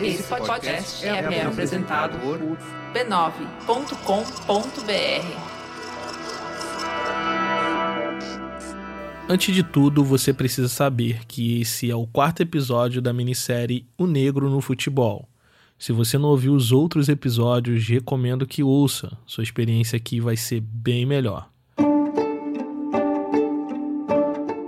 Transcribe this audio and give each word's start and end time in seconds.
Esse 0.00 0.22
podcast 0.24 1.06
é, 1.06 1.08
é 1.08 1.46
apresentado 1.46 2.18
por 2.18 2.38
b9.com.br. 2.92 4.06
Antes 9.28 9.52
de 9.54 9.62
tudo, 9.64 10.04
você 10.04 10.32
precisa 10.32 10.68
saber 10.68 11.24
que 11.26 11.60
esse 11.60 11.90
é 11.90 11.96
o 11.96 12.06
quarto 12.06 12.42
episódio 12.42 13.02
da 13.02 13.12
minissérie 13.12 13.84
O 13.98 14.06
Negro 14.06 14.48
no 14.48 14.60
Futebol. 14.60 15.28
Se 15.78 15.92
você 15.92 16.16
não 16.16 16.28
ouviu 16.28 16.54
os 16.54 16.70
outros 16.72 17.08
episódios, 17.08 17.88
recomendo 17.88 18.46
que 18.46 18.62
ouça. 18.62 19.18
Sua 19.26 19.42
experiência 19.42 19.96
aqui 19.96 20.20
vai 20.20 20.36
ser 20.36 20.60
bem 20.60 21.04
melhor. 21.04 21.50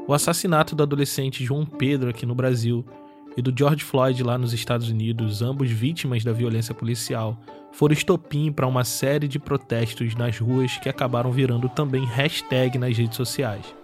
O 0.08 0.14
assassinato 0.14 0.74
do 0.74 0.82
adolescente 0.82 1.44
João 1.44 1.66
Pedro 1.66 2.08
aqui 2.08 2.24
no 2.24 2.34
Brasil 2.34 2.82
e 3.36 3.42
do 3.42 3.52
George 3.54 3.84
Floyd 3.84 4.22
lá 4.22 4.38
nos 4.38 4.54
Estados 4.54 4.88
Unidos, 4.88 5.42
ambos 5.42 5.70
vítimas 5.70 6.24
da 6.24 6.32
violência 6.32 6.74
policial, 6.74 7.38
foram 7.72 7.92
estopim 7.92 8.50
para 8.50 8.66
uma 8.66 8.84
série 8.84 9.28
de 9.28 9.38
protestos 9.38 10.14
nas 10.14 10.38
ruas 10.38 10.78
que 10.78 10.88
acabaram 10.88 11.30
virando 11.30 11.68
também 11.68 12.06
hashtag 12.06 12.78
nas 12.78 12.96
redes 12.96 13.18
sociais. 13.18 13.77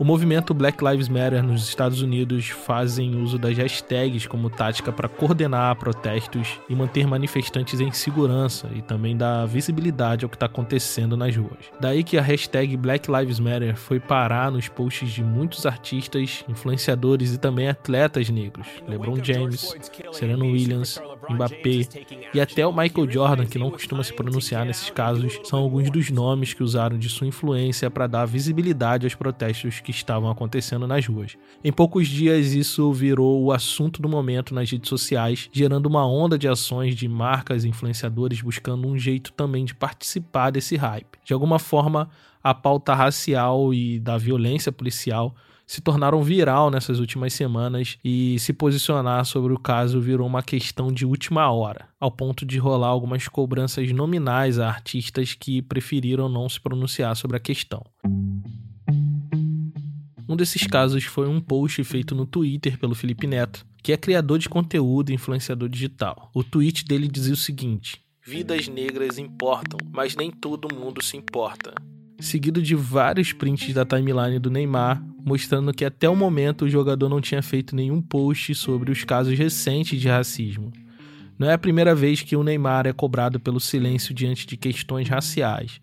O 0.00 0.04
movimento 0.04 0.54
Black 0.54 0.82
Lives 0.82 1.10
Matter 1.10 1.42
nos 1.42 1.68
Estados 1.68 2.00
Unidos 2.00 2.48
fazem 2.48 3.20
uso 3.20 3.36
das 3.36 3.58
hashtags 3.58 4.26
como 4.26 4.48
tática 4.48 4.90
para 4.90 5.10
coordenar 5.10 5.76
protestos 5.76 6.58
e 6.70 6.74
manter 6.74 7.06
manifestantes 7.06 7.80
em 7.80 7.92
segurança 7.92 8.70
e 8.74 8.80
também 8.80 9.14
dar 9.14 9.44
visibilidade 9.44 10.24
ao 10.24 10.30
que 10.30 10.36
está 10.36 10.46
acontecendo 10.46 11.18
nas 11.18 11.36
ruas. 11.36 11.66
Daí 11.78 12.02
que 12.02 12.16
a 12.16 12.22
hashtag 12.22 12.78
Black 12.78 13.10
Lives 13.12 13.38
Matter 13.38 13.76
foi 13.76 14.00
parar 14.00 14.50
nos 14.50 14.68
posts 14.68 15.10
de 15.10 15.22
muitos 15.22 15.66
artistas, 15.66 16.46
influenciadores 16.48 17.34
e 17.34 17.38
também 17.38 17.68
atletas 17.68 18.30
negros, 18.30 18.68
LeBron 18.88 19.22
James, 19.22 19.76
Serena 20.12 20.46
Williams, 20.46 20.98
Mbappé 21.28 21.86
e 22.32 22.40
até 22.40 22.66
o 22.66 22.72
Michael 22.72 23.10
Jordan, 23.10 23.44
que 23.44 23.58
não 23.58 23.70
costuma 23.70 24.02
se 24.02 24.14
pronunciar 24.14 24.64
nesses 24.64 24.88
casos, 24.88 25.38
são 25.44 25.58
alguns 25.58 25.90
dos 25.90 26.10
nomes 26.10 26.54
que 26.54 26.62
usaram 26.62 26.96
de 26.96 27.10
sua 27.10 27.26
influência 27.26 27.90
para 27.90 28.06
dar 28.06 28.24
visibilidade 28.24 29.04
aos 29.04 29.14
protestos 29.14 29.78
que 29.80 29.89
que 29.90 29.98
estavam 29.98 30.30
acontecendo 30.30 30.86
nas 30.86 31.06
ruas. 31.06 31.36
Em 31.62 31.72
poucos 31.72 32.08
dias, 32.08 32.52
isso 32.52 32.92
virou 32.92 33.42
o 33.42 33.52
assunto 33.52 34.00
do 34.00 34.08
momento 34.08 34.54
nas 34.54 34.70
redes 34.70 34.88
sociais, 34.88 35.48
gerando 35.52 35.86
uma 35.86 36.06
onda 36.06 36.38
de 36.38 36.48
ações 36.48 36.94
de 36.94 37.08
marcas 37.08 37.64
e 37.64 37.68
influenciadores 37.68 38.40
buscando 38.40 38.86
um 38.88 38.98
jeito 38.98 39.32
também 39.32 39.64
de 39.64 39.74
participar 39.74 40.50
desse 40.50 40.76
hype. 40.76 41.18
De 41.24 41.32
alguma 41.32 41.58
forma, 41.58 42.08
a 42.42 42.54
pauta 42.54 42.94
racial 42.94 43.74
e 43.74 43.98
da 43.98 44.16
violência 44.16 44.72
policial 44.72 45.34
se 45.70 45.80
tornaram 45.80 46.20
viral 46.20 46.68
nessas 46.68 46.98
últimas 46.98 47.32
semanas 47.32 47.96
e 48.04 48.36
se 48.40 48.52
posicionar 48.52 49.24
sobre 49.24 49.52
o 49.52 49.58
caso 49.58 50.00
virou 50.00 50.26
uma 50.26 50.42
questão 50.42 50.90
de 50.90 51.06
última 51.06 51.48
hora, 51.48 51.86
ao 52.00 52.10
ponto 52.10 52.44
de 52.44 52.58
rolar 52.58 52.88
algumas 52.88 53.28
cobranças 53.28 53.92
nominais 53.92 54.58
a 54.58 54.66
artistas 54.66 55.34
que 55.34 55.62
preferiram 55.62 56.28
não 56.28 56.48
se 56.48 56.60
pronunciar 56.60 57.14
sobre 57.14 57.36
a 57.36 57.40
questão. 57.40 57.86
Um 60.30 60.36
desses 60.36 60.64
casos 60.64 61.02
foi 61.02 61.26
um 61.26 61.40
post 61.40 61.82
feito 61.82 62.14
no 62.14 62.24
Twitter 62.24 62.78
pelo 62.78 62.94
Felipe 62.94 63.26
Neto, 63.26 63.66
que 63.82 63.92
é 63.92 63.96
criador 63.96 64.38
de 64.38 64.48
conteúdo 64.48 65.10
e 65.10 65.14
influenciador 65.14 65.68
digital. 65.68 66.30
O 66.32 66.44
tweet 66.44 66.84
dele 66.84 67.08
dizia 67.08 67.34
o 67.34 67.36
seguinte: 67.36 68.00
Vidas 68.24 68.68
negras 68.68 69.18
importam, 69.18 69.76
mas 69.92 70.14
nem 70.14 70.30
todo 70.30 70.72
mundo 70.72 71.02
se 71.02 71.16
importa. 71.16 71.74
Seguido 72.20 72.62
de 72.62 72.76
vários 72.76 73.32
prints 73.32 73.74
da 73.74 73.84
timeline 73.84 74.38
do 74.38 74.52
Neymar, 74.52 75.02
mostrando 75.24 75.74
que 75.74 75.84
até 75.84 76.08
o 76.08 76.14
momento 76.14 76.64
o 76.64 76.70
jogador 76.70 77.08
não 77.08 77.20
tinha 77.20 77.42
feito 77.42 77.74
nenhum 77.74 78.00
post 78.00 78.54
sobre 78.54 78.92
os 78.92 79.02
casos 79.02 79.36
recentes 79.36 80.00
de 80.00 80.06
racismo. 80.06 80.72
Não 81.36 81.50
é 81.50 81.54
a 81.54 81.58
primeira 81.58 81.92
vez 81.92 82.22
que 82.22 82.36
o 82.36 82.44
Neymar 82.44 82.86
é 82.86 82.92
cobrado 82.92 83.40
pelo 83.40 83.58
silêncio 83.58 84.14
diante 84.14 84.46
de 84.46 84.56
questões 84.56 85.08
raciais. 85.08 85.80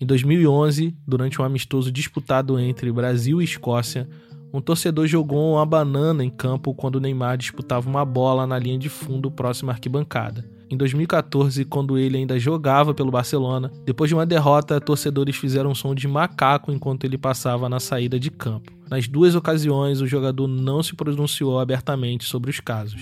Em 0.00 0.06
2011, 0.06 0.94
durante 1.06 1.42
um 1.42 1.44
amistoso 1.44 1.90
disputado 1.90 2.58
entre 2.58 2.92
Brasil 2.92 3.40
e 3.42 3.44
Escócia, 3.44 4.08
um 4.52 4.60
torcedor 4.60 5.06
jogou 5.08 5.54
uma 5.54 5.66
banana 5.66 6.24
em 6.24 6.30
campo 6.30 6.72
quando 6.72 7.00
Neymar 7.00 7.36
disputava 7.36 7.88
uma 7.88 8.04
bola 8.04 8.46
na 8.46 8.58
linha 8.58 8.78
de 8.78 8.88
fundo 8.88 9.30
próxima 9.30 9.72
à 9.72 9.74
arquibancada. 9.74 10.44
Em 10.70 10.76
2014, 10.76 11.64
quando 11.64 11.98
ele 11.98 12.18
ainda 12.18 12.38
jogava 12.38 12.94
pelo 12.94 13.10
Barcelona, 13.10 13.72
depois 13.84 14.08
de 14.08 14.14
uma 14.14 14.26
derrota, 14.26 14.80
torcedores 14.80 15.34
fizeram 15.34 15.70
um 15.70 15.74
som 15.74 15.94
de 15.94 16.06
macaco 16.06 16.70
enquanto 16.70 17.04
ele 17.04 17.18
passava 17.18 17.68
na 17.68 17.80
saída 17.80 18.20
de 18.20 18.30
campo. 18.30 18.72
Nas 18.88 19.08
duas 19.08 19.34
ocasiões, 19.34 20.00
o 20.00 20.06
jogador 20.06 20.46
não 20.46 20.82
se 20.82 20.94
pronunciou 20.94 21.58
abertamente 21.58 22.24
sobre 22.24 22.50
os 22.50 22.60
casos. 22.60 23.00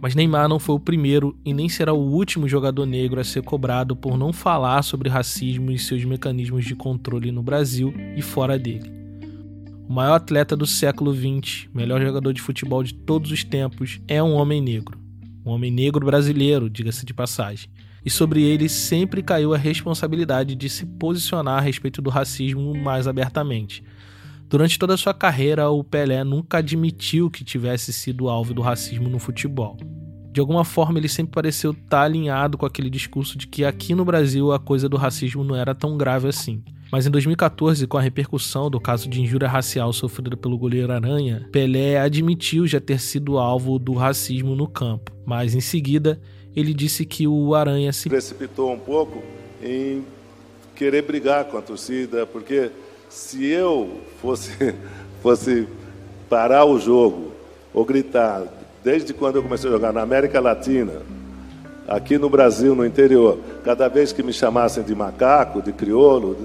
Mas 0.00 0.14
Neymar 0.14 0.48
não 0.48 0.60
foi 0.60 0.76
o 0.76 0.80
primeiro 0.80 1.36
e 1.44 1.52
nem 1.52 1.68
será 1.68 1.92
o 1.92 2.12
último 2.12 2.48
jogador 2.48 2.86
negro 2.86 3.20
a 3.20 3.24
ser 3.24 3.42
cobrado 3.42 3.96
por 3.96 4.16
não 4.16 4.32
falar 4.32 4.82
sobre 4.82 5.08
racismo 5.08 5.72
e 5.72 5.78
seus 5.78 6.04
mecanismos 6.04 6.64
de 6.64 6.76
controle 6.76 7.32
no 7.32 7.42
Brasil 7.42 7.92
e 8.16 8.22
fora 8.22 8.56
dele. 8.58 8.92
O 9.88 9.92
maior 9.92 10.14
atleta 10.14 10.56
do 10.56 10.66
século 10.66 11.12
XX, 11.12 11.68
melhor 11.74 12.00
jogador 12.00 12.32
de 12.32 12.42
futebol 12.42 12.82
de 12.82 12.94
todos 12.94 13.32
os 13.32 13.42
tempos, 13.42 14.00
é 14.06 14.22
um 14.22 14.34
homem 14.34 14.60
negro. 14.60 14.98
Um 15.44 15.50
homem 15.50 15.70
negro 15.70 16.04
brasileiro, 16.04 16.68
diga-se 16.68 17.04
de 17.04 17.14
passagem. 17.14 17.70
E 18.04 18.10
sobre 18.10 18.42
ele 18.42 18.68
sempre 18.68 19.22
caiu 19.22 19.52
a 19.52 19.58
responsabilidade 19.58 20.54
de 20.54 20.68
se 20.68 20.86
posicionar 20.86 21.58
a 21.58 21.60
respeito 21.62 22.00
do 22.00 22.10
racismo 22.10 22.74
mais 22.76 23.08
abertamente. 23.08 23.82
Durante 24.48 24.78
toda 24.78 24.94
a 24.94 24.96
sua 24.96 25.12
carreira, 25.12 25.68
o 25.68 25.84
Pelé 25.84 26.24
nunca 26.24 26.58
admitiu 26.58 27.30
que 27.30 27.44
tivesse 27.44 27.92
sido 27.92 28.30
alvo 28.30 28.54
do 28.54 28.62
racismo 28.62 29.06
no 29.06 29.18
futebol. 29.18 29.76
De 30.32 30.40
alguma 30.40 30.64
forma, 30.64 30.98
ele 30.98 31.08
sempre 31.08 31.32
pareceu 31.32 31.72
estar 31.72 32.02
alinhado 32.02 32.56
com 32.56 32.64
aquele 32.64 32.88
discurso 32.88 33.36
de 33.36 33.46
que 33.46 33.62
aqui 33.62 33.94
no 33.94 34.06
Brasil 34.06 34.50
a 34.50 34.58
coisa 34.58 34.88
do 34.88 34.96
racismo 34.96 35.44
não 35.44 35.54
era 35.54 35.74
tão 35.74 35.98
grave 35.98 36.28
assim. 36.28 36.62
Mas 36.90 37.06
em 37.06 37.10
2014, 37.10 37.86
com 37.86 37.98
a 37.98 38.00
repercussão 38.00 38.70
do 38.70 38.80
caso 38.80 39.06
de 39.10 39.20
injúria 39.20 39.48
racial 39.48 39.92
sofrida 39.92 40.34
pelo 40.34 40.56
goleiro 40.56 40.90
Aranha, 40.90 41.46
Pelé 41.52 41.98
admitiu 41.98 42.66
já 42.66 42.80
ter 42.80 42.98
sido 43.00 43.36
alvo 43.36 43.78
do 43.78 43.92
racismo 43.92 44.54
no 44.54 44.66
campo. 44.66 45.12
Mas 45.26 45.54
em 45.54 45.60
seguida, 45.60 46.18
ele 46.56 46.72
disse 46.72 47.04
que 47.04 47.26
o 47.26 47.54
Aranha 47.54 47.92
se 47.92 48.08
precipitou 48.08 48.72
um 48.72 48.78
pouco 48.78 49.22
em 49.62 50.04
querer 50.74 51.02
brigar 51.02 51.44
com 51.44 51.58
a 51.58 51.62
torcida, 51.62 52.24
porque 52.24 52.70
se 53.10 53.44
eu 53.44 54.00
fosse, 54.20 54.74
fosse 55.22 55.66
parar 56.28 56.64
o 56.64 56.78
jogo 56.78 57.32
ou 57.72 57.84
gritar, 57.84 58.44
desde 58.82 59.12
quando 59.12 59.36
eu 59.36 59.42
comecei 59.42 59.68
a 59.68 59.72
jogar 59.72 59.92
na 59.92 60.02
América 60.02 60.40
Latina, 60.40 61.02
aqui 61.88 62.18
no 62.18 62.28
Brasil, 62.28 62.74
no 62.74 62.84
interior, 62.84 63.38
cada 63.64 63.88
vez 63.88 64.12
que 64.12 64.22
me 64.22 64.32
chamassem 64.32 64.84
de 64.84 64.94
macaco, 64.94 65.62
de 65.62 65.72
crioulo, 65.72 66.36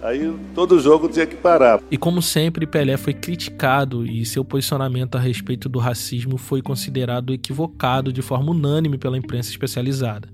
aí 0.00 0.32
todo 0.54 0.78
jogo 0.78 1.08
tinha 1.08 1.26
que 1.26 1.34
parar. 1.34 1.80
E 1.90 1.98
como 1.98 2.22
sempre, 2.22 2.66
Pelé 2.66 2.96
foi 2.96 3.12
criticado 3.12 4.06
e 4.06 4.24
seu 4.24 4.44
posicionamento 4.44 5.16
a 5.16 5.20
respeito 5.20 5.68
do 5.68 5.80
racismo 5.80 6.38
foi 6.38 6.62
considerado 6.62 7.32
equivocado 7.32 8.12
de 8.12 8.22
forma 8.22 8.52
unânime 8.52 8.96
pela 8.96 9.18
imprensa 9.18 9.50
especializada, 9.50 10.28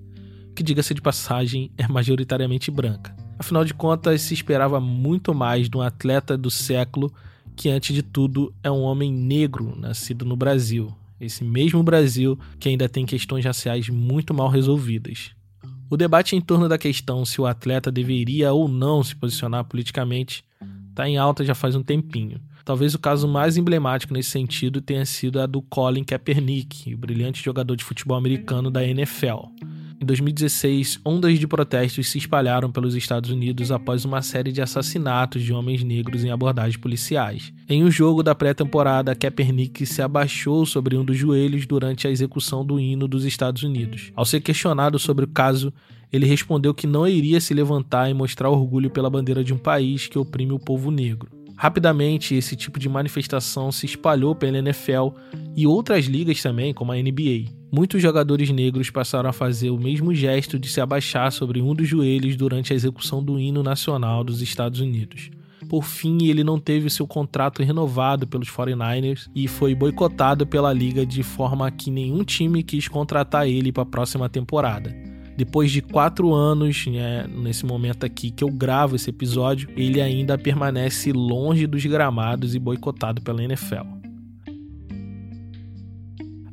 que, 0.54 0.62
diga-se 0.62 0.92
de 0.92 1.00
passagem, 1.00 1.72
é 1.78 1.88
majoritariamente 1.88 2.70
branca. 2.70 3.16
Afinal 3.38 3.64
de 3.64 3.72
contas, 3.72 4.22
se 4.22 4.34
esperava 4.34 4.80
muito 4.80 5.32
mais 5.32 5.68
de 5.70 5.76
um 5.76 5.80
atleta 5.80 6.36
do 6.36 6.50
século 6.50 7.12
que, 7.54 7.68
antes 7.68 7.94
de 7.94 8.02
tudo, 8.02 8.52
é 8.62 8.70
um 8.70 8.82
homem 8.82 9.12
negro 9.12 9.74
nascido 9.78 10.24
no 10.24 10.36
Brasil. 10.36 10.92
Esse 11.20 11.44
mesmo 11.44 11.82
Brasil 11.82 12.38
que 12.58 12.68
ainda 12.68 12.88
tem 12.88 13.06
questões 13.06 13.44
raciais 13.44 13.88
muito 13.88 14.34
mal 14.34 14.48
resolvidas. 14.48 15.30
O 15.90 15.96
debate 15.96 16.36
em 16.36 16.40
torno 16.40 16.68
da 16.68 16.76
questão 16.76 17.24
se 17.24 17.40
o 17.40 17.46
atleta 17.46 17.90
deveria 17.90 18.52
ou 18.52 18.68
não 18.68 19.02
se 19.02 19.16
posicionar 19.16 19.64
politicamente 19.64 20.44
está 20.90 21.08
em 21.08 21.16
alta 21.16 21.44
já 21.44 21.54
faz 21.54 21.74
um 21.74 21.82
tempinho. 21.82 22.40
Talvez 22.64 22.94
o 22.94 22.98
caso 22.98 23.26
mais 23.26 23.56
emblemático 23.56 24.12
nesse 24.12 24.30
sentido 24.30 24.82
tenha 24.82 25.06
sido 25.06 25.40
a 25.40 25.46
do 25.46 25.62
Colin 25.62 26.04
Kaepernick, 26.04 26.92
o 26.92 26.98
brilhante 26.98 27.42
jogador 27.42 27.74
de 27.74 27.84
futebol 27.84 28.18
americano 28.18 28.70
da 28.70 28.84
NFL. 28.84 29.46
Em 30.00 30.06
2016, 30.06 31.00
ondas 31.04 31.40
de 31.40 31.48
protestos 31.48 32.08
se 32.08 32.18
espalharam 32.18 32.70
pelos 32.70 32.94
Estados 32.94 33.30
Unidos 33.30 33.72
após 33.72 34.04
uma 34.04 34.22
série 34.22 34.52
de 34.52 34.62
assassinatos 34.62 35.42
de 35.42 35.52
homens 35.52 35.82
negros 35.82 36.22
em 36.22 36.30
abordagens 36.30 36.76
policiais. 36.76 37.52
Em 37.68 37.82
um 37.82 37.90
jogo 37.90 38.22
da 38.22 38.32
pré-temporada, 38.32 39.14
Kaepernick 39.16 39.84
se 39.84 40.00
abaixou 40.00 40.64
sobre 40.64 40.96
um 40.96 41.04
dos 41.04 41.16
joelhos 41.16 41.66
durante 41.66 42.06
a 42.06 42.10
execução 42.10 42.64
do 42.64 42.78
hino 42.78 43.08
dos 43.08 43.24
Estados 43.24 43.64
Unidos. 43.64 44.12
Ao 44.14 44.24
ser 44.24 44.40
questionado 44.40 45.00
sobre 45.00 45.24
o 45.24 45.28
caso, 45.28 45.72
ele 46.12 46.26
respondeu 46.26 46.72
que 46.72 46.86
não 46.86 47.06
iria 47.06 47.40
se 47.40 47.52
levantar 47.52 48.08
e 48.08 48.14
mostrar 48.14 48.50
orgulho 48.50 48.90
pela 48.90 49.10
bandeira 49.10 49.42
de 49.42 49.52
um 49.52 49.58
país 49.58 50.06
que 50.06 50.18
oprime 50.18 50.52
o 50.52 50.60
povo 50.60 50.92
negro. 50.92 51.28
Rapidamente, 51.56 52.36
esse 52.36 52.54
tipo 52.54 52.78
de 52.78 52.88
manifestação 52.88 53.72
se 53.72 53.84
espalhou 53.84 54.32
pela 54.32 54.58
NFL 54.58 55.08
e 55.56 55.66
outras 55.66 56.04
ligas 56.04 56.40
também, 56.40 56.72
como 56.72 56.92
a 56.92 56.94
NBA. 56.94 57.57
Muitos 57.70 58.00
jogadores 58.00 58.48
negros 58.50 58.88
passaram 58.88 59.28
a 59.28 59.32
fazer 59.32 59.70
o 59.70 59.78
mesmo 59.78 60.14
gesto 60.14 60.58
de 60.58 60.68
se 60.68 60.80
abaixar 60.80 61.30
sobre 61.30 61.60
um 61.60 61.74
dos 61.74 61.86
joelhos 61.86 62.34
durante 62.34 62.72
a 62.72 62.76
execução 62.76 63.22
do 63.22 63.38
hino 63.38 63.62
nacional 63.62 64.24
dos 64.24 64.40
Estados 64.40 64.80
Unidos. 64.80 65.30
Por 65.68 65.84
fim, 65.84 66.26
ele 66.28 66.42
não 66.42 66.58
teve 66.58 66.88
seu 66.88 67.06
contrato 67.06 67.62
renovado 67.62 68.26
pelos 68.26 68.48
49ers 68.48 69.28
e 69.34 69.46
foi 69.46 69.74
boicotado 69.74 70.46
pela 70.46 70.72
liga 70.72 71.04
de 71.04 71.22
forma 71.22 71.70
que 71.70 71.90
nenhum 71.90 72.24
time 72.24 72.62
quis 72.62 72.88
contratar 72.88 73.46
ele 73.46 73.70
para 73.70 73.82
a 73.82 73.86
próxima 73.86 74.30
temporada. 74.30 74.96
Depois 75.36 75.70
de 75.70 75.82
quatro 75.82 76.32
anos, 76.32 76.86
né, 76.86 77.28
nesse 77.28 77.66
momento 77.66 78.04
aqui 78.04 78.30
que 78.30 78.42
eu 78.42 78.50
gravo 78.50 78.96
esse 78.96 79.10
episódio, 79.10 79.68
ele 79.76 80.00
ainda 80.00 80.38
permanece 80.38 81.12
longe 81.12 81.66
dos 81.66 81.84
gramados 81.84 82.54
e 82.54 82.58
boicotado 82.58 83.20
pela 83.20 83.44
NFL. 83.44 83.97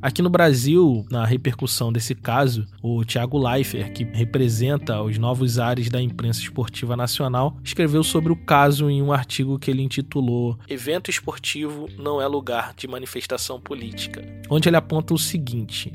Aqui 0.06 0.22
no 0.22 0.30
Brasil, 0.30 1.04
na 1.10 1.24
repercussão 1.24 1.92
desse 1.92 2.14
caso, 2.14 2.64
o 2.80 3.04
Thiago 3.04 3.36
Leifert, 3.36 3.92
que 3.92 4.04
representa 4.04 5.02
os 5.02 5.18
novos 5.18 5.58
ares 5.58 5.90
da 5.90 6.00
imprensa 6.00 6.38
esportiva 6.38 6.96
nacional, 6.96 7.56
escreveu 7.64 8.04
sobre 8.04 8.30
o 8.30 8.36
caso 8.36 8.88
em 8.88 9.02
um 9.02 9.12
artigo 9.12 9.58
que 9.58 9.68
ele 9.68 9.82
intitulou 9.82 10.56
Evento 10.68 11.10
esportivo 11.10 11.88
não 11.98 12.22
é 12.22 12.26
lugar 12.28 12.72
de 12.76 12.86
manifestação 12.86 13.60
política, 13.60 14.22
onde 14.48 14.68
ele 14.68 14.76
aponta 14.76 15.12
o 15.12 15.18
seguinte: 15.18 15.92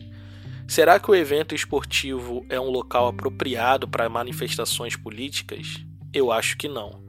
Será 0.68 1.00
que 1.00 1.10
o 1.10 1.16
evento 1.16 1.56
esportivo 1.56 2.46
é 2.50 2.60
um 2.60 2.70
local 2.70 3.08
apropriado 3.08 3.88
para 3.88 4.10
manifestações 4.10 4.94
políticas? 4.94 5.86
Eu 6.12 6.34
acho 6.34 6.58
que 6.58 6.68
não. 6.68 7.02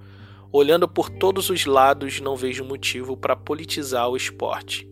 Olhando 0.52 0.86
por 0.86 1.10
todos 1.10 1.50
os 1.50 1.66
lados, 1.66 2.20
não 2.20 2.36
vejo 2.36 2.64
motivo 2.64 3.16
para 3.16 3.34
politizar 3.34 4.08
o 4.08 4.16
esporte. 4.16 4.91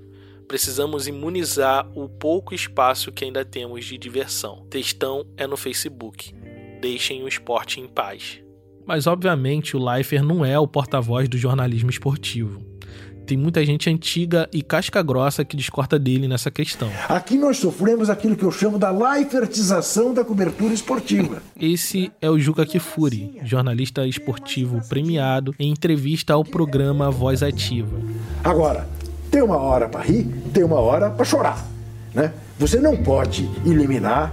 Precisamos 0.51 1.07
imunizar 1.07 1.87
o 1.95 2.09
pouco 2.09 2.53
espaço 2.53 3.13
que 3.13 3.25
ainda 3.25 3.45
temos 3.45 3.85
de 3.85 3.97
diversão. 3.97 4.67
Textão 4.69 5.25
é 5.37 5.47
no 5.47 5.57
Facebook. 5.57 6.35
Deixem 6.81 7.23
o 7.23 7.29
esporte 7.29 7.79
em 7.79 7.87
paz. 7.87 8.41
Mas 8.85 9.07
obviamente 9.07 9.77
o 9.77 9.79
Leifert 9.79 10.25
não 10.25 10.45
é 10.45 10.59
o 10.59 10.67
porta-voz 10.67 11.29
do 11.29 11.39
jornalismo 11.39 11.89
esportivo. 11.89 12.61
Tem 13.25 13.39
muita 13.39 13.65
gente 13.65 13.89
antiga 13.89 14.51
e 14.53 14.61
casca 14.61 15.01
grossa 15.05 15.45
que 15.45 15.57
discorda 15.57 16.01
dele 16.01 16.27
nessa 16.27 16.51
questão. 16.51 16.91
Aqui 17.09 17.39
nós 17.39 17.59
sofremos 17.59 18.11
aquilo 18.11 18.35
que 18.35 18.43
eu 18.43 18.51
chamo 18.51 18.77
da 18.77 18.91
Leifertização 18.91 20.13
da 20.13 20.25
cobertura 20.25 20.75
esportiva. 20.75 21.41
Esse 21.61 22.11
é 22.21 22.29
o 22.29 22.41
Juca 22.41 22.67
Kifuri, 22.67 23.39
jornalista 23.45 24.05
esportivo 24.05 24.81
premiado, 24.89 25.55
em 25.61 25.71
entrevista 25.71 26.33
ao 26.33 26.45
programa 26.45 27.09
Voz 27.09 27.41
Ativa. 27.41 28.01
Agora, 28.43 28.89
tem 29.31 29.43
uma 29.43 29.57
hora 29.59 29.89
para 29.89 30.01
rir, 30.01 30.25
tem 30.53 30.65
uma 30.65 30.79
hora 30.81 31.11
para 31.11 31.25
chorar. 31.25 31.65
Né? 32.15 32.33
Você 32.59 32.79
não 32.79 32.97
pode 32.97 33.49
eliminar 33.65 34.33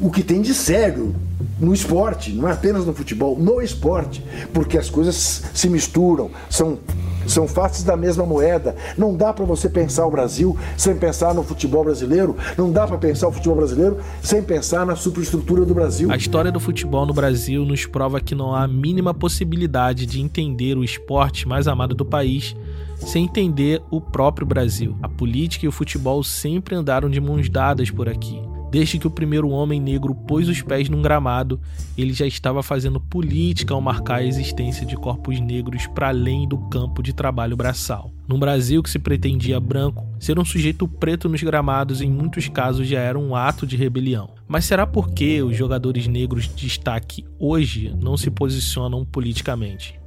o 0.00 0.10
que 0.10 0.22
tem 0.22 0.40
de 0.40 0.54
sério 0.54 1.14
no 1.58 1.74
esporte, 1.74 2.32
não 2.32 2.48
é 2.48 2.52
apenas 2.52 2.86
no 2.86 2.94
futebol, 2.94 3.38
no 3.38 3.60
esporte, 3.60 4.24
porque 4.52 4.78
as 4.78 4.88
coisas 4.88 5.42
se 5.52 5.68
misturam, 5.68 6.30
são 6.48 6.78
são 7.26 7.46
faces 7.46 7.84
da 7.84 7.96
mesma 7.96 8.24
moeda. 8.24 8.74
Não 8.96 9.14
dá 9.14 9.32
para 9.32 9.44
você 9.44 9.68
pensar 9.68 10.06
o 10.06 10.10
Brasil 10.10 10.56
sem 10.76 10.96
pensar 10.96 11.34
no 11.34 11.44
futebol 11.44 11.84
brasileiro. 11.84 12.36
Não 12.56 12.72
dá 12.72 12.86
para 12.86 12.98
pensar 12.98 13.28
o 13.28 13.32
futebol 13.32 13.56
brasileiro 13.56 13.98
sem 14.22 14.42
pensar 14.42 14.84
na 14.84 14.96
superestrutura 14.96 15.64
do 15.64 15.74
Brasil. 15.74 16.10
A 16.10 16.16
história 16.16 16.50
do 16.50 16.58
futebol 16.58 17.06
no 17.06 17.12
Brasil 17.12 17.64
nos 17.64 17.86
prova 17.86 18.20
que 18.20 18.34
não 18.34 18.54
há 18.54 18.64
a 18.64 18.68
mínima 18.68 19.14
possibilidade 19.14 20.06
de 20.06 20.20
entender 20.20 20.76
o 20.76 20.82
esporte 20.82 21.46
mais 21.46 21.68
amado 21.68 21.94
do 21.94 22.04
país 22.04 22.56
sem 22.98 23.24
entender 23.24 23.80
o 23.90 24.00
próprio 24.00 24.46
Brasil. 24.46 24.96
A 25.02 25.08
política 25.08 25.64
e 25.64 25.68
o 25.68 25.72
futebol 25.72 26.24
sempre 26.24 26.74
andaram 26.74 27.08
de 27.08 27.20
mãos 27.20 27.48
dadas 27.48 27.90
por 27.90 28.08
aqui. 28.08 28.49
Desde 28.70 29.00
que 29.00 29.06
o 29.06 29.10
primeiro 29.10 29.48
homem 29.48 29.80
negro 29.80 30.14
pôs 30.14 30.48
os 30.48 30.62
pés 30.62 30.88
num 30.88 31.02
gramado, 31.02 31.60
ele 31.98 32.12
já 32.12 32.24
estava 32.24 32.62
fazendo 32.62 33.00
política 33.00 33.74
ao 33.74 33.80
marcar 33.80 34.16
a 34.16 34.24
existência 34.24 34.86
de 34.86 34.94
corpos 34.96 35.40
negros 35.40 35.88
para 35.88 36.08
além 36.08 36.46
do 36.46 36.56
campo 36.56 37.02
de 37.02 37.12
trabalho 37.12 37.56
braçal. 37.56 38.12
Num 38.28 38.38
Brasil 38.38 38.80
que 38.80 38.88
se 38.88 39.00
pretendia 39.00 39.58
branco, 39.58 40.06
ser 40.20 40.38
um 40.38 40.44
sujeito 40.44 40.86
preto 40.86 41.28
nos 41.28 41.42
gramados 41.42 42.00
em 42.00 42.08
muitos 42.08 42.48
casos 42.48 42.86
já 42.86 43.00
era 43.00 43.18
um 43.18 43.34
ato 43.34 43.66
de 43.66 43.76
rebelião. 43.76 44.30
Mas 44.46 44.66
será 44.66 44.86
porque 44.86 45.42
os 45.42 45.56
jogadores 45.56 46.06
negros 46.06 46.44
de 46.44 46.54
destaque 46.54 47.24
hoje 47.40 47.92
não 48.00 48.16
se 48.16 48.30
posicionam 48.30 49.04
politicamente? 49.04 49.98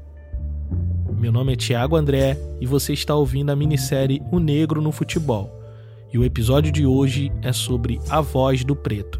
Meu 1.17 1.33
nome 1.33 1.53
é 1.53 1.55
Tiago 1.57 1.97
André 1.97 2.37
e 2.61 2.65
você 2.65 2.93
está 2.93 3.13
ouvindo 3.13 3.49
a 3.49 3.55
minissérie 3.55 4.21
O 4.31 4.39
Negro 4.39 4.81
no 4.81 4.91
Futebol. 4.91 5.62
E 6.13 6.17
o 6.19 6.23
episódio 6.23 6.71
de 6.71 6.85
hoje 6.85 7.31
é 7.41 7.51
sobre 7.51 7.99
a 8.07 8.21
voz 8.21 8.63
do 8.63 8.75
preto. 8.75 9.19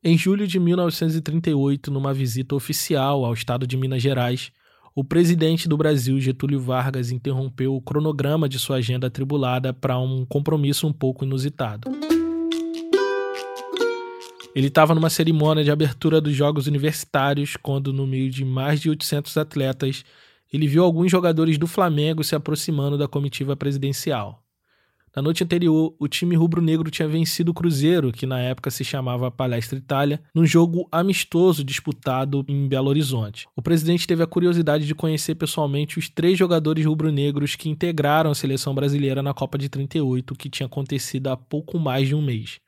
Em 0.00 0.16
julho 0.16 0.46
de 0.46 0.60
1938, 0.60 1.90
numa 1.90 2.14
visita 2.14 2.54
oficial 2.54 3.24
ao 3.24 3.34
estado 3.34 3.66
de 3.66 3.76
Minas 3.76 4.00
Gerais, 4.00 4.52
o 4.94 5.02
presidente 5.02 5.68
do 5.68 5.76
Brasil, 5.76 6.20
Getúlio 6.20 6.60
Vargas, 6.60 7.10
interrompeu 7.10 7.74
o 7.74 7.82
cronograma 7.82 8.48
de 8.48 8.60
sua 8.60 8.76
agenda 8.76 9.08
atribulada 9.08 9.74
para 9.74 9.98
um 9.98 10.24
compromisso 10.24 10.86
um 10.86 10.92
pouco 10.92 11.24
inusitado. 11.24 11.90
Ele 14.54 14.68
estava 14.68 14.94
numa 14.94 15.10
cerimônia 15.10 15.64
de 15.64 15.72
abertura 15.72 16.20
dos 16.20 16.32
Jogos 16.32 16.68
Universitários, 16.68 17.56
quando, 17.56 17.92
no 17.92 18.06
meio 18.06 18.30
de 18.30 18.44
mais 18.44 18.80
de 18.80 18.88
800 18.88 19.36
atletas, 19.36 20.04
ele 20.52 20.66
viu 20.66 20.84
alguns 20.84 21.10
jogadores 21.10 21.58
do 21.58 21.66
Flamengo 21.66 22.24
se 22.24 22.34
aproximando 22.34 22.96
da 22.96 23.08
comitiva 23.08 23.56
presidencial. 23.56 24.42
Na 25.16 25.22
noite 25.22 25.42
anterior, 25.42 25.94
o 25.98 26.06
time 26.06 26.36
rubro-negro 26.36 26.90
tinha 26.90 27.08
vencido 27.08 27.50
o 27.50 27.54
Cruzeiro, 27.54 28.12
que 28.12 28.26
na 28.26 28.38
época 28.38 28.70
se 28.70 28.84
chamava 28.84 29.30
Palestra 29.30 29.78
Itália, 29.78 30.20
num 30.34 30.44
jogo 30.44 30.86
amistoso 30.92 31.64
disputado 31.64 32.44
em 32.46 32.68
Belo 32.68 32.90
Horizonte. 32.90 33.48
O 33.56 33.62
presidente 33.62 34.06
teve 34.06 34.22
a 34.22 34.26
curiosidade 34.26 34.86
de 34.86 34.94
conhecer 34.94 35.34
pessoalmente 35.34 35.98
os 35.98 36.10
três 36.10 36.38
jogadores 36.38 36.84
rubro-negros 36.84 37.56
que 37.56 37.70
integraram 37.70 38.30
a 38.30 38.34
seleção 38.34 38.74
brasileira 38.74 39.22
na 39.22 39.32
Copa 39.32 39.56
de 39.56 39.70
38, 39.70 40.34
que 40.34 40.50
tinha 40.50 40.66
acontecido 40.66 41.28
há 41.28 41.36
pouco 41.36 41.78
mais 41.78 42.06
de 42.06 42.14
um 42.14 42.20
mês. 42.20 42.60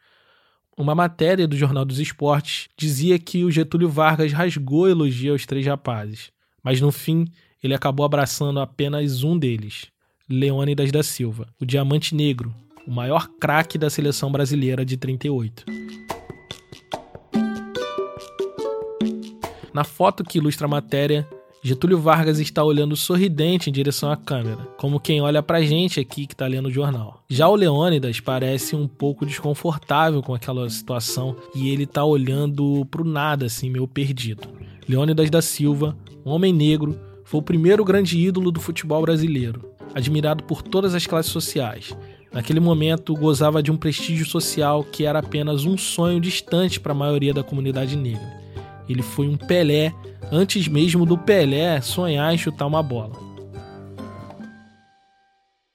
Uma 0.75 0.95
matéria 0.95 1.47
do 1.47 1.55
Jornal 1.55 1.85
dos 1.85 1.99
Esportes 1.99 2.69
dizia 2.79 3.19
que 3.19 3.45
o 3.45 3.51
Getúlio 3.51 3.91
Vargas 3.91 4.33
rasgou 4.33 4.89
elogio 4.89 5.33
aos 5.33 5.45
três 5.45 5.67
rapazes, 5.67 6.31
mas 6.63 6.81
no 6.81 6.91
fim 6.91 7.27
ele 7.63 7.75
acabou 7.75 8.07
abraçando 8.07 8.61
apenas 8.61 9.23
um 9.25 9.39
deles, 9.39 9.87
Leônidas 10.29 10.93
da 10.93 11.03
Silva, 11.03 11.49
o 11.61 11.65
Diamante 11.65 12.15
Negro, 12.15 12.55
o 12.87 12.91
maior 12.91 13.29
craque 13.41 13.77
da 13.77 13.91
seleção 13.91 14.31
brasileira 14.31 14.85
de 14.85 14.97
38. 14.97 15.65
Na 19.73 19.85
foto 19.85 20.25
que 20.25 20.39
ilustra 20.39 20.67
a 20.67 20.69
matéria, 20.69 21.29
Getúlio 21.63 21.99
Vargas 21.99 22.39
está 22.39 22.63
olhando 22.63 22.97
sorridente 22.97 23.69
em 23.69 23.73
direção 23.73 24.11
à 24.11 24.17
câmera, 24.17 24.69
como 24.79 25.01
quem 25.01 25.21
olha 25.21 25.43
pra 25.43 25.61
gente 25.61 25.99
aqui 25.99 26.27
que 26.27 26.37
tá 26.37 26.47
lendo 26.47 26.67
o 26.67 26.73
jornal. 26.73 27.23
Já 27.29 27.49
o 27.49 27.57
Leônidas 27.57 28.21
parece 28.21 28.77
um 28.77 28.87
pouco 28.87 29.27
desconfortável 29.27 30.23
com 30.23 30.35
aquela 30.35 30.69
situação 30.71 31.37
e 31.55 31.69
ele 31.71 31.85
tá 31.85 32.05
olhando 32.05 32.87
pro 32.87 33.05
nada, 33.05 33.47
assim, 33.47 33.69
meio 33.71 33.89
perdido. 33.89 34.49
Leônidas 34.89 35.29
da 35.31 35.43
Silva, 35.43 35.97
um 36.25 36.31
homem 36.31 36.53
negro, 36.53 36.99
foi 37.29 37.41
o 37.41 37.43
primeiro 37.43 37.85
grande 37.85 38.19
ídolo 38.19 38.51
do 38.51 38.59
futebol 38.59 39.03
brasileiro, 39.03 39.71
admirado 39.95 40.43
por 40.45 40.63
todas 40.63 40.95
as 40.95 41.07
classes 41.07 41.31
sociais. 41.31 41.95
Naquele 42.33 42.59
momento, 42.59 43.15
gozava 43.15 43.63
de 43.63 43.71
um 43.71 43.77
prestígio 43.77 44.25
social 44.25 44.83
que 44.83 45.05
era 45.05 45.19
apenas 45.19 45.67
um 45.67 45.77
sonho 45.77 46.23
distante 46.23 46.81
para 46.81 46.93
a 46.93 46.95
maioria 46.95 47.35
da 47.35 47.45
comunidade 47.45 47.99
negra. 47.99 48.27
Ele 48.89 49.03
foi 49.03 49.29
um 49.29 49.37
Pelé 49.37 49.93
antes 50.33 50.69
mesmo 50.69 51.05
do 51.05 51.19
Pelé 51.19 51.83
sonhar 51.83 52.33
em 52.33 52.39
chutar 52.39 52.65
uma 52.65 52.83
bola. 52.83 53.21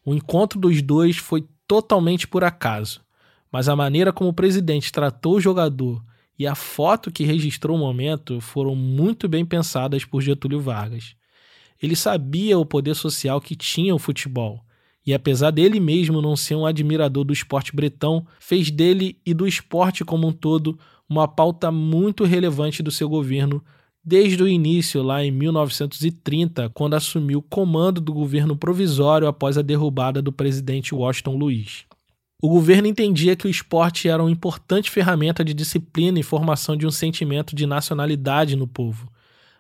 O 0.04 0.16
encontro 0.16 0.60
dos 0.60 0.82
dois 0.82 1.18
foi 1.18 1.46
totalmente 1.68 2.28
por 2.28 2.44
acaso, 2.44 3.00
mas 3.52 3.70
a 3.70 3.76
maneira 3.76 4.12
como 4.12 4.32
o 4.32 4.34
presidente 4.34 4.92
tratou 4.92 5.36
o 5.36 5.42
jogador 5.42 6.04
e 6.38 6.48
a 6.48 6.56
foto 6.56 7.12
que 7.12 7.24
registrou 7.24 7.78
o 7.78 7.80
momento 7.80 8.42
foram 8.42 8.76
muito 8.76 9.30
bem 9.30 9.46
pensadas 9.46 10.04
por 10.04 10.20
Getúlio 10.20 10.60
Vargas. 10.60 11.16
Ele 11.84 11.98
sabia 11.98 12.58
o 12.58 12.66
poder 12.66 12.96
social 12.96 13.42
que 13.42 13.58
tinha 13.58 13.94
o 13.94 14.00
futebol, 14.00 14.64
e 15.06 15.14
apesar 15.14 15.52
dele 15.52 15.82
mesmo 15.82 16.22
não 16.22 16.34
ser 16.34 16.56
um 16.56 16.66
admirador 16.66 17.26
do 17.26 17.34
esporte 17.34 17.76
bretão, 17.76 18.26
fez 18.40 18.72
dele 18.72 19.18
e 19.26 19.34
do 19.34 19.46
esporte 19.46 20.06
como 20.06 20.26
um 20.26 20.32
todo 20.32 20.80
uma 21.10 21.28
pauta 21.28 21.70
muito 21.70 22.24
relevante 22.24 22.82
do 22.82 22.90
seu 22.90 23.10
governo 23.10 23.62
desde 24.02 24.42
o 24.42 24.48
início, 24.48 25.04
lá 25.04 25.26
em 25.26 25.32
1930, 25.32 26.70
quando 26.70 26.94
assumiu 26.94 27.40
o 27.40 27.42
comando 27.42 28.00
do 28.00 28.14
governo 28.14 28.56
provisório 28.56 29.28
após 29.28 29.58
a 29.58 29.62
derrubada 29.62 30.22
do 30.22 30.32
presidente 30.32 30.96
Washington 30.96 31.36
Luiz. 31.36 31.84
O 32.42 32.48
governo 32.48 32.88
entendia 32.88 33.36
que 33.36 33.48
o 33.48 33.50
esporte 33.50 34.08
era 34.08 34.24
uma 34.24 34.32
importante 34.32 34.90
ferramenta 34.90 35.44
de 35.44 35.54
disciplina 35.54 36.18
e 36.18 36.24
formação 36.24 36.78
de 36.78 36.88
um 36.88 36.92
sentimento 36.92 37.54
de 37.54 37.66
nacionalidade 37.66 38.56
no 38.56 38.68
povo. 38.68 39.10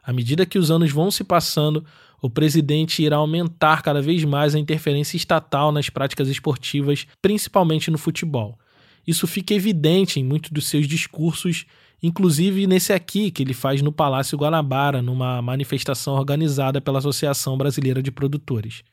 À 0.03 0.11
medida 0.11 0.45
que 0.45 0.59
os 0.59 0.69
anos 0.69 0.91
vão 0.91 1.09
se 1.09 1.23
passando, 1.23 1.85
o 2.23 2.29
presidente 2.29 3.03
irá 3.03 3.17
aumentar 3.17 3.83
cada 3.83 4.01
vez 4.01 4.23
mais 4.23 4.55
a 4.55 4.59
interferência 4.59 5.15
estatal 5.15 5.71
nas 5.71 5.89
práticas 5.89 6.27
esportivas, 6.27 7.05
principalmente 7.21 7.91
no 7.91 7.99
futebol. 7.99 8.57
Isso 9.05 9.27
fica 9.27 9.53
evidente 9.53 10.19
em 10.19 10.23
muitos 10.23 10.49
dos 10.49 10.65
seus 10.65 10.87
discursos 10.87 11.67
inclusive 12.03 12.67
nesse 12.67 12.91
aqui 12.91 13.31
que 13.31 13.41
ele 13.41 13.53
faz 13.53 13.81
no 13.81 13.91
Palácio 13.91 14.37
Guanabara, 14.37 15.01
numa 15.01 15.41
manifestação 15.41 16.15
organizada 16.15 16.81
pela 16.81 16.99
Associação 16.99 17.57
Brasileira 17.57 18.03
de 18.03 18.11
Produtores. 18.11 18.83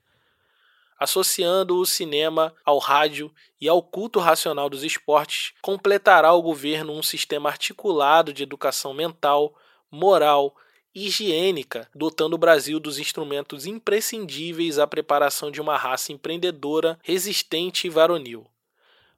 Associando 0.96 1.78
o 1.78 1.86
cinema 1.86 2.54
ao 2.64 2.78
rádio 2.78 3.32
e 3.60 3.68
ao 3.68 3.82
culto 3.82 4.20
racional 4.20 4.70
dos 4.70 4.84
esportes, 4.84 5.52
completará 5.60 6.32
o 6.32 6.42
governo 6.42 6.92
um 6.92 7.02
sistema 7.02 7.48
articulado 7.48 8.32
de 8.32 8.44
educação 8.44 8.94
mental, 8.94 9.54
moral, 9.90 10.54
higiênica, 10.94 11.88
dotando 11.94 12.36
o 12.36 12.38
Brasil 12.38 12.80
dos 12.80 12.98
instrumentos 12.98 13.66
imprescindíveis 13.66 14.78
à 14.78 14.86
preparação 14.86 15.50
de 15.50 15.60
uma 15.60 15.76
raça 15.76 16.12
empreendedora, 16.12 16.98
resistente 17.02 17.86
e 17.86 17.90
varonil. 17.90 18.46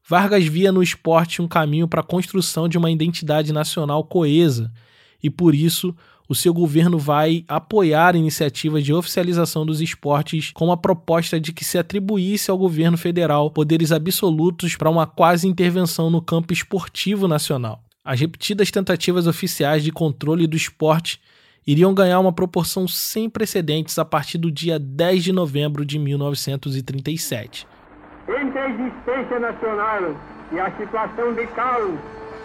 Vargas 0.07 0.45
via 0.45 0.73
no 0.73 0.83
esporte 0.83 1.41
um 1.41 1.49
caminho 1.49 1.87
para 1.87 2.01
a 2.01 2.05
construção 2.05 2.69
de 2.69 2.77
uma 2.77 2.91
identidade 2.91 3.53
nacional 3.53 4.05
coesa 4.05 4.73
e, 5.23 5.31
por 5.31 5.55
isso, 5.55 5.95
o 6.29 6.35
seu 6.35 6.53
governo 6.53 6.99
vai 6.99 7.45
apoiar 7.47 8.17
iniciativas 8.17 8.85
de 8.85 8.93
oficialização 8.93 9.65
dos 9.65 9.81
esportes 9.81 10.51
com 10.53 10.73
a 10.73 10.77
proposta 10.77 11.39
de 11.39 11.53
que 11.53 11.65
se 11.65 11.79
atribuísse 11.79 12.51
ao 12.51 12.59
governo 12.59 12.97
federal 12.97 13.51
poderes 13.51 13.93
absolutos 13.93 14.75
para 14.77 14.91
uma 14.91 15.07
quase 15.07 15.47
intervenção 15.47 16.11
no 16.11 16.21
campo 16.21 16.53
esportivo 16.53 17.29
nacional. 17.29 17.85
As 18.05 18.19
repetidas 18.19 18.71
tentativas 18.71 19.27
oficiais 19.27 19.85
de 19.85 19.93
controle 19.93 20.47
do 20.47 20.57
esporte 20.57 21.21
iriam 21.67 21.95
ganhar 21.95 22.21
uma 22.21 22.33
proporção 22.33 22.89
sem 22.89 23.29
precedentes 23.29 23.99
a 23.99 24.05
partir 24.05 24.39
do 24.39 24.51
dia 24.51 24.79
10 24.79 25.25
de 25.25 25.33
novembro 25.33 25.85
de 25.85 25.99
1937 25.99 27.67
entre 28.29 28.59
a 28.59 28.69
existência 28.69 29.41
nacional 29.41 30.15
e 30.53 30.61
a 30.61 30.71
situação 30.77 31.33
de 31.35 31.47
caos, 31.49 31.99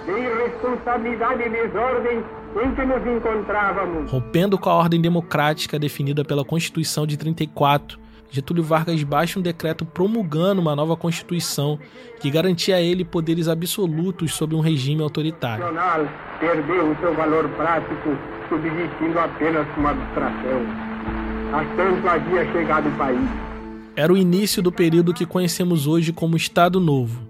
de 0.05 0.11
irresponsabilidade 0.11 1.43
e 1.43 1.49
desordem 1.49 2.23
em 2.63 2.75
que 2.75 2.85
nos 2.85 3.05
encontrávamos. 3.05 4.11
Rompendo 4.11 4.57
com 4.57 4.69
a 4.69 4.73
ordem 4.73 5.01
democrática 5.01 5.77
definida 5.77 6.23
pela 6.23 6.43
Constituição 6.43 7.05
de 7.05 7.17
34, 7.17 7.99
Getúlio 8.29 8.63
Vargas 8.63 9.01
baixa 9.03 9.39
um 9.39 9.41
decreto 9.41 9.85
promulgando 9.85 10.61
uma 10.61 10.75
nova 10.75 10.97
Constituição 10.97 11.79
que 12.19 12.29
garantia 12.29 12.75
a 12.75 12.81
ele 12.81 13.05
poderes 13.05 13.47
absolutos 13.47 14.33
sobre 14.33 14.55
um 14.55 14.59
regime 14.59 15.01
autoritário. 15.01 15.65
Perdeu 16.39 16.91
o 16.91 16.95
seu 16.99 17.13
valor 17.13 17.47
prático, 17.49 18.17
subsistindo 18.49 19.19
apenas 19.19 19.67
como 19.75 19.87
abstração. 19.87 20.61
Há 21.53 21.63
tanto 21.75 22.07
havia 22.07 22.51
chegado 22.51 22.87
o 22.87 22.97
país 22.97 23.47
era 23.97 24.13
o 24.13 24.17
início 24.17 24.61
do 24.61 24.71
período 24.71 25.11
que 25.11 25.25
conhecemos 25.25 25.87
hoje 25.87 26.13
como 26.13 26.37
Estado 26.37 26.79
Novo, 26.79 27.27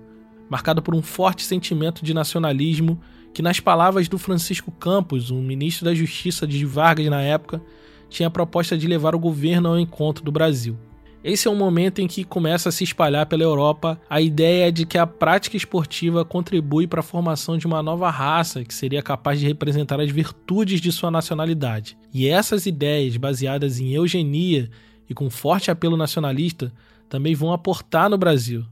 marcado 0.50 0.82
por 0.82 0.94
um 0.94 1.02
forte 1.02 1.46
sentimento 1.46 2.04
de 2.04 2.14
nacionalismo 2.14 3.00
que, 3.34 3.42
nas 3.42 3.62
palavras 3.62 4.10
do 4.10 4.18
Francisco 4.18 4.70
Campos, 4.70 5.32
o 5.32 5.36
ministro 5.36 5.86
da 5.86 5.96
Justiça 5.96 6.46
de 6.46 6.66
Vargas 6.66 7.06
na 7.06 7.22
época, 7.22 7.62
tinha 8.10 8.28
a 8.28 8.30
proposta 8.30 8.78
de 8.78 8.86
levar 8.86 9.16
o 9.16 9.20
governo 9.20 9.70
ao 9.70 9.80
encontro 9.80 10.26
do 10.26 10.32
Brasil. 10.32 10.78
Esse 11.28 11.46
é 11.46 11.52
um 11.52 11.58
momento 11.58 12.00
em 12.00 12.08
que 12.08 12.24
começa 12.24 12.70
a 12.70 12.72
se 12.72 12.86
espalhar 12.86 13.26
pela 13.26 13.44
Europa 13.44 14.00
a 14.10 14.22
ideia 14.22 14.72
de 14.72 14.86
que 14.86 14.98
a 14.98 15.06
prática 15.06 15.58
esportiva 15.58 16.24
contribui 16.24 16.88
para 16.88 17.02
a 17.02 17.04
formação 17.04 17.58
de 17.58 17.68
uma 17.68 17.84
nova 17.84 18.10
raça 18.10 18.64
que 18.64 18.74
seria 18.74 19.04
capaz 19.04 19.38
de 19.38 19.46
representar 19.46 20.00
as 20.00 20.10
virtudes 20.10 20.80
de 20.80 20.90
sua 20.90 21.12
nacionalidade. 21.12 21.98
E 22.14 22.30
essas 22.30 22.66
ideias, 22.66 23.18
baseadas 23.18 23.78
em 23.78 23.92
eugenia 23.92 24.70
e 25.10 25.14
com 25.14 25.30
forte 25.30 25.70
apelo 25.70 25.98
nacionalista 25.98 26.72
também 27.10 27.36
vão 27.36 27.52
aportar 27.52 28.10
no 28.10 28.18
Brasil. 28.18 28.64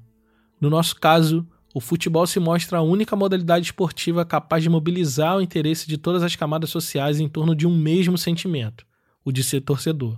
No 0.57 0.69
nosso 0.69 0.95
caso, 0.95 1.45
o 1.73 1.81
futebol 1.81 2.25
se 2.25 2.39
mostra 2.39 2.77
a 2.77 2.81
única 2.81 3.17
modalidade 3.17 3.65
esportiva 3.65 4.23
capaz 4.23 4.63
de 4.63 4.69
mobilizar 4.69 5.35
o 5.35 5.41
interesse 5.41 5.89
de 5.89 5.97
todas 5.97 6.23
as 6.23 6.37
camadas 6.37 6.69
sociais 6.69 7.19
em 7.19 7.27
torno 7.27 7.53
de 7.53 7.67
um 7.67 7.77
mesmo 7.77 8.17
sentimento, 8.17 8.85
o 9.25 9.31
de 9.33 9.43
ser 9.43 9.59
torcedor. 9.59 10.17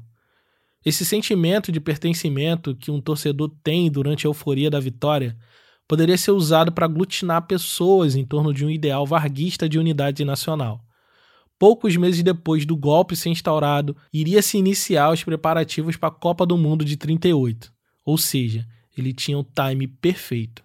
Esse 0.88 1.04
sentimento 1.04 1.70
de 1.70 1.82
pertencimento 1.82 2.74
que 2.74 2.90
um 2.90 3.02
torcedor 3.02 3.52
tem 3.62 3.92
durante 3.92 4.26
a 4.26 4.30
euforia 4.30 4.70
da 4.70 4.80
vitória 4.80 5.38
poderia 5.86 6.18
ser 6.18 6.32
usado 6.32 6.72
para 6.72 6.86
aglutinar 6.86 7.46
pessoas 7.46 8.16
em 8.16 8.24
torno 8.24 8.54
de 8.54 8.66
um 8.66 8.70
ideal 8.70 9.06
varguista 9.06 9.68
de 9.68 9.78
unidade 9.78 10.24
nacional. 10.24 10.80
Poucos 11.60 11.98
meses 11.98 12.24
depois 12.24 12.66
do 12.66 12.78
golpe 12.78 13.18
ser 13.18 13.28
instaurado, 13.28 13.98
iria 14.14 14.42
se 14.42 14.58
iniciar 14.58 15.12
os 15.12 15.22
preparativos 15.26 15.98
para 15.98 16.08
a 16.08 16.12
Copa 16.18 16.46
do 16.46 16.58
Mundo 16.58 16.86
de 16.86 16.96
38. 16.96 17.70
Ou 18.06 18.18
seja, 18.18 18.66
ele 18.98 19.12
tinha 19.12 19.38
o 19.38 19.44
time 19.44 19.90
perfeito. 19.90 20.64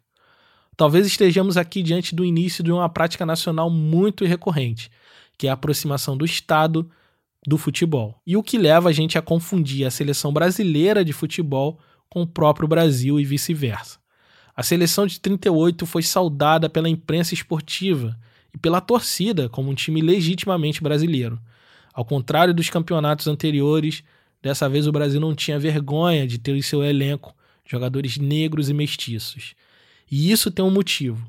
Talvez 0.76 1.04
estejamos 1.04 1.56
aqui 1.56 1.82
diante 1.82 2.14
do 2.14 2.24
início 2.24 2.62
de 2.62 2.70
uma 2.70 2.88
prática 2.88 3.26
nacional 3.26 3.68
muito 3.68 4.24
recorrente, 4.24 4.88
que 5.36 5.48
é 5.48 5.50
a 5.50 5.54
aproximação 5.54 6.16
do 6.16 6.24
Estado 6.24 6.88
do 7.46 7.58
futebol. 7.58 8.20
E 8.26 8.36
o 8.36 8.42
que 8.42 8.56
leva 8.56 8.88
a 8.88 8.92
gente 8.92 9.18
a 9.18 9.22
confundir 9.22 9.86
a 9.86 9.90
seleção 9.90 10.32
brasileira 10.32 11.04
de 11.04 11.12
futebol 11.12 11.78
com 12.08 12.22
o 12.22 12.26
próprio 12.26 12.68
Brasil 12.68 13.18
e 13.18 13.24
vice-versa. 13.24 13.98
A 14.54 14.62
seleção 14.62 15.06
de 15.06 15.18
38 15.18 15.86
foi 15.86 16.02
saudada 16.02 16.68
pela 16.68 16.88
imprensa 16.88 17.32
esportiva 17.32 18.18
e 18.54 18.58
pela 18.58 18.80
torcida 18.80 19.48
como 19.48 19.70
um 19.70 19.74
time 19.74 20.00
legitimamente 20.00 20.82
brasileiro. 20.82 21.40
Ao 21.92 22.04
contrário 22.04 22.52
dos 22.52 22.68
campeonatos 22.68 23.26
anteriores, 23.26 24.02
dessa 24.42 24.68
vez 24.68 24.86
o 24.86 24.92
Brasil 24.92 25.20
não 25.20 25.34
tinha 25.34 25.58
vergonha 25.58 26.26
de 26.26 26.38
ter 26.38 26.54
em 26.54 26.62
seu 26.62 26.82
elenco 26.82 27.34
jogadores 27.64 28.18
negros 28.18 28.68
e 28.68 28.74
mestiços. 28.74 29.54
E 30.10 30.30
isso 30.30 30.50
tem 30.50 30.64
um 30.64 30.70
motivo. 30.70 31.26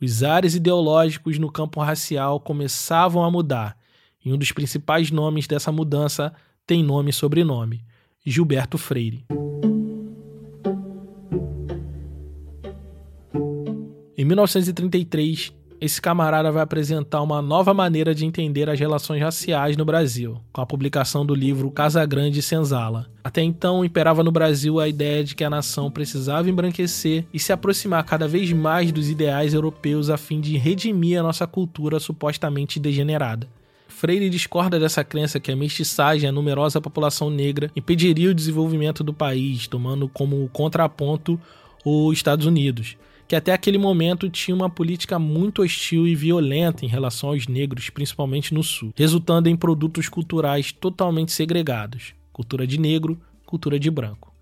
Os 0.00 0.22
ares 0.22 0.54
ideológicos 0.54 1.38
no 1.38 1.50
campo 1.50 1.80
racial 1.80 2.40
começavam 2.40 3.22
a 3.22 3.30
mudar, 3.30 3.76
e 4.24 4.32
um 4.32 4.38
dos 4.38 4.52
principais 4.52 5.10
nomes 5.10 5.46
dessa 5.46 5.72
mudança 5.72 6.32
tem 6.66 6.82
nome 6.82 7.10
e 7.10 7.12
sobrenome: 7.12 7.84
Gilberto 8.24 8.78
Freire. 8.78 9.24
Em 14.16 14.24
1933, 14.24 15.52
esse 15.80 16.00
camarada 16.00 16.52
vai 16.52 16.62
apresentar 16.62 17.20
uma 17.22 17.42
nova 17.42 17.74
maneira 17.74 18.14
de 18.14 18.24
entender 18.24 18.70
as 18.70 18.78
relações 18.78 19.20
raciais 19.20 19.76
no 19.76 19.84
Brasil, 19.84 20.40
com 20.52 20.60
a 20.60 20.66
publicação 20.66 21.26
do 21.26 21.34
livro 21.34 21.68
Casa 21.72 22.06
Grande 22.06 22.38
e 22.38 22.42
Senzala. 22.42 23.08
Até 23.24 23.42
então, 23.42 23.84
imperava 23.84 24.22
no 24.22 24.30
Brasil 24.30 24.78
a 24.78 24.86
ideia 24.86 25.24
de 25.24 25.34
que 25.34 25.42
a 25.42 25.50
nação 25.50 25.90
precisava 25.90 26.48
embranquecer 26.48 27.24
e 27.34 27.38
se 27.40 27.52
aproximar 27.52 28.04
cada 28.04 28.28
vez 28.28 28.52
mais 28.52 28.92
dos 28.92 29.10
ideais 29.10 29.54
europeus 29.54 30.08
a 30.08 30.16
fim 30.16 30.40
de 30.40 30.56
redimir 30.56 31.18
a 31.18 31.22
nossa 31.24 31.48
cultura 31.48 31.98
supostamente 31.98 32.78
degenerada. 32.78 33.48
Freire 34.02 34.28
discorda 34.28 34.80
dessa 34.80 35.04
crença 35.04 35.38
que 35.38 35.52
a 35.52 35.54
mestiçagem 35.54 36.26
e 36.26 36.28
a 36.28 36.32
numerosa 36.32 36.80
população 36.80 37.30
negra 37.30 37.70
impediria 37.76 38.32
o 38.32 38.34
desenvolvimento 38.34 39.04
do 39.04 39.14
país, 39.14 39.68
tomando 39.68 40.08
como 40.08 40.48
contraponto 40.48 41.40
os 41.84 42.12
Estados 42.12 42.44
Unidos 42.44 42.96
que 43.28 43.36
até 43.36 43.52
aquele 43.52 43.78
momento 43.78 44.28
tinha 44.28 44.54
uma 44.54 44.68
política 44.68 45.20
muito 45.20 45.62
hostil 45.62 46.06
e 46.06 46.16
violenta 46.16 46.84
em 46.84 46.88
relação 46.88 47.30
aos 47.30 47.46
negros, 47.46 47.88
principalmente 47.90 48.52
no 48.52 48.62
Sul, 48.64 48.92
resultando 48.96 49.48
em 49.48 49.56
produtos 49.56 50.08
culturais 50.08 50.72
totalmente 50.72 51.30
segregados: 51.30 52.12
cultura 52.32 52.66
de 52.66 52.78
negro, 52.78 53.16
cultura 53.46 53.78
de 53.78 53.88
branco. 53.88 54.34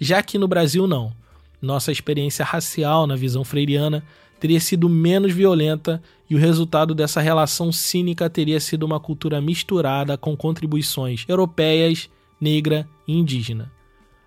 Já 0.00 0.22
que 0.22 0.38
no 0.38 0.46
Brasil 0.46 0.86
não. 0.86 1.12
Nossa 1.60 1.90
experiência 1.90 2.44
racial 2.44 3.04
na 3.04 3.16
visão 3.16 3.44
freiriana 3.44 4.04
teria 4.38 4.60
sido 4.60 4.88
menos 4.88 5.32
violenta 5.32 6.00
e 6.28 6.34
o 6.34 6.38
resultado 6.38 6.94
dessa 6.94 7.20
relação 7.20 7.72
cínica 7.72 8.28
teria 8.28 8.60
sido 8.60 8.84
uma 8.84 9.00
cultura 9.00 9.40
misturada 9.40 10.16
com 10.18 10.36
contribuições 10.36 11.24
europeias, 11.26 12.10
negra 12.40 12.88
e 13.06 13.16
indígena. 13.16 13.72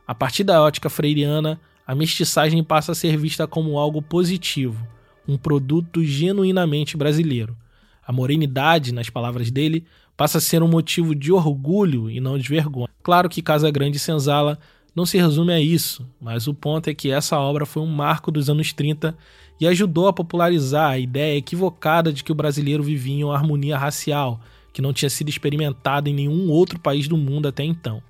A 0.08 0.16
partir 0.16 0.44
da 0.44 0.62
ótica 0.62 0.90
freiriana, 0.90 1.60
a 1.86 1.94
mestiçagem 1.94 2.64
passa 2.64 2.92
a 2.92 2.96
ser 2.96 3.18
vista 3.18 3.46
como 3.46 3.78
algo 3.78 4.02
positivo, 4.02 4.86
um 5.28 5.38
produto 5.38 6.04
genuinamente 6.04 6.98
brasileiro. 6.98 7.56
A 8.06 8.12
morenidade, 8.12 8.92
nas 8.92 9.10
palavras 9.10 9.52
dele, 9.52 9.86
passa 10.18 10.40
a 10.40 10.42
ser 10.42 10.64
um 10.64 10.68
motivo 10.68 11.14
de 11.16 11.32
orgulho 11.32 12.10
e 12.10 12.20
não 12.20 12.38
de 12.38 12.50
vergonha. 12.50 12.90
Claro 13.04 13.30
que 13.30 13.42
Casa 13.42 13.70
Grande 13.70 13.98
e 13.98 14.00
Senzala 14.00 14.60
não 14.96 15.06
se 15.06 15.18
resume 15.18 15.54
a 15.54 15.60
isso, 15.60 16.08
mas 16.20 16.48
o 16.48 16.54
ponto 16.54 16.90
é 16.90 16.94
que 16.94 17.12
essa 17.12 17.40
obra 17.40 17.66
foi 17.66 17.82
um 17.82 17.88
marco 17.88 18.32
dos 18.32 18.50
anos 18.50 18.74
30 18.74 19.18
e 19.62 19.68
ajudou 19.68 20.08
a 20.08 20.14
popularizar 20.14 20.90
a 20.90 20.98
ideia 20.98 21.38
equivocada 21.38 22.12
de 22.12 22.24
que 22.24 22.32
o 22.32 22.36
brasileiro 22.36 22.82
vivia 22.82 23.18
em 23.18 23.24
uma 23.24 23.36
harmonia 23.36 23.78
racial, 23.78 24.42
que 24.74 24.82
não 24.82 24.92
tinha 24.92 25.10
sido 25.10 25.30
experimentada 25.30 26.10
em 26.10 26.16
nenhum 26.16 26.50
outro 26.50 26.80
país 26.80 27.08
do 27.08 27.16
mundo 27.16 27.48
até 27.48 27.64
então. 27.64 28.02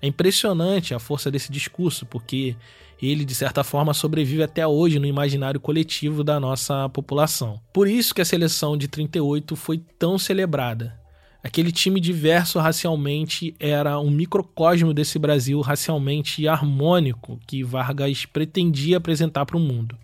É 0.00 0.06
impressionante 0.06 0.94
a 0.94 0.98
força 0.98 1.30
desse 1.30 1.52
discurso, 1.52 2.06
porque 2.06 2.56
ele, 3.02 3.26
de 3.26 3.34
certa 3.34 3.62
forma, 3.62 3.92
sobrevive 3.92 4.42
até 4.42 4.66
hoje 4.66 4.98
no 4.98 5.04
imaginário 5.04 5.60
coletivo 5.60 6.24
da 6.24 6.40
nossa 6.40 6.88
população. 6.88 7.60
Por 7.70 7.86
isso 7.86 8.14
que 8.14 8.22
a 8.22 8.24
seleção 8.24 8.74
de 8.74 8.88
38 8.88 9.56
foi 9.56 9.82
tão 9.98 10.18
celebrada. 10.18 10.98
Aquele 11.44 11.70
time 11.70 12.00
diverso 12.00 12.58
racialmente 12.58 13.54
era 13.60 14.00
um 14.00 14.10
microcosmo 14.10 14.94
desse 14.94 15.18
Brasil 15.18 15.60
racialmente 15.60 16.48
harmônico 16.48 17.38
que 17.46 17.62
Vargas 17.62 18.24
pretendia 18.24 18.96
apresentar 18.96 19.44
para 19.44 19.56
o 19.56 19.60
mundo. 19.60 19.94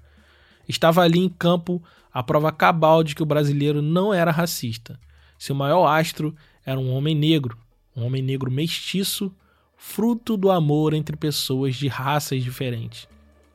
Estava 0.68 1.02
ali 1.02 1.18
em 1.18 1.28
campo 1.28 1.82
a 2.12 2.22
prova 2.22 2.52
cabal 2.52 3.02
de 3.02 3.14
que 3.14 3.22
o 3.22 3.26
brasileiro 3.26 3.82
não 3.82 4.14
era 4.14 4.30
racista. 4.30 4.98
Seu 5.38 5.54
maior 5.54 5.86
astro 5.86 6.34
era 6.64 6.78
um 6.78 6.92
homem 6.92 7.14
negro, 7.14 7.58
um 7.96 8.04
homem 8.04 8.22
negro 8.22 8.50
mestiço, 8.50 9.32
fruto 9.76 10.36
do 10.36 10.50
amor 10.50 10.94
entre 10.94 11.16
pessoas 11.16 11.74
de 11.74 11.88
raças 11.88 12.42
diferentes. 12.42 13.08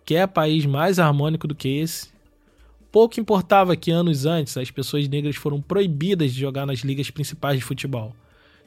Quer 0.05 0.27
país 0.27 0.65
mais 0.65 0.99
harmônico 0.99 1.47
do 1.47 1.55
que 1.55 1.69
esse? 1.69 2.09
Pouco 2.91 3.19
importava 3.19 3.75
que 3.75 3.91
anos 3.91 4.25
antes 4.25 4.57
as 4.57 4.71
pessoas 4.71 5.07
negras 5.07 5.35
foram 5.35 5.61
proibidas 5.61 6.33
de 6.33 6.39
jogar 6.39 6.65
nas 6.65 6.79
ligas 6.79 7.09
principais 7.11 7.59
de 7.59 7.63
futebol, 7.63 8.15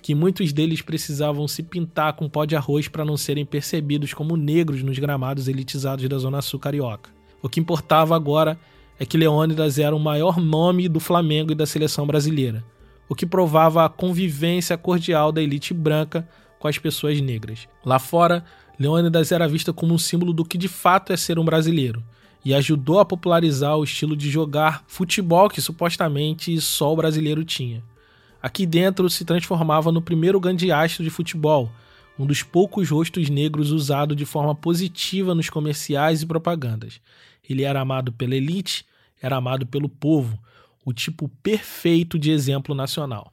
que 0.00 0.14
muitos 0.14 0.52
deles 0.52 0.80
precisavam 0.80 1.46
se 1.48 1.62
pintar 1.62 2.12
com 2.14 2.28
pó 2.28 2.44
de 2.44 2.56
arroz 2.56 2.88
para 2.88 3.04
não 3.04 3.16
serem 3.16 3.44
percebidos 3.44 4.14
como 4.14 4.36
negros 4.36 4.82
nos 4.82 4.98
gramados 4.98 5.48
elitizados 5.48 6.08
da 6.08 6.18
Zona 6.18 6.40
Sul 6.40 6.60
carioca. 6.60 7.10
O 7.42 7.48
que 7.48 7.58
importava 7.58 8.14
agora 8.14 8.58
é 8.98 9.04
que 9.04 9.18
Leônidas 9.18 9.78
era 9.78 9.94
o 9.94 9.98
maior 9.98 10.38
nome 10.38 10.88
do 10.88 11.00
Flamengo 11.00 11.50
e 11.50 11.56
da 11.56 11.66
seleção 11.66 12.06
brasileira, 12.06 12.64
o 13.08 13.14
que 13.14 13.26
provava 13.26 13.84
a 13.84 13.88
convivência 13.88 14.78
cordial 14.78 15.32
da 15.32 15.42
elite 15.42 15.74
branca 15.74 16.28
com 16.60 16.68
as 16.68 16.78
pessoas 16.78 17.20
negras. 17.20 17.66
Lá 17.84 17.98
fora, 17.98 18.44
Leônidas 18.78 19.32
era 19.32 19.48
vista 19.48 19.72
como 19.72 19.92
um 19.92 19.98
símbolo 19.98 20.32
do 20.32 20.44
que 20.44 20.56
de 20.56 20.68
fato 20.68 21.12
é 21.12 21.16
ser 21.16 21.38
um 21.38 21.44
brasileiro 21.44 22.02
e 22.44 22.54
ajudou 22.54 23.00
a 23.00 23.04
popularizar 23.04 23.76
o 23.76 23.84
estilo 23.84 24.16
de 24.16 24.30
jogar 24.30 24.84
futebol 24.86 25.48
que 25.48 25.60
supostamente 25.60 26.60
só 26.60 26.92
o 26.92 26.96
brasileiro 26.96 27.44
tinha. 27.44 27.82
Aqui 28.42 28.66
dentro 28.66 29.08
se 29.08 29.24
transformava 29.24 29.92
no 29.92 30.02
primeiro 30.02 30.40
grande 30.40 30.72
astro 30.72 31.04
de 31.04 31.10
futebol, 31.10 31.70
um 32.18 32.26
dos 32.26 32.42
poucos 32.42 32.90
rostos 32.90 33.28
negros 33.28 33.70
usado 33.70 34.14
de 34.14 34.24
forma 34.24 34.54
positiva 34.54 35.34
nos 35.34 35.48
comerciais 35.48 36.22
e 36.22 36.26
propagandas. 36.26 37.00
Ele 37.52 37.62
era 37.62 37.80
amado 37.80 38.12
pela 38.12 38.34
elite 38.34 38.84
era 39.22 39.36
amado 39.36 39.64
pelo 39.64 39.88
povo, 39.88 40.36
o 40.84 40.92
tipo 40.92 41.28
perfeito 41.42 42.18
de 42.18 42.32
exemplo 42.32 42.74
nacional. 42.74 43.32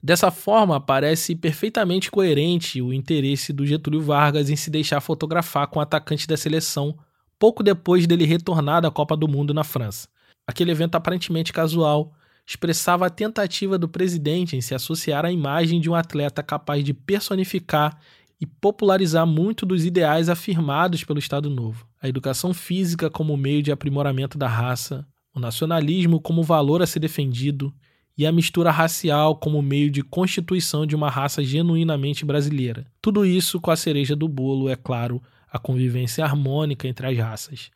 Dessa 0.00 0.30
forma, 0.30 0.78
parece 0.78 1.34
perfeitamente 1.34 2.10
coerente 2.10 2.80
o 2.80 2.92
interesse 2.92 3.52
do 3.52 3.66
Getúlio 3.66 4.02
Vargas 4.02 4.50
em 4.50 4.54
se 4.54 4.70
deixar 4.70 5.00
fotografar 5.00 5.66
com 5.66 5.78
o 5.78 5.82
atacante 5.82 6.28
da 6.28 6.36
seleção 6.36 6.96
pouco 7.38 7.62
depois 7.62 8.06
dele 8.06 8.26
retornar 8.26 8.82
da 8.82 8.90
Copa 8.90 9.16
do 9.16 9.26
Mundo 9.26 9.54
na 9.54 9.64
França. 9.64 10.08
Aquele 10.46 10.70
evento 10.70 10.94
aparentemente 10.94 11.52
casual 11.52 12.12
expressava 12.46 13.06
a 13.06 13.10
tentativa 13.10 13.78
do 13.78 13.88
presidente 13.88 14.56
em 14.56 14.60
se 14.60 14.74
associar 14.74 15.24
à 15.24 15.32
imagem 15.32 15.80
de 15.80 15.90
um 15.90 15.94
atleta 15.94 16.42
capaz 16.42 16.84
de 16.84 16.94
personificar 16.94 17.98
e 18.40 18.46
popularizar 18.46 19.26
muito 19.26 19.66
dos 19.66 19.84
ideais 19.84 20.28
afirmados 20.28 21.02
pelo 21.04 21.18
Estado 21.18 21.50
Novo. 21.50 21.86
A 22.00 22.08
educação 22.08 22.54
física 22.54 23.10
como 23.10 23.36
meio 23.36 23.62
de 23.62 23.72
aprimoramento 23.72 24.38
da 24.38 24.46
raça, 24.46 25.06
o 25.34 25.40
nacionalismo 25.40 26.20
como 26.20 26.42
valor 26.42 26.82
a 26.82 26.86
ser 26.86 27.00
defendido 27.00 27.74
e 28.16 28.26
a 28.26 28.32
mistura 28.32 28.70
racial 28.70 29.36
como 29.36 29.62
meio 29.62 29.90
de 29.90 30.02
constituição 30.02 30.84
de 30.84 30.96
uma 30.96 31.08
raça 31.08 31.42
genuinamente 31.42 32.24
brasileira. 32.24 32.86
Tudo 33.00 33.24
isso 33.24 33.60
com 33.60 33.70
a 33.70 33.76
cereja 33.76 34.16
do 34.16 34.28
bolo, 34.28 34.68
é 34.68 34.76
claro, 34.76 35.22
a 35.50 35.58
convivência 35.58 36.24
harmônica 36.24 36.86
entre 36.86 37.06
as 37.06 37.16
raças. 37.16 37.70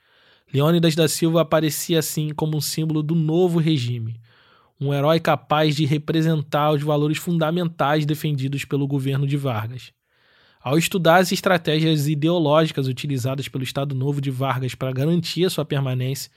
Leônidas 0.52 0.95
da 0.95 1.09
Silva 1.09 1.42
aparecia 1.42 1.99
assim 1.99 2.31
como 2.35 2.57
um 2.57 2.61
símbolo 2.61 3.02
do 3.02 3.14
novo 3.14 3.59
regime, 3.59 4.21
um 4.81 4.92
herói 4.92 5.21
capaz 5.21 5.76
de 5.76 5.85
representar 5.85 6.73
os 6.73 6.83
valores 6.83 7.19
fundamentais 7.19 8.04
defendidos 8.04 8.64
pelo 8.64 8.87
governo 8.87 9.26
de 9.26 9.37
Vargas. 9.37 9.92
Ao 10.62 10.78
estudar 10.78 11.16
as 11.16 11.33
estratégias 11.33 12.07
ideológicas 12.07 12.87
utilizadas 12.87 13.49
pelo 13.49 13.64
Estado 13.64 13.97
Novo 13.97 14.21
de 14.21 14.31
Vargas 14.31 14.76
para 14.76 14.92
garantir 14.92 15.45
a 15.45 15.50
sua 15.50 15.64
permanência, 15.64 16.31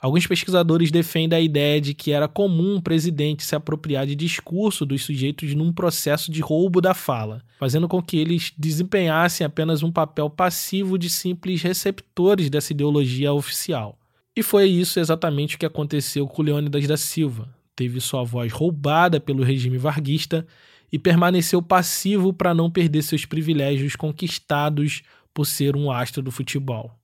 alguns 0.00 0.26
pesquisadores 0.26 0.90
defendem 0.90 1.38
a 1.38 1.40
ideia 1.40 1.80
de 1.80 1.94
que 1.94 2.10
era 2.10 2.26
comum 2.26 2.74
um 2.74 2.80
presidente 2.80 3.44
se 3.44 3.54
apropriar 3.54 4.08
de 4.08 4.16
discurso 4.16 4.84
dos 4.84 5.04
sujeitos 5.04 5.54
num 5.54 5.72
processo 5.72 6.32
de 6.32 6.40
roubo 6.40 6.80
da 6.80 6.94
fala, 6.94 7.44
fazendo 7.60 7.86
com 7.86 8.02
que 8.02 8.18
eles 8.18 8.52
desempenhassem 8.58 9.46
apenas 9.46 9.84
um 9.84 9.92
papel 9.92 10.28
passivo 10.28 10.98
de 10.98 11.08
simples 11.08 11.62
receptores 11.62 12.50
dessa 12.50 12.72
ideologia 12.72 13.32
oficial. 13.32 13.96
E 14.34 14.42
foi 14.42 14.68
isso 14.68 14.98
exatamente 14.98 15.54
o 15.54 15.58
que 15.60 15.66
aconteceu 15.66 16.26
com 16.26 16.42
Leônidas 16.42 16.88
da 16.88 16.96
Silva. 16.96 17.48
Teve 17.76 18.00
sua 18.00 18.24
voz 18.24 18.50
roubada 18.52 19.20
pelo 19.20 19.44
regime 19.44 19.78
varguista 19.78 20.44
e 20.92 20.98
permaneceu 20.98 21.62
passivo 21.62 22.32
para 22.32 22.54
não 22.54 22.70
perder 22.70 23.02
seus 23.02 23.24
privilégios 23.24 23.94
conquistados 23.96 25.02
por 25.32 25.46
ser 25.46 25.76
um 25.76 25.90
astro 25.90 26.22
do 26.22 26.30
futebol. 26.30 26.98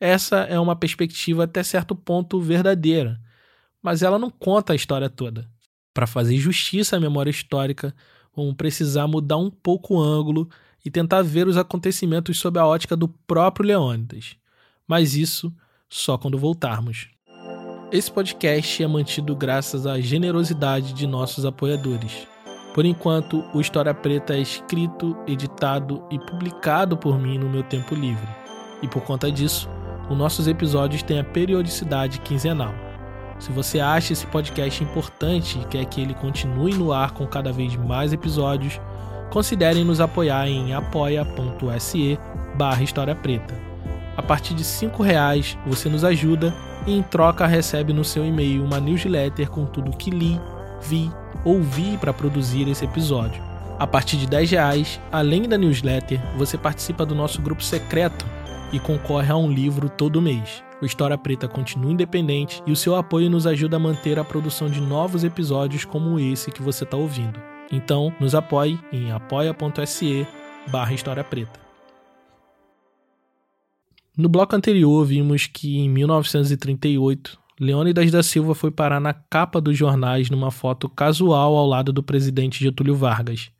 Essa 0.00 0.38
é 0.40 0.58
uma 0.58 0.76
perspectiva 0.76 1.44
até 1.44 1.62
certo 1.62 1.94
ponto 1.94 2.40
verdadeira, 2.40 3.20
mas 3.82 4.02
ela 4.02 4.18
não 4.18 4.30
conta 4.30 4.72
a 4.72 4.76
história 4.76 5.08
toda. 5.08 5.48
Para 5.94 6.06
fazer 6.06 6.36
justiça 6.36 6.96
à 6.96 7.00
memória 7.00 7.30
histórica, 7.30 7.94
vamos 8.34 8.54
precisar 8.54 9.06
mudar 9.06 9.38
um 9.38 9.50
pouco 9.50 9.94
o 9.94 10.00
ângulo 10.00 10.48
e 10.84 10.90
tentar 10.90 11.22
ver 11.22 11.48
os 11.48 11.56
acontecimentos 11.56 12.38
sob 12.38 12.58
a 12.58 12.66
ótica 12.66 12.94
do 12.96 13.08
próprio 13.08 13.66
Leônidas. 13.66 14.36
Mas 14.86 15.14
isso 15.16 15.52
só 15.88 16.18
quando 16.18 16.38
voltarmos. 16.38 17.08
Esse 17.90 18.10
podcast 18.10 18.82
é 18.82 18.86
mantido 18.86 19.34
graças 19.34 19.86
à 19.86 19.98
generosidade 20.00 20.92
de 20.92 21.06
nossos 21.06 21.44
apoiadores. 21.44 22.26
Por 22.76 22.84
enquanto, 22.84 23.42
o 23.54 23.60
História 23.62 23.94
Preta 23.94 24.34
é 24.34 24.38
escrito, 24.38 25.16
editado 25.26 26.02
e 26.10 26.18
publicado 26.18 26.94
por 26.94 27.18
mim 27.18 27.38
no 27.38 27.48
meu 27.48 27.62
tempo 27.62 27.94
livre. 27.94 28.28
E 28.82 28.86
por 28.86 29.02
conta 29.02 29.32
disso, 29.32 29.66
os 30.10 30.18
nossos 30.18 30.46
episódios 30.46 31.02
têm 31.02 31.18
a 31.18 31.24
periodicidade 31.24 32.20
quinzenal. 32.20 32.74
Se 33.38 33.50
você 33.50 33.80
acha 33.80 34.12
esse 34.12 34.26
podcast 34.26 34.84
importante 34.84 35.58
e 35.58 35.64
quer 35.64 35.86
que 35.86 36.02
ele 36.02 36.12
continue 36.12 36.74
no 36.74 36.92
ar 36.92 37.12
com 37.12 37.26
cada 37.26 37.50
vez 37.50 37.74
mais 37.76 38.12
episódios, 38.12 38.78
considerem 39.30 39.82
nos 39.82 39.98
apoiar 39.98 40.46
em 40.46 40.74
apoia.se 40.74 42.18
barra 42.56 42.82
História 42.82 43.14
Preta. 43.14 43.54
A 44.18 44.22
partir 44.22 44.52
de 44.52 44.62
R$ 44.62 44.90
reais 45.02 45.56
você 45.66 45.88
nos 45.88 46.04
ajuda 46.04 46.54
e 46.86 46.92
em 46.92 47.02
troca 47.02 47.46
recebe 47.46 47.94
no 47.94 48.04
seu 48.04 48.22
e-mail 48.22 48.62
uma 48.62 48.78
newsletter 48.78 49.48
com 49.48 49.64
tudo 49.64 49.96
que 49.96 50.10
li, 50.10 50.38
vi 50.82 51.10
ouvir 51.46 51.96
para 51.98 52.12
produzir 52.12 52.68
esse 52.68 52.84
episódio. 52.84 53.40
A 53.78 53.86
partir 53.86 54.16
de 54.16 54.26
10 54.26 54.50
reais, 54.50 55.00
além 55.12 55.48
da 55.48 55.56
newsletter, 55.56 56.20
você 56.36 56.58
participa 56.58 57.06
do 57.06 57.14
nosso 57.14 57.40
grupo 57.40 57.62
secreto 57.62 58.26
e 58.72 58.80
concorre 58.80 59.30
a 59.30 59.36
um 59.36 59.50
livro 59.50 59.88
todo 59.88 60.20
mês. 60.20 60.64
O 60.82 60.84
História 60.84 61.16
Preta 61.16 61.46
continua 61.46 61.92
independente 61.92 62.62
e 62.66 62.72
o 62.72 62.76
seu 62.76 62.96
apoio 62.96 63.30
nos 63.30 63.46
ajuda 63.46 63.76
a 63.76 63.80
manter 63.80 64.18
a 64.18 64.24
produção 64.24 64.68
de 64.68 64.80
novos 64.80 65.24
episódios 65.24 65.84
como 65.84 66.18
esse 66.18 66.50
que 66.50 66.62
você 66.62 66.84
está 66.84 66.96
ouvindo. 66.96 67.40
Então, 67.70 68.12
nos 68.20 68.34
apoie 68.34 68.78
em 68.92 69.12
apoia.se 69.12 70.26
barra 70.68 70.94
História 70.94 71.22
Preta. 71.22 71.60
No 74.16 74.28
bloco 74.28 74.56
anterior, 74.56 75.04
vimos 75.04 75.46
que 75.46 75.78
em 75.78 75.88
1938 75.88 77.38
Leônidas 77.58 78.10
da 78.10 78.22
Silva 78.22 78.54
foi 78.54 78.70
parar 78.70 79.00
na 79.00 79.14
capa 79.14 79.60
dos 79.60 79.76
jornais 79.76 80.28
numa 80.28 80.50
foto 80.50 80.88
casual 80.88 81.56
ao 81.56 81.66
lado 81.66 81.92
do 81.92 82.02
presidente 82.02 82.62
Getúlio 82.62 82.94
Vargas. 82.94 83.50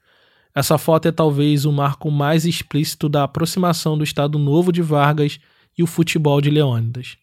Essa 0.54 0.76
foto 0.76 1.08
é 1.08 1.12
talvez 1.12 1.64
o 1.64 1.72
marco 1.72 2.10
mais 2.10 2.44
explícito 2.44 3.08
da 3.08 3.24
aproximação 3.24 3.96
do 3.96 4.04
Estado 4.04 4.38
Novo 4.38 4.70
de 4.70 4.82
Vargas 4.82 5.38
e 5.76 5.82
o 5.82 5.86
futebol 5.86 6.40
de 6.40 6.50
Leônidas. 6.50 7.16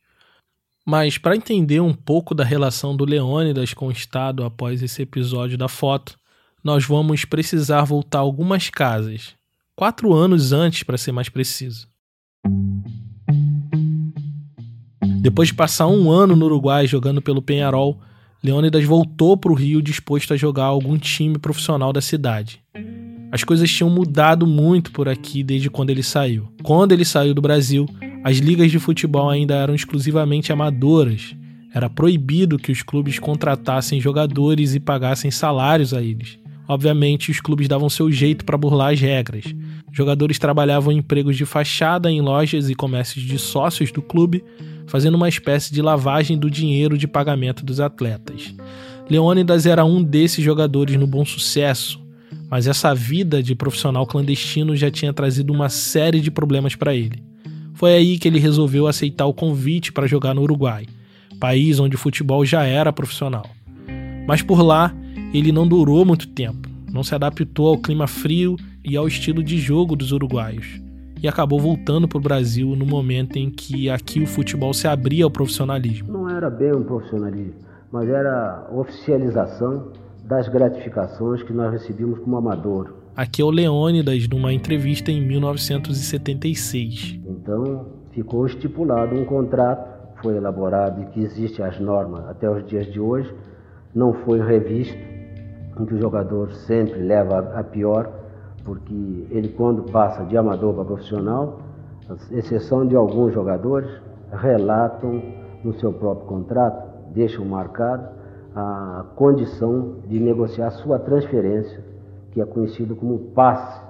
Mas 0.86 1.18
para 1.18 1.36
entender 1.36 1.80
um 1.80 1.94
pouco 1.94 2.36
da 2.36 2.44
relação 2.44 2.96
do 2.96 3.06
Leônidas 3.06 3.74
com 3.74 3.88
o 3.88 3.92
Estado 3.92 4.44
após 4.44 4.82
esse 4.82 5.02
episódio 5.02 5.58
da 5.58 5.68
foto, 5.68 6.18
nós 6.64 6.86
vamos 6.86 7.24
precisar 7.24 7.84
voltar 7.84 8.20
algumas 8.20 8.70
casas, 8.70 9.36
quatro 9.76 10.14
anos 10.14 10.52
antes 10.52 10.84
para 10.84 10.98
ser 10.98 11.12
mais 11.12 11.30
preciso. 11.30 11.88
Depois 15.24 15.48
de 15.48 15.54
passar 15.54 15.88
um 15.88 16.12
ano 16.12 16.36
no 16.36 16.48
Uruguai 16.48 16.86
jogando 16.86 17.22
pelo 17.22 17.42
Penharol, 17.42 17.98
Leônidas 18.44 18.84
voltou 18.84 19.38
para 19.38 19.54
o 19.54 19.56
Rio 19.56 19.82
disposto 19.82 20.34
a 20.34 20.36
jogar 20.36 20.66
algum 20.66 20.98
time 20.98 21.40
profissional 21.40 21.94
da 21.94 22.02
cidade. 22.02 22.60
As 23.32 23.42
coisas 23.42 23.72
tinham 23.72 23.90
mudado 23.90 24.46
muito 24.46 24.92
por 24.92 25.08
aqui 25.08 25.42
desde 25.42 25.70
quando 25.70 25.92
ele 25.92 26.04
saiu. 26.04 26.50
Quando 26.62 26.92
ele 26.92 27.06
saiu 27.06 27.34
do 27.34 27.42
Brasil, 27.42 27.88
as 28.22 28.40
ligas 28.40 28.70
de 28.70 28.80
futebol 28.80 29.30
ainda 29.30 29.56
eram 29.56 29.74
exclusivamente 29.74 30.52
amadoras. 30.52 31.34
Era 31.74 31.90
proibido 31.90 32.60
que 32.60 32.74
os 32.74 32.84
clubes 32.84 33.18
contratassem 33.18 34.02
jogadores 34.02 34.76
e 34.76 34.80
pagassem 34.82 35.32
salários 35.32 35.94
a 35.94 36.02
eles. 36.02 36.38
Obviamente, 36.68 37.32
os 37.32 37.40
clubes 37.40 37.70
davam 37.70 37.90
seu 37.90 38.12
jeito 38.12 38.44
para 38.44 38.58
burlar 38.58 38.92
as 38.92 39.00
regras. 39.00 39.46
Jogadores 39.90 40.38
trabalhavam 40.38 40.92
em 40.92 40.98
empregos 40.98 41.38
de 41.38 41.46
fachada 41.46 42.12
em 42.12 42.20
lojas 42.20 42.70
e 42.70 42.76
comércios 42.76 43.24
de 43.24 43.40
sócios 43.40 43.90
do 43.90 44.02
clube, 44.02 44.44
fazendo 44.94 45.16
uma 45.16 45.28
espécie 45.28 45.74
de 45.74 45.82
lavagem 45.82 46.38
do 46.38 46.52
dinheiro 46.52 47.00
de 47.00 47.08
pagamento 47.08 47.66
dos 47.66 47.80
atletas. 47.80 48.54
Leônidas 49.10 49.66
era 49.66 49.84
um 49.84 50.04
desses 50.04 50.46
jogadores 50.46 50.96
no 51.00 51.08
bom 51.08 51.26
sucesso, 51.26 52.00
mas 52.48 52.68
essa 52.68 52.94
vida 52.94 53.42
de 53.42 53.56
profissional 53.56 54.06
clandestino 54.06 54.76
já 54.76 54.92
tinha 54.92 55.12
trazido 55.12 55.52
uma 55.52 55.68
série 55.68 56.20
de 56.22 56.30
problemas 56.30 56.76
para 56.76 56.94
ele. 56.94 57.24
Foi 57.74 57.96
aí 57.96 58.20
que 58.20 58.28
ele 58.28 58.38
resolveu 58.38 58.86
aceitar 58.86 59.26
o 59.26 59.34
convite 59.34 59.92
para 59.92 60.06
jogar 60.06 60.36
no 60.36 60.44
Uruguai, 60.44 60.86
país 61.40 61.80
onde 61.80 61.96
o 61.96 62.00
futebol 62.00 62.46
já 62.46 62.62
era 62.64 62.94
profissional. 62.94 63.50
Mas 64.28 64.44
por 64.44 64.62
lá, 64.62 64.96
ele 65.34 65.52
não 65.52 65.68
durou 65.68 66.06
muito 66.06 66.28
tempo, 66.28 66.70
não 66.92 67.02
se 67.02 67.16
adaptou 67.16 67.70
ao 67.70 67.80
clima 67.80 68.06
frio 68.06 68.58
e 68.86 68.96
ao 68.96 69.08
estilo 69.08 69.44
de 69.44 69.58
jogo 69.58 69.96
dos 69.96 70.12
uruguaios, 70.12 70.80
e 71.24 71.28
acabou 71.28 71.60
voltando 71.60 72.06
para 72.06 72.18
o 72.18 72.22
Brasil 72.22 72.76
no 72.76 72.86
momento 72.86 73.38
em 73.38 73.50
que 73.50 73.90
aqui 73.90 74.22
o 74.22 74.28
futebol 74.28 74.74
se 74.74 74.86
abria 74.90 75.24
ao 75.24 75.32
profissionalismo. 75.32 76.12
Não 76.12 76.30
era 76.30 76.50
bem 76.50 76.76
um 76.76 76.84
profissionalismo, 76.84 77.54
mas 77.90 78.10
era 78.10 78.68
oficialização 78.70 79.94
das 80.26 80.50
gratificações 80.50 81.42
que 81.42 81.54
nós 81.54 81.72
recebíamos 81.72 82.20
como 82.20 82.36
amador. 82.36 82.96
Aqui 83.16 83.42
é 83.42 83.46
o 83.46 83.50
Leônidas, 83.50 84.28
numa 84.28 84.52
entrevista 84.52 85.12
em 85.12 85.22
1976. 85.26 87.20
Então, 87.26 87.86
ficou 88.12 88.46
estipulado 88.46 89.16
um 89.16 89.24
contrato, 89.24 89.94
foi 90.22 90.36
elaborado 90.36 91.04
e 91.04 91.06
que 91.06 91.22
existe 91.22 91.62
as 91.62 91.80
normas 91.80 92.28
até 92.28 92.50
os 92.50 92.66
dias 92.66 92.92
de 92.92 93.00
hoje, 93.00 93.34
não 93.96 94.14
foi 94.14 94.42
revisto, 94.42 94.98
em 95.80 95.86
que 95.86 95.94
o 95.94 96.02
jogador 96.02 96.52
sempre 96.52 97.00
leva 97.00 97.54
a 97.56 97.64
pior, 97.64 98.23
porque 98.64 99.28
ele 99.30 99.50
quando 99.50 99.84
passa 99.92 100.24
de 100.24 100.38
amador 100.38 100.74
para 100.74 100.86
profissional, 100.86 101.60
exceção 102.32 102.86
de 102.86 102.96
alguns 102.96 103.34
jogadores, 103.34 103.90
relatam 104.32 105.22
no 105.64 105.74
seu 105.80 105.94
próprio 105.94 106.28
contrato, 106.28 107.12
deixam 107.14 107.46
marcado 107.46 108.08
a 108.56 109.06
condição 109.16 109.96
de 110.08 110.20
negociar 110.20 110.72
sua 110.72 111.00
transferência, 111.00 111.84
que 112.32 112.42
é 112.42 112.46
conhecido 112.46 112.96
como 112.96 113.20
passe 113.20 113.82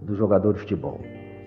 do 0.00 0.14
jogador 0.16 0.54
de 0.54 0.60
futebol 0.60 1.00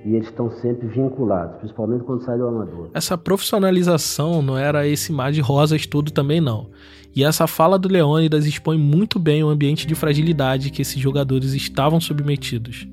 e 0.05 0.15
eles 0.15 0.27
estão 0.27 0.51
sempre 0.51 0.87
vinculados, 0.87 1.57
principalmente 1.57 2.03
quando 2.03 2.23
sai 2.23 2.37
do 2.37 2.47
amador. 2.47 2.89
Essa 2.93 3.17
profissionalização 3.17 4.39
não 4.39 4.55
era 4.55 4.87
esse 4.87 5.11
mar 5.11 5.31
de 5.31 5.41
rosas 5.41 5.87
tudo 5.87 6.11
também 6.11 6.39
não. 6.39 6.67
E 7.15 7.23
essa 7.23 7.47
fala 7.47 7.79
do 7.79 7.87
Leônidas 7.87 8.45
expõe 8.45 8.77
muito 8.77 9.17
bem 9.17 9.41
o 9.41 9.47
ambiente 9.47 9.87
de 9.87 9.95
fragilidade 9.95 10.69
que 10.69 10.81
esses 10.81 11.01
jogadores 11.01 11.53
estavam 11.53 12.01
submetidos. 12.01 12.85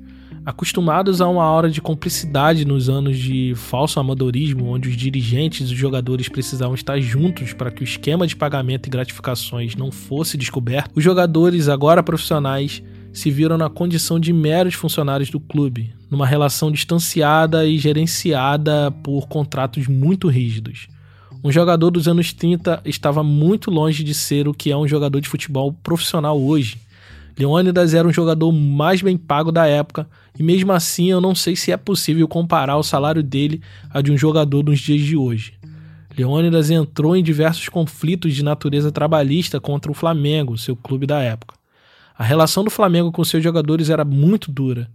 Acostumados 0.47 1.21
a 1.21 1.27
uma 1.29 1.45
hora 1.51 1.69
de 1.69 1.81
cumplicidade 1.81 2.65
nos 2.65 2.89
anos 2.89 3.19
de 3.19 3.53
falso 3.57 3.99
amadorismo, 3.99 4.67
onde 4.69 4.89
os 4.89 4.97
dirigentes 4.97 5.69
e 5.69 5.73
os 5.73 5.79
jogadores 5.79 6.29
precisavam 6.29 6.75
estar 6.75 7.01
juntos 7.01 7.53
para 7.53 7.71
que 7.73 7.83
o 7.83 7.85
esquema 7.85 8.25
de 8.25 8.37
pagamento 8.37 8.87
e 8.87 8.91
gratificações 8.91 9.75
não 9.75 9.91
fosse 9.91 10.37
descoberto, 10.37 10.93
os 10.95 11.03
jogadores, 11.03 11.69
agora 11.69 12.03
profissionais, 12.03 12.81
se 13.13 13.29
viram 13.31 13.59
na 13.59 13.69
condição 13.69 14.21
de 14.21 14.33
meros 14.33 14.75
funcionários 14.75 15.31
do 15.31 15.41
clube, 15.41 15.93
numa 16.09 16.27
relação 16.27 16.71
distanciada 16.71 17.67
e 17.67 17.77
gerenciada 17.77 18.91
por 19.03 19.27
contratos 19.27 19.89
muito 19.89 20.29
rígidos. 20.29 20.87
Um 21.44 21.50
jogador 21.50 21.90
dos 21.90 22.07
anos 22.07 22.33
30 22.33 22.81
estava 22.85 23.24
muito 23.24 23.68
longe 23.68 24.05
de 24.05 24.14
ser 24.14 24.46
o 24.46 24.55
que 24.55 24.70
é 24.70 24.76
um 24.76 24.87
jogador 24.87 25.20
de 25.20 25.28
futebol 25.28 25.72
profissional 25.72 26.40
hoje. 26.40 26.78
Leônidas 27.37 27.94
era 27.94 28.07
um 28.07 28.12
jogador 28.12 28.52
mais 28.52 29.02
bem 29.02 29.16
pago 29.16 29.50
da 29.50 29.66
época, 29.66 30.09
e 30.38 30.42
mesmo 30.42 30.70
assim 30.70 31.11
eu 31.11 31.20
não 31.20 31.35
sei 31.35 31.57
se 31.57 31.72
é 31.72 31.76
possível 31.76 32.28
comparar 32.28 32.76
o 32.76 32.83
salário 32.85 33.24
dele 33.24 33.61
a 33.90 34.00
de 34.00 34.12
um 34.12 34.16
jogador 34.16 34.62
nos 34.62 34.78
dias 34.78 35.00
de 35.00 35.16
hoje. 35.16 35.55
Leônidas 36.16 36.70
entrou 36.70 37.16
em 37.16 37.24
diversos 37.24 37.68
conflitos 37.68 38.35
de 38.35 38.44
natureza 38.44 38.92
trabalhista 38.92 39.59
contra 39.59 39.90
o 39.90 39.94
Flamengo, 39.94 40.57
seu 40.57 40.76
clube 40.76 41.09
da 41.09 41.20
época. 41.20 41.57
A 42.16 42.22
relação 42.22 42.62
do 42.62 42.70
Flamengo 42.70 43.11
com 43.11 43.24
seus 43.24 43.42
jogadores 43.42 43.90
era 43.90 44.05
muito 44.05 44.48
dura. 44.48 44.88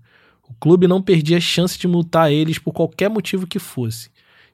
O 0.50 0.54
clube 0.54 0.88
não 0.88 1.02
perdia 1.02 1.42
chance 1.42 1.78
de 1.78 1.90
multar 1.90 2.32
eles 2.32 2.58
por 2.58 2.72
qualquer 2.72 3.10
motivo 3.10 3.46
que 3.46 3.60
fosse. 3.60 4.10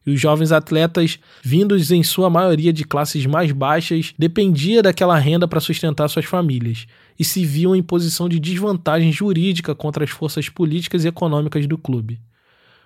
E 0.06 0.12
os 0.12 0.20
jovens 0.20 0.52
atletas, 0.52 1.18
vindos 1.42 1.90
em 1.92 2.04
sua 2.04 2.30
maioria 2.30 2.74
de 2.74 2.84
classes 2.84 3.26
mais 3.26 3.52
baixas, 3.52 4.14
dependia 4.18 4.82
daquela 4.82 5.18
renda 5.18 5.48
para 5.48 5.62
sustentar 5.62 6.10
suas 6.10 6.26
famílias 6.26 6.86
e 7.18 7.24
se 7.24 7.46
viam 7.46 7.76
em 7.76 7.82
posição 7.82 8.28
de 8.28 8.40
desvantagem 8.40 9.12
jurídica 9.12 9.74
contra 9.74 10.04
as 10.04 10.10
forças 10.10 10.50
políticas 10.50 11.06
e 11.06 11.08
econômicas 11.08 11.66
do 11.68 11.78
clube. 11.78 12.20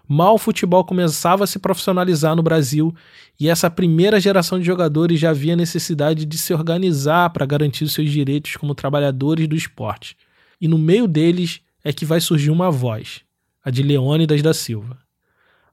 Mal 0.07 0.35
o 0.35 0.37
futebol 0.37 0.85
começava 0.85 1.43
a 1.43 1.47
se 1.47 1.59
profissionalizar 1.59 2.33
no 2.33 2.41
Brasil 2.41 2.95
e 3.37 3.49
essa 3.49 3.69
primeira 3.69 4.21
geração 4.21 4.57
de 4.57 4.65
jogadores 4.65 5.19
já 5.19 5.31
havia 5.31 5.55
necessidade 5.55 6.25
de 6.25 6.37
se 6.37 6.53
organizar 6.53 7.29
para 7.31 7.45
garantir 7.45 7.89
seus 7.89 8.09
direitos 8.09 8.55
como 8.55 8.73
trabalhadores 8.73 9.47
do 9.49 9.55
esporte. 9.55 10.15
E 10.61 10.67
no 10.67 10.77
meio 10.77 11.07
deles 11.07 11.59
é 11.83 11.91
que 11.91 12.05
vai 12.05 12.21
surgir 12.21 12.51
uma 12.51 12.71
voz, 12.71 13.21
a 13.63 13.69
de 13.69 13.83
Leônidas 13.83 14.41
da 14.41 14.53
Silva. 14.53 14.97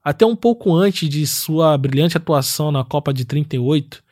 Até 0.05 0.23
um 0.23 0.35
pouco 0.35 0.75
antes 0.75 1.09
de 1.09 1.25
sua 1.25 1.75
brilhante 1.75 2.15
atuação 2.15 2.71
na 2.71 2.83
Copa 2.83 3.11
de 3.11 3.25
38, 3.25 4.03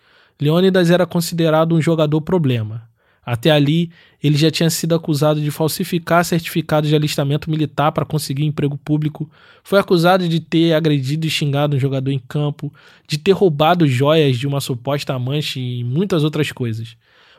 Leônidas 0.41 0.89
era 0.89 1.05
considerado 1.05 1.75
um 1.75 1.81
jogador 1.81 2.19
problema. 2.19 2.89
Até 3.23 3.51
ali, 3.51 3.91
ele 4.21 4.35
já 4.35 4.49
tinha 4.49 4.71
sido 4.71 4.95
acusado 4.95 5.39
de 5.39 5.51
falsificar 5.51 6.25
certificados 6.25 6.89
de 6.89 6.95
alistamento 6.95 7.47
militar 7.47 7.91
para 7.91 8.05
conseguir 8.05 8.43
emprego 8.43 8.75
público, 8.75 9.29
foi 9.63 9.77
acusado 9.77 10.27
de 10.27 10.39
ter 10.39 10.73
agredido 10.73 11.27
e 11.27 11.29
xingado 11.29 11.75
um 11.75 11.79
jogador 11.79 12.09
em 12.09 12.17
campo, 12.17 12.73
de 13.07 13.19
ter 13.19 13.33
roubado 13.33 13.87
joias 13.87 14.39
de 14.39 14.47
uma 14.47 14.59
suposta 14.59 15.13
amante 15.13 15.59
e 15.59 15.83
muitas 15.83 16.23
outras 16.23 16.51
coisas. 16.51 16.97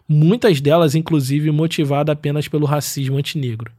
Muitas 0.09 0.61
delas, 0.61 0.95
inclusive, 0.95 1.51
motivadas 1.51 2.13
apenas 2.13 2.47
pelo 2.47 2.67
racismo 2.67 3.17
antinegro. 3.17 3.73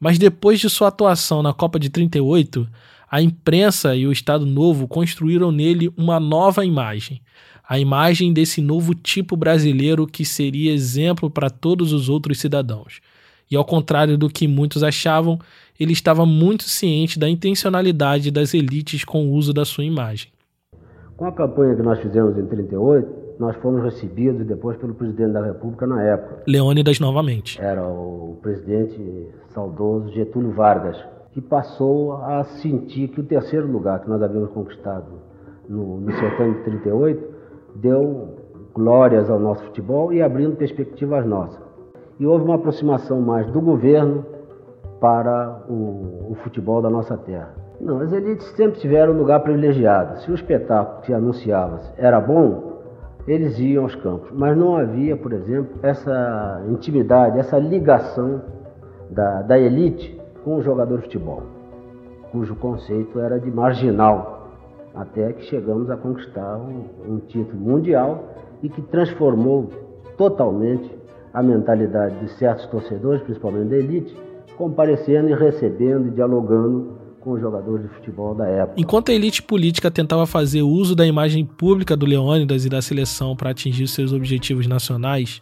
Mas 0.00 0.18
depois 0.18 0.58
de 0.58 0.70
sua 0.70 0.88
atuação 0.88 1.42
na 1.42 1.52
Copa 1.52 1.78
de 1.78 1.90
38, 1.90 2.66
a 3.10 3.22
imprensa 3.22 3.94
e 3.94 4.06
o 4.06 4.12
Estado 4.12 4.44
Novo 4.44 4.88
construíram 4.88 5.52
nele 5.52 5.92
uma 5.96 6.18
nova 6.18 6.64
imagem 6.64 7.20
a 7.68 7.78
imagem 7.78 8.32
desse 8.32 8.60
novo 8.60 8.94
tipo 8.94 9.36
brasileiro 9.36 10.06
que 10.06 10.24
seria 10.24 10.72
exemplo 10.72 11.28
para 11.28 11.50
todos 11.50 11.92
os 11.92 12.08
outros 12.08 12.40
cidadãos. 12.40 13.00
E 13.50 13.56
ao 13.56 13.64
contrário 13.64 14.16
do 14.16 14.28
que 14.28 14.46
muitos 14.46 14.82
achavam, 14.82 15.38
ele 15.78 15.92
estava 15.92 16.24
muito 16.24 16.64
ciente 16.64 17.18
da 17.18 17.28
intencionalidade 17.28 18.30
das 18.30 18.54
elites 18.54 19.04
com 19.04 19.26
o 19.26 19.32
uso 19.32 19.52
da 19.52 19.64
sua 19.64 19.84
imagem. 19.84 20.30
Com 21.16 21.26
a 21.26 21.32
campanha 21.32 21.74
que 21.74 21.82
nós 21.82 21.98
fizemos 22.00 22.38
em 22.38 22.46
38, 22.46 23.26
nós 23.38 23.56
fomos 23.56 23.82
recebidos 23.82 24.46
depois 24.46 24.76
pelo 24.76 24.94
presidente 24.94 25.32
da 25.32 25.44
República 25.44 25.86
na 25.86 26.02
época. 26.02 26.42
Leônidas 26.46 27.00
novamente. 27.00 27.60
Era 27.60 27.86
o 27.86 28.38
presidente 28.42 29.28
saudoso 29.48 30.12
Getúlio 30.12 30.52
Vargas, 30.52 30.96
que 31.36 31.40
passou 31.42 32.14
a 32.14 32.44
sentir 32.44 33.08
que 33.08 33.20
o 33.20 33.22
terceiro 33.22 33.70
lugar 33.70 34.00
que 34.00 34.08
nós 34.08 34.22
havíamos 34.22 34.48
conquistado 34.52 35.04
no, 35.68 36.00
no 36.00 36.10
certame 36.12 36.54
de 36.54 36.60
38 36.62 37.34
deu 37.74 38.28
glórias 38.72 39.28
ao 39.28 39.38
nosso 39.38 39.62
futebol 39.64 40.14
e 40.14 40.22
abrindo 40.22 40.56
perspectivas 40.56 41.26
nossas. 41.26 41.62
E 42.18 42.24
houve 42.24 42.42
uma 42.42 42.54
aproximação 42.54 43.20
mais 43.20 43.46
do 43.52 43.60
governo 43.60 44.24
para 44.98 45.62
o, 45.68 46.30
o 46.30 46.36
futebol 46.42 46.80
da 46.80 46.88
nossa 46.88 47.18
terra. 47.18 47.54
Não, 47.78 48.00
as 48.00 48.14
elites 48.14 48.46
sempre 48.56 48.80
tiveram 48.80 49.12
um 49.12 49.18
lugar 49.18 49.40
privilegiado. 49.40 50.20
Se 50.20 50.30
o 50.30 50.34
espetáculo 50.34 51.02
que 51.02 51.12
anunciava 51.12 51.80
era 51.98 52.18
bom, 52.18 52.80
eles 53.28 53.58
iam 53.58 53.82
aos 53.82 53.94
campos. 53.94 54.30
Mas 54.32 54.56
não 54.56 54.74
havia, 54.74 55.14
por 55.18 55.34
exemplo, 55.34 55.78
essa 55.82 56.62
intimidade, 56.66 57.38
essa 57.38 57.58
ligação 57.58 58.40
da, 59.10 59.42
da 59.42 59.58
elite 59.58 60.16
com 60.46 60.58
o 60.58 60.62
jogador 60.62 60.98
de 60.98 61.06
futebol, 61.06 61.42
cujo 62.30 62.54
conceito 62.54 63.18
era 63.18 63.36
de 63.40 63.50
marginal 63.50 64.48
até 64.94 65.32
que 65.32 65.44
chegamos 65.46 65.90
a 65.90 65.96
conquistar 65.96 66.56
um, 66.56 66.84
um 67.04 67.18
título 67.18 67.60
mundial 67.60 68.32
e 68.62 68.68
que 68.68 68.80
transformou 68.80 69.68
totalmente 70.16 70.88
a 71.34 71.42
mentalidade 71.42 72.20
de 72.20 72.30
certos 72.34 72.64
torcedores, 72.66 73.22
principalmente 73.22 73.70
da 73.70 73.76
elite, 73.76 74.16
comparecendo 74.56 75.30
e 75.30 75.34
recebendo 75.34 76.06
e 76.06 76.10
dialogando 76.12 76.96
com 77.20 77.32
os 77.32 77.40
jogadores 77.40 77.82
de 77.82 77.88
futebol 77.96 78.32
da 78.32 78.46
época. 78.46 78.80
Enquanto 78.80 79.10
a 79.10 79.14
elite 79.14 79.42
política 79.42 79.90
tentava 79.90 80.26
fazer 80.26 80.62
uso 80.62 80.94
da 80.94 81.04
imagem 81.04 81.44
pública 81.44 81.96
do 81.96 82.06
Leônidas 82.06 82.64
e 82.64 82.68
da 82.68 82.80
seleção 82.80 83.34
para 83.34 83.50
atingir 83.50 83.88
seus 83.88 84.12
objetivos 84.12 84.68
nacionais, 84.68 85.40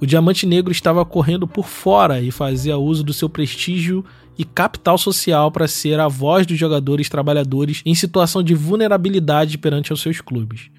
o 0.00 0.06
Diamante 0.06 0.46
Negro 0.46 0.72
estava 0.72 1.04
correndo 1.04 1.46
por 1.46 1.66
fora 1.66 2.20
e 2.20 2.30
fazia 2.30 2.78
uso 2.78 3.04
do 3.04 3.12
seu 3.12 3.28
prestígio 3.28 4.04
e 4.38 4.44
capital 4.44 4.96
social 4.96 5.52
para 5.52 5.68
ser 5.68 6.00
a 6.00 6.08
voz 6.08 6.46
dos 6.46 6.58
jogadores 6.58 7.10
trabalhadores 7.10 7.82
em 7.84 7.94
situação 7.94 8.42
de 8.42 8.54
vulnerabilidade 8.54 9.58
perante 9.58 9.92
os 9.92 10.00
seus 10.00 10.20
clubes. 10.22 10.70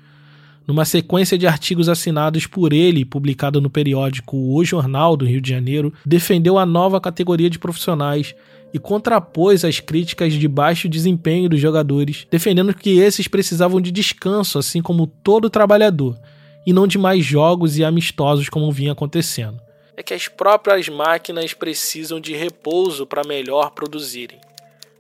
Numa 0.66 0.86
sequência 0.86 1.38
de 1.38 1.46
artigos 1.46 1.90
assinados 1.90 2.48
por 2.48 2.74
ele, 2.74 3.06
publicado 3.06 3.62
no 3.62 3.70
periódico 3.70 4.38
O 4.38 4.64
Jornal 4.64 5.16
do 5.16 5.26
Rio 5.26 5.42
de 5.42 5.50
Janeiro, 5.50 5.94
defendeu 6.06 6.58
a 6.58 6.66
nova 6.66 7.00
categoria 7.00 7.50
de 7.50 7.60
profissionais 7.60 8.34
e 8.74 8.80
contrapôs 8.80 9.66
as 9.66 9.80
críticas 9.80 10.34
de 10.34 10.48
baixo 10.48 10.88
desempenho 10.88 11.50
dos 11.50 11.60
jogadores, 11.60 12.26
defendendo 12.32 12.74
que 12.74 13.00
esses 13.00 13.28
precisavam 13.28 13.82
de 13.82 13.92
descanso, 13.92 14.58
assim 14.58 14.82
como 14.82 15.08
todo 15.08 15.50
trabalhador, 15.50 16.18
e 16.66 16.74
não 16.74 16.88
de 16.88 16.98
mais 16.98 17.26
jogos 17.26 17.78
e 17.78 17.84
amistosos 17.84 18.50
como 18.50 18.72
vinha 18.72 18.92
acontecendo. 18.92 19.60
É 19.96 20.04
que 20.04 20.14
as 20.14 20.28
próprias 20.28 20.88
máquinas 20.90 21.54
precisam 21.54 22.20
de 22.20 22.34
repouso 22.34 23.06
para 23.06 23.24
melhor 23.24 23.72
produzirem. 23.72 24.40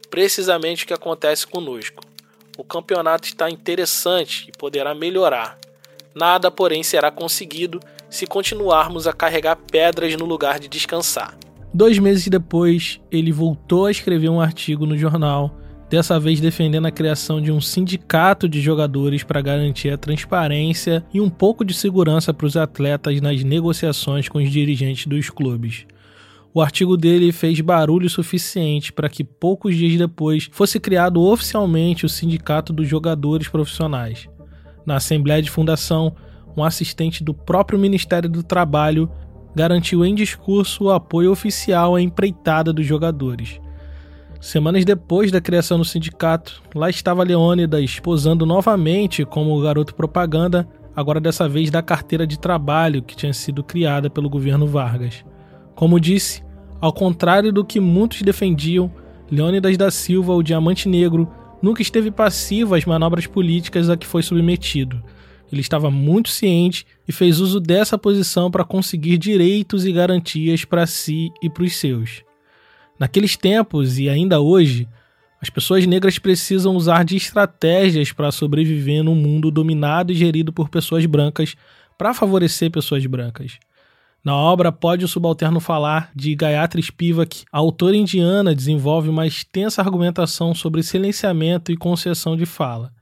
Precisamente 0.09 0.83
o 0.83 0.87
que 0.87 0.93
acontece 0.93 1.47
conosco. 1.47 2.03
o 2.57 2.63
campeonato 2.63 3.27
está 3.27 3.49
interessante 3.49 4.45
e 4.49 4.51
poderá 4.51 4.93
melhorar. 4.93 5.57
Nada, 6.13 6.51
porém, 6.51 6.83
será 6.83 7.09
conseguido 7.09 7.79
se 8.09 8.27
continuarmos 8.27 9.07
a 9.07 9.13
carregar 9.13 9.55
pedras 9.55 10.15
no 10.17 10.25
lugar 10.25 10.59
de 10.59 10.67
descansar. 10.67 11.37
Dois 11.73 11.97
meses 11.97 12.27
depois, 12.27 12.99
ele 13.09 13.31
voltou 13.31 13.85
a 13.85 13.91
escrever 13.91 14.29
um 14.29 14.41
artigo 14.41 14.85
no 14.85 14.97
jornal, 14.97 15.55
dessa 15.91 16.17
vez 16.17 16.39
defendendo 16.39 16.85
a 16.85 16.91
criação 16.91 17.41
de 17.41 17.51
um 17.51 17.59
sindicato 17.59 18.47
de 18.47 18.61
jogadores 18.61 19.23
para 19.23 19.41
garantir 19.41 19.89
a 19.89 19.97
transparência 19.97 21.03
e 21.13 21.19
um 21.19 21.29
pouco 21.29 21.65
de 21.65 21.73
segurança 21.73 22.33
para 22.33 22.47
os 22.47 22.55
atletas 22.55 23.19
nas 23.19 23.43
negociações 23.43 24.29
com 24.29 24.37
os 24.37 24.49
dirigentes 24.49 25.05
dos 25.05 25.29
clubes. 25.29 25.85
O 26.53 26.61
artigo 26.61 26.95
dele 26.95 27.33
fez 27.33 27.59
barulho 27.59 28.09
suficiente 28.09 28.93
para 28.93 29.09
que 29.09 29.21
poucos 29.21 29.75
dias 29.75 29.97
depois 29.97 30.47
fosse 30.53 30.79
criado 30.79 31.21
oficialmente 31.21 32.05
o 32.05 32.09
Sindicato 32.09 32.71
dos 32.71 32.87
Jogadores 32.87 33.49
Profissionais. 33.49 34.29
Na 34.85 34.95
Assembleia 34.95 35.41
de 35.41 35.51
Fundação, 35.51 36.15
um 36.55 36.63
assistente 36.63 37.21
do 37.21 37.33
próprio 37.33 37.77
Ministério 37.77 38.29
do 38.29 38.43
Trabalho 38.43 39.11
garantiu 39.53 40.05
em 40.05 40.15
discurso 40.15 40.85
o 40.85 40.91
apoio 40.91 41.33
oficial 41.33 41.95
à 41.95 42.01
empreitada 42.01 42.71
dos 42.71 42.85
jogadores. 42.85 43.59
Semanas 44.41 44.83
depois 44.83 45.31
da 45.31 45.39
criação 45.39 45.77
do 45.77 45.85
sindicato, 45.85 46.61
lá 46.75 46.89
estava 46.89 47.23
Leônidas 47.23 47.99
posando 47.99 48.45
novamente 48.45 49.23
como 49.23 49.61
garoto 49.61 49.95
propaganda, 49.95 50.67
agora 50.95 51.21
dessa 51.21 51.47
vez 51.47 51.69
da 51.69 51.81
carteira 51.81 52.25
de 52.25 52.39
trabalho 52.39 53.03
que 53.03 53.15
tinha 53.15 53.33
sido 53.33 53.63
criada 53.63 54.09
pelo 54.09 54.29
governo 54.29 54.67
Vargas. 54.67 55.23
Como 55.75 55.99
disse, 55.99 56.43
ao 56.81 56.91
contrário 56.91 57.53
do 57.53 57.63
que 57.63 57.79
muitos 57.79 58.23
defendiam, 58.23 58.91
Leônidas 59.31 59.77
da 59.77 59.89
Silva, 59.89 60.33
o 60.33 60.43
Diamante 60.43 60.89
Negro, 60.89 61.31
nunca 61.61 61.81
esteve 61.81 62.11
passivo 62.11 62.75
às 62.75 62.83
manobras 62.83 63.27
políticas 63.27 63.89
a 63.89 63.95
que 63.95 64.07
foi 64.07 64.23
submetido 64.23 65.01
ele 65.51 65.61
estava 65.61 65.91
muito 65.91 66.29
ciente 66.29 66.85
e 67.07 67.11
fez 67.11 67.39
uso 67.39 67.59
dessa 67.59 67.97
posição 67.97 68.49
para 68.49 68.63
conseguir 68.63 69.17
direitos 69.17 69.85
e 69.85 69.91
garantias 69.91 70.63
para 70.63 70.87
si 70.87 71.29
e 71.43 71.49
para 71.49 71.63
os 71.63 71.75
seus. 71.75 72.23
Naqueles 73.01 73.35
tempos 73.35 73.97
e 73.97 74.07
ainda 74.07 74.39
hoje, 74.39 74.87
as 75.41 75.49
pessoas 75.49 75.87
negras 75.87 76.19
precisam 76.19 76.75
usar 76.75 77.03
de 77.03 77.15
estratégias 77.15 78.11
para 78.11 78.31
sobreviver 78.31 79.03
num 79.03 79.15
mundo 79.15 79.49
dominado 79.49 80.11
e 80.11 80.15
gerido 80.15 80.53
por 80.53 80.69
pessoas 80.69 81.03
brancas 81.07 81.55
para 81.97 82.13
favorecer 82.13 82.69
pessoas 82.69 83.03
brancas. 83.07 83.57
Na 84.23 84.35
obra 84.35 84.71
Pode 84.71 85.03
o 85.03 85.07
Subalterno 85.07 85.59
Falar, 85.59 86.11
de 86.15 86.35
Gayatri 86.35 86.83
Spivak, 86.83 87.43
a 87.51 87.57
autora 87.57 87.97
indiana 87.97 88.53
desenvolve 88.53 89.09
uma 89.09 89.25
extensa 89.25 89.81
argumentação 89.81 90.53
sobre 90.53 90.83
silenciamento 90.83 91.71
e 91.71 91.77
concessão 91.77 92.37
de 92.37 92.45
fala. 92.45 92.93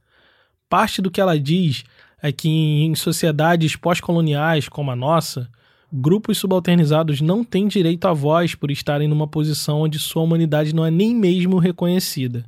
Parte 0.70 1.02
do 1.02 1.12
que 1.12 1.20
ela 1.20 1.38
diz 1.38 1.84
é 2.22 2.32
que 2.32 2.48
em 2.48 2.96
sociedades 2.96 3.76
pós-coloniais 3.76 4.70
como 4.70 4.92
a 4.92 4.96
nossa, 4.96 5.50
grupos 5.92 6.38
subalternizados 6.38 7.22
não 7.22 7.44
têm 7.44 7.68
direito 7.68 8.08
à 8.08 8.14
voz 8.14 8.56
por 8.56 8.72
estarem 8.72 9.08
numa 9.08 9.28
posição 9.28 9.82
onde 9.82 10.00
sua 10.00 10.24
humanidade 10.24 10.74
não 10.74 10.86
é 10.86 10.92
nem 10.92 11.16
mesmo 11.16 11.58
reconhecida. 11.58 12.46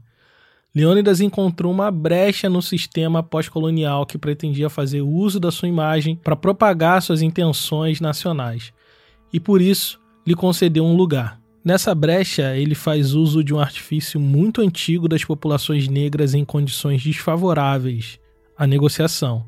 Leônidas 0.73 1.19
encontrou 1.19 1.71
uma 1.71 1.91
brecha 1.91 2.49
no 2.49 2.61
sistema 2.61 3.21
pós-colonial 3.21 4.05
que 4.05 4.17
pretendia 4.17 4.69
fazer 4.69 5.01
uso 5.01 5.39
da 5.39 5.51
sua 5.51 5.67
imagem 5.67 6.15
para 6.15 6.35
propagar 6.35 7.01
suas 7.01 7.21
intenções 7.21 7.99
nacionais, 7.99 8.71
e 9.33 9.39
por 9.39 9.61
isso 9.61 9.99
lhe 10.25 10.33
concedeu 10.33 10.85
um 10.85 10.95
lugar. 10.95 11.41
Nessa 11.63 11.93
brecha, 11.93 12.55
ele 12.55 12.73
faz 12.73 13.13
uso 13.13 13.43
de 13.43 13.53
um 13.53 13.59
artifício 13.59 14.19
muito 14.19 14.61
antigo 14.61 15.07
das 15.07 15.23
populações 15.23 15.87
negras 15.87 16.33
em 16.33 16.45
condições 16.45 17.03
desfavoráveis, 17.03 18.17
a 18.57 18.65
negociação. 18.65 19.45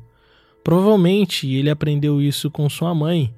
Provavelmente 0.62 1.50
ele 1.50 1.70
aprendeu 1.70 2.22
isso 2.22 2.50
com 2.50 2.68
sua 2.68 2.94
mãe, 2.94 3.34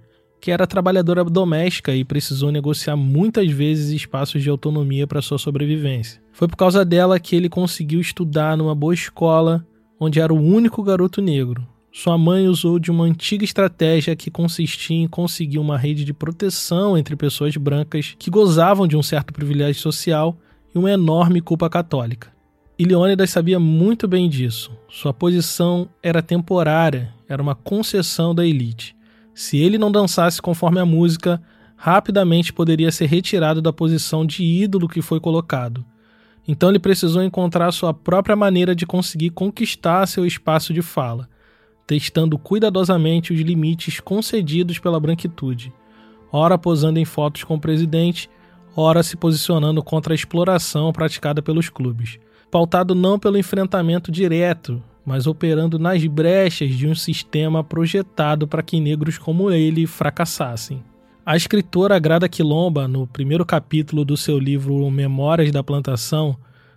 que 0.47 0.51
era 0.53 0.65
trabalhadora 0.65 1.25
doméstica 1.25 1.93
e 1.93 2.05
precisou 2.05 2.53
negociar 2.53 2.95
muitas 2.95 3.51
vezes 3.51 3.91
espaços 3.91 4.45
de 4.45 4.49
autonomia 4.49 5.05
para 5.05 5.21
sua 5.21 5.39
sobrevivência. 5.39 6.23
Foi 6.31 6.47
por 6.47 6.55
causa 6.55 6.85
dela 6.85 7.19
que 7.19 7.35
ele 7.35 7.49
conseguiu 7.49 8.01
estudar 8.01 8.57
numa 8.57 8.73
boa 8.73 8.95
escola, 8.95 9.67
onde 9.99 10.21
era 10.21 10.33
o 10.33 10.41
único 10.41 10.85
garoto 10.85 11.21
negro. 11.21 11.67
Sua 11.91 12.17
mãe 12.17 12.47
usou 12.47 12.79
de 12.79 12.93
uma 12.93 13.03
antiga 13.03 13.45
estratégia 13.45 14.15
que 14.15 14.31
consistia 14.31 14.97
em 14.97 15.09
conseguir 15.09 15.59
uma 15.59 15.77
rede 15.77 16.05
de 16.05 16.15
proteção 16.15 16.97
entre 16.97 17.17
pessoas 17.17 17.57
brancas 17.57 18.15
que 18.17 18.31
gozavam 18.31 18.87
de 18.87 18.97
um 18.97 19.03
certo 19.03 19.33
privilégio 19.33 19.83
social 19.83 20.39
e 20.73 20.79
uma 20.79 20.93
enorme 20.93 21.41
culpa 21.41 21.69
católica. 21.69 22.33
E 22.79 22.85
Leônidas 22.85 23.31
sabia 23.31 23.59
muito 23.59 24.07
bem 24.07 24.31
disso. 24.31 24.71
Sua 24.89 25.13
posição 25.13 25.89
era 26.01 26.23
temporária, 26.23 27.13
era 27.29 27.43
uma 27.43 27.57
concessão 27.57 28.33
da 28.33 28.47
elite. 28.47 28.95
Se 29.37 29.59
ele 29.59 29.77
não 29.77 29.93
dançasse 29.93 30.41
conforme 30.41 30.81
a 30.81 30.87
música, 30.87 31.43
rapidamente 31.77 32.55
poderia 32.55 32.91
ser 32.91 33.05
retirado 33.05 33.61
da 33.61 33.71
posição 33.71 34.25
de 34.25 34.43
ídolo 34.43 34.89
que 34.89 35.03
foi 35.03 35.21
colocado. 35.21 35.85
Então 36.49 36.71
ele 36.71 36.79
precisou 36.79 37.23
encontrar 37.23 37.71
sua 37.71 37.93
própria 37.93 38.35
maneira 38.35 38.75
de 38.75 38.87
conseguir 38.87 39.29
conquistar 39.29 40.07
seu 40.07 40.25
espaço 40.25 40.73
de 40.73 40.81
fala, 40.81 41.29
testando 41.87 42.39
cuidadosamente 42.39 43.31
os 43.31 43.41
limites 43.41 44.01
concedidos 44.01 44.79
pela 44.79 44.99
branquitude, 44.99 45.71
ora 46.33 46.57
posando 46.57 46.99
em 46.99 47.05
fotos 47.05 47.45
com 47.45 47.57
o 47.57 47.61
presidente, 47.61 48.31
ora 48.75 49.03
se 49.03 49.19
posicionando 49.19 49.83
contra 49.83 50.15
a 50.15 50.17
exploração 50.17 50.91
praticada 50.95 51.43
pelos 51.43 51.69
clubes 51.69 52.19
pautado 52.51 52.95
não 52.95 53.19
pelo 53.19 53.39
enfrentamento 53.39 54.11
direto, 54.11 54.83
mas 55.07 55.29
operando 55.29 55.79
nas 55.79 56.05
brechas 56.05 56.75
de 56.75 56.89
um 56.89 56.95
sistema 56.95 57.63
projetado 57.63 58.49
para 58.49 58.63
que 58.63 58.81
negros 58.81 59.17
como 59.17 59.53
ele 59.53 59.87
fracassassem. 59.87 60.83
A 61.25 61.37
escritora 61.37 61.99
Grada 61.99 62.29
Quilomba, 62.29 62.87
no 62.89 63.07
primeiro 63.07 63.47
capítulo 63.47 64.05
do 64.05 64.17
seu 64.17 64.39
livro 64.39 64.91
Memórias 64.91 65.53
da 65.53 65.63
Plantação, 65.63 66.37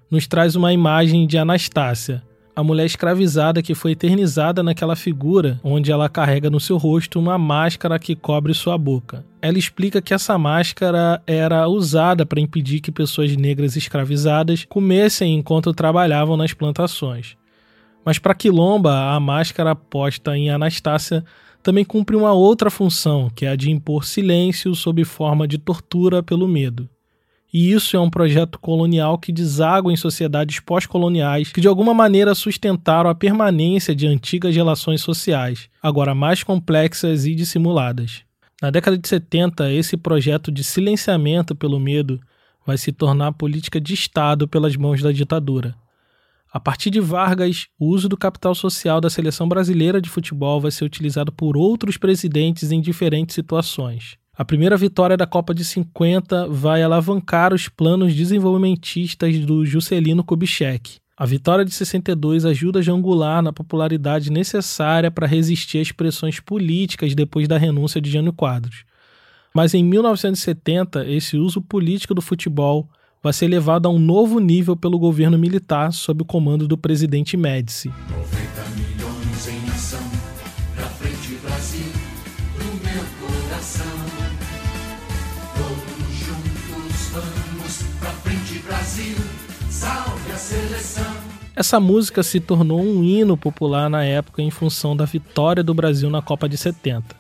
nos 0.10 0.28
traz 0.28 0.56
uma 0.56 0.72
imagem 0.72 1.28
de 1.28 1.38
Anastácia, 1.38 2.24
a 2.56 2.64
mulher 2.64 2.86
escravizada 2.86 3.62
que 3.62 3.74
foi 3.74 3.92
eternizada 3.92 4.62
naquela 4.62 4.96
figura 4.96 5.60
onde 5.64 5.92
ela 5.92 6.10
carrega 6.10 6.50
no 6.50 6.60
seu 6.60 6.78
rosto 6.78 7.18
uma 7.18 7.38
máscara 7.38 7.98
que 7.98 8.16
cobre 8.16 8.54
sua 8.54 8.78
boca. 8.78 9.24
Ela 9.42 9.58
explica 9.58 10.02
que 10.02 10.14
essa 10.14 10.38
máscara 10.38 11.22
era 11.26 11.68
usada 11.70 12.26
para 12.26 12.42
impedir 12.42 12.82
que 12.82 12.92
pessoas 12.92 13.34
negras 13.38 13.78
escravizadas 13.78 14.66
comessem 14.68 15.36
enquanto 15.36 15.74
trabalhavam 15.74 16.36
nas 16.36 16.54
plantações. 16.54 17.38
Mas 18.06 18.18
para 18.18 18.34
Quilomba, 18.34 19.14
a 19.14 19.20
máscara 19.20 19.76
posta 19.76 20.38
em 20.38 20.50
Anastácia 20.50 21.24
também 21.62 21.84
cumpre 21.84 22.16
uma 22.16 22.32
outra 22.34 22.70
função, 22.70 23.30
que 23.36 23.46
é 23.46 23.50
a 23.50 23.56
de 23.56 23.70
impor 23.70 24.06
silêncio 24.06 24.74
sob 24.74 25.04
forma 25.04 25.48
de 25.48 25.58
tortura 25.58 26.24
pelo 26.24 26.48
medo. 26.48 26.90
E 27.52 27.72
isso 27.72 27.98
é 27.98 28.00
um 28.00 28.10
projeto 28.10 28.60
colonial 28.60 29.18
que 29.18 29.32
deságua 29.32 29.92
em 29.92 29.96
sociedades 29.96 30.60
pós-coloniais 30.60 31.52
que 31.52 31.60
de 31.60 31.68
alguma 31.68 31.94
maneira 31.94 32.36
sustentaram 32.36 33.10
a 33.10 33.16
permanência 33.16 33.96
de 33.96 34.06
antigas 34.06 34.56
relações 34.56 35.02
sociais, 35.02 35.68
agora 35.82 36.14
mais 36.14 36.44
complexas 36.44 37.26
e 37.26 37.34
dissimuladas. 37.34 38.22
Na 38.62 38.70
década 38.70 38.98
de 38.98 39.08
70, 39.08 39.72
esse 39.72 39.98
projeto 39.98 40.52
de 40.52 40.64
silenciamento 40.64 41.56
pelo 41.56 41.80
medo 41.80 42.20
vai 42.66 42.78
se 42.78 42.92
tornar 42.92 43.32
política 43.32 43.82
de 43.82 43.94
Estado 43.96 44.48
pelas 44.48 44.76
mãos 44.76 45.02
da 45.02 45.12
ditadura. 45.12 45.76
A 46.52 46.60
partir 46.60 46.90
de 46.90 47.00
Vargas, 47.00 47.68
o 47.80 47.88
uso 47.88 48.10
do 48.10 48.18
capital 48.18 48.56
social 48.56 49.00
da 49.00 49.10
seleção 49.10 49.48
brasileira 49.48 50.02
de 50.02 50.10
futebol 50.10 50.60
vai 50.60 50.72
ser 50.72 50.84
utilizado 50.84 51.32
por 51.32 51.56
outros 51.56 51.96
presidentes 51.96 52.72
em 52.72 52.82
diferentes 52.82 53.36
situações. 53.36 54.18
A 54.36 54.44
primeira 54.44 54.76
vitória 54.76 55.16
da 55.16 55.28
Copa 55.28 55.54
de 55.54 55.64
50 55.64 56.48
vai 56.48 56.82
alavancar 56.82 57.54
os 57.54 57.70
planos 57.70 58.16
desenvolvimentistas 58.16 59.38
do 59.46 59.64
Juscelino 59.64 60.24
Kubitschek. 60.24 60.98
A 61.16 61.26
vitória 61.26 61.64
de 61.64 61.72
62 61.72 62.46
ajuda 62.46 62.80
a 62.80 62.82
jangular 62.82 63.44
na 63.44 63.54
popularidade 63.54 64.32
necessária 64.32 65.12
para 65.12 65.28
resistir 65.28 65.80
às 65.80 65.92
pressões 65.92 66.40
políticas 66.40 67.14
depois 67.14 67.48
da 67.48 67.58
renúncia 67.58 68.02
de 68.02 68.10
Jânio 68.10 68.34
Quadros. 68.34 68.86
Mas 69.54 69.74
em 69.74 69.84
1970, 69.84 71.06
esse 71.08 71.38
uso 71.38 71.62
político 71.62 72.16
do 72.16 72.22
futebol 72.22 72.90
vai 73.22 73.34
ser 73.34 73.48
levado 73.48 73.88
a 73.88 73.90
um 73.90 74.00
novo 74.00 74.40
nível 74.40 74.76
pelo 74.76 74.98
governo 74.98 75.38
militar 75.38 75.92
sob 75.92 76.22
o 76.22 76.26
comando 76.26 76.68
do 76.68 76.78
presidente 76.78 77.36
Médici. 77.36 77.90
90 77.90 78.26
milhões 78.76 79.48
em 79.48 79.70
ação, 79.70 80.12
pra 80.76 80.86
frente 80.86 81.36
Brasil, 81.44 81.86
no 82.58 82.66
meu 82.66 83.04
coração. 83.20 84.10
Brasil, 88.70 89.16
salve 89.70 90.32
a 90.32 90.36
seleção. 90.36 91.16
Essa 91.56 91.80
música 91.80 92.22
se 92.22 92.40
tornou 92.40 92.80
um 92.80 93.04
hino 93.04 93.36
popular 93.36 93.90
na 93.90 94.04
época 94.04 94.44
em 94.44 94.52
função 94.52 94.96
da 94.96 95.06
vitória 95.06 95.64
do 95.64 95.74
Brasil 95.74 96.08
na 96.10 96.22
Copa 96.22 96.48
de 96.48 96.56
70. 96.56 97.16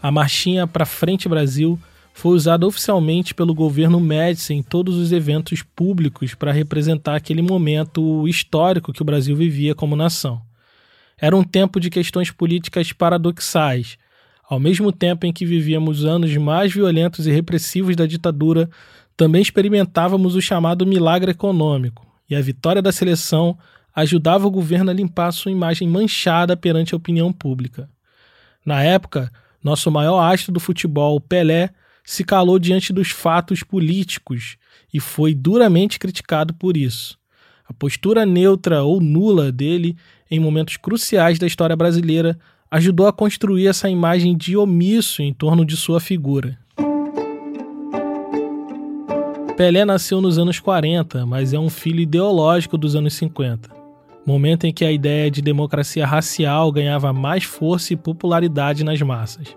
A 0.00 0.10
marchinha 0.12 0.66
Pra 0.66 0.86
Frente 0.86 1.28
Brasil 1.28 1.78
foi 2.16 2.34
usado 2.34 2.66
oficialmente 2.66 3.34
pelo 3.34 3.52
governo 3.52 4.00
Médici 4.00 4.54
em 4.54 4.62
todos 4.62 4.96
os 4.96 5.12
eventos 5.12 5.62
públicos 5.62 6.34
para 6.34 6.50
representar 6.50 7.14
aquele 7.14 7.42
momento 7.42 8.26
histórico 8.26 8.90
que 8.90 9.02
o 9.02 9.04
Brasil 9.04 9.36
vivia 9.36 9.74
como 9.74 9.94
nação. 9.94 10.40
Era 11.18 11.36
um 11.36 11.44
tempo 11.44 11.78
de 11.78 11.90
questões 11.90 12.30
políticas 12.30 12.90
paradoxais. 12.90 13.98
Ao 14.48 14.58
mesmo 14.58 14.90
tempo 14.92 15.26
em 15.26 15.32
que 15.32 15.44
vivíamos 15.44 16.06
anos 16.06 16.34
mais 16.38 16.72
violentos 16.72 17.26
e 17.26 17.30
repressivos 17.30 17.94
da 17.94 18.06
ditadura, 18.06 18.70
também 19.14 19.42
experimentávamos 19.42 20.34
o 20.34 20.40
chamado 20.40 20.86
milagre 20.86 21.32
econômico, 21.32 22.06
e 22.30 22.34
a 22.34 22.40
vitória 22.40 22.80
da 22.80 22.92
seleção 22.92 23.58
ajudava 23.94 24.46
o 24.46 24.50
governo 24.50 24.90
a 24.90 24.94
limpar 24.94 25.32
sua 25.32 25.52
imagem 25.52 25.86
manchada 25.86 26.56
perante 26.56 26.94
a 26.94 26.96
opinião 26.96 27.30
pública. 27.30 27.90
Na 28.64 28.82
época, 28.82 29.30
nosso 29.62 29.90
maior 29.90 30.18
astro 30.18 30.50
do 30.50 30.58
futebol, 30.58 31.20
Pelé, 31.20 31.74
se 32.06 32.22
calou 32.22 32.56
diante 32.56 32.92
dos 32.92 33.10
fatos 33.10 33.64
políticos 33.64 34.56
e 34.94 35.00
foi 35.00 35.34
duramente 35.34 35.98
criticado 35.98 36.54
por 36.54 36.76
isso. 36.76 37.18
A 37.68 37.74
postura 37.74 38.24
neutra 38.24 38.84
ou 38.84 39.00
nula 39.00 39.50
dele 39.50 39.96
em 40.30 40.38
momentos 40.38 40.76
cruciais 40.76 41.36
da 41.36 41.48
história 41.48 41.74
brasileira 41.74 42.38
ajudou 42.70 43.08
a 43.08 43.12
construir 43.12 43.66
essa 43.66 43.90
imagem 43.90 44.36
de 44.36 44.56
omisso 44.56 45.20
em 45.20 45.34
torno 45.34 45.64
de 45.64 45.76
sua 45.76 45.98
figura. 45.98 46.56
Pelé 49.56 49.84
nasceu 49.84 50.20
nos 50.20 50.38
anos 50.38 50.60
40, 50.60 51.26
mas 51.26 51.52
é 51.52 51.58
um 51.58 51.70
filho 51.70 52.00
ideológico 52.00 52.78
dos 52.78 52.94
anos 52.94 53.14
50, 53.14 53.70
momento 54.24 54.64
em 54.64 54.72
que 54.72 54.84
a 54.84 54.92
ideia 54.92 55.28
de 55.28 55.42
democracia 55.42 56.06
racial 56.06 56.70
ganhava 56.70 57.12
mais 57.12 57.42
força 57.42 57.94
e 57.94 57.96
popularidade 57.96 58.84
nas 58.84 59.00
massas. 59.02 59.56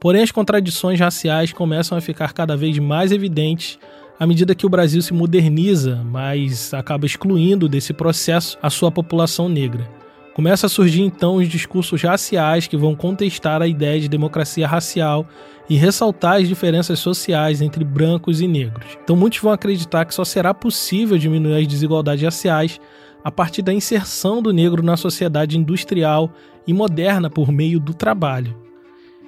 Porém, 0.00 0.22
as 0.22 0.32
contradições 0.32 0.98
raciais 0.98 1.52
começam 1.52 1.96
a 1.96 2.00
ficar 2.00 2.32
cada 2.32 2.56
vez 2.56 2.78
mais 2.78 3.12
evidentes 3.12 3.78
à 4.18 4.26
medida 4.26 4.54
que 4.54 4.64
o 4.64 4.70
Brasil 4.70 5.00
se 5.02 5.12
moderniza, 5.12 6.02
mas 6.04 6.72
acaba 6.72 7.04
excluindo 7.04 7.68
desse 7.68 7.92
processo 7.92 8.58
a 8.62 8.70
sua 8.70 8.90
população 8.90 9.48
negra. 9.48 9.86
Começa 10.34 10.66
a 10.66 10.70
surgir 10.70 11.02
então 11.02 11.36
os 11.36 11.48
discursos 11.48 12.00
raciais 12.02 12.66
que 12.66 12.76
vão 12.76 12.94
contestar 12.94 13.60
a 13.60 13.66
ideia 13.66 14.00
de 14.00 14.08
democracia 14.08 14.66
racial 14.66 15.26
e 15.68 15.76
ressaltar 15.76 16.40
as 16.40 16.48
diferenças 16.48 16.98
sociais 16.98 17.60
entre 17.60 17.84
brancos 17.84 18.40
e 18.40 18.48
negros. 18.48 18.98
Então 19.04 19.16
muitos 19.16 19.40
vão 19.40 19.52
acreditar 19.52 20.04
que 20.06 20.14
só 20.14 20.24
será 20.24 20.54
possível 20.54 21.18
diminuir 21.18 21.60
as 21.60 21.66
desigualdades 21.66 22.24
raciais 22.24 22.80
a 23.22 23.30
partir 23.30 23.60
da 23.60 23.72
inserção 23.72 24.40
do 24.40 24.52
negro 24.52 24.82
na 24.82 24.96
sociedade 24.96 25.58
industrial 25.58 26.32
e 26.66 26.72
moderna 26.72 27.28
por 27.28 27.52
meio 27.52 27.78
do 27.78 27.92
trabalho. 27.92 28.69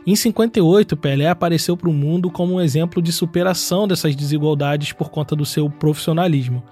Em 0.04 0.16
58, 0.16 0.96
Pelé 0.96 1.28
apareceu 1.28 1.76
para 1.76 1.88
o 1.88 1.92
mundo 1.92 2.28
como 2.28 2.54
um 2.54 2.60
exemplo 2.60 3.00
de 3.00 3.12
superação 3.12 3.86
dessas 3.86 4.16
desigualdades 4.16 4.92
por 4.92 5.10
conta 5.10 5.36
do 5.36 5.46
seu 5.46 5.70
profissionalismo. 5.70 6.62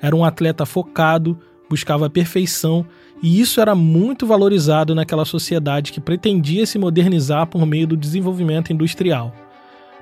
Era 0.00 0.14
um 0.14 0.24
atleta 0.24 0.64
focado, 0.64 1.36
buscava 1.68 2.06
a 2.06 2.10
perfeição 2.10 2.86
e 3.20 3.40
isso 3.40 3.60
era 3.60 3.74
muito 3.74 4.24
valorizado 4.24 4.94
naquela 4.94 5.24
sociedade 5.24 5.90
que 5.90 6.00
pretendia 6.00 6.64
se 6.64 6.78
modernizar 6.78 7.48
por 7.48 7.66
meio 7.66 7.88
do 7.88 7.96
desenvolvimento 7.96 8.72
industrial. 8.72 9.34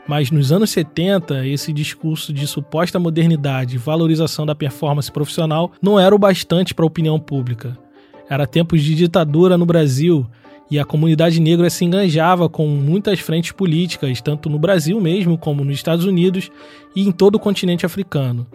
Mas 0.06 0.30
nos 0.30 0.52
anos 0.52 0.68
70, 0.68 1.46
esse 1.46 1.72
discurso 1.72 2.34
de 2.34 2.46
suposta 2.46 2.98
modernidade 2.98 3.76
e 3.76 3.78
valorização 3.78 4.44
da 4.44 4.54
performance 4.54 5.10
profissional 5.10 5.72
não 5.80 5.98
era 5.98 6.14
o 6.14 6.18
bastante 6.18 6.74
para 6.74 6.84
a 6.84 6.86
opinião 6.86 7.18
pública. 7.18 7.78
Era 8.28 8.46
tempos 8.46 8.82
de 8.82 8.94
ditadura 8.94 9.56
no 9.56 9.64
Brasil 9.64 10.26
e 10.70 10.78
a 10.78 10.84
comunidade 10.84 11.40
negra 11.40 11.68
se 11.68 11.84
enganjava 11.84 12.48
com 12.48 12.66
muitas 12.66 13.20
frentes 13.20 13.52
políticas, 13.52 14.20
tanto 14.20 14.48
no 14.48 14.58
Brasil 14.58 15.00
mesmo 15.00 15.36
como 15.36 15.64
nos 15.64 15.74
Estados 15.74 16.04
Unidos 16.04 16.50
e 16.96 17.06
em 17.06 17.12
todo 17.12 17.36
o 17.36 17.40
continente 17.40 17.84
africano. 17.84 18.46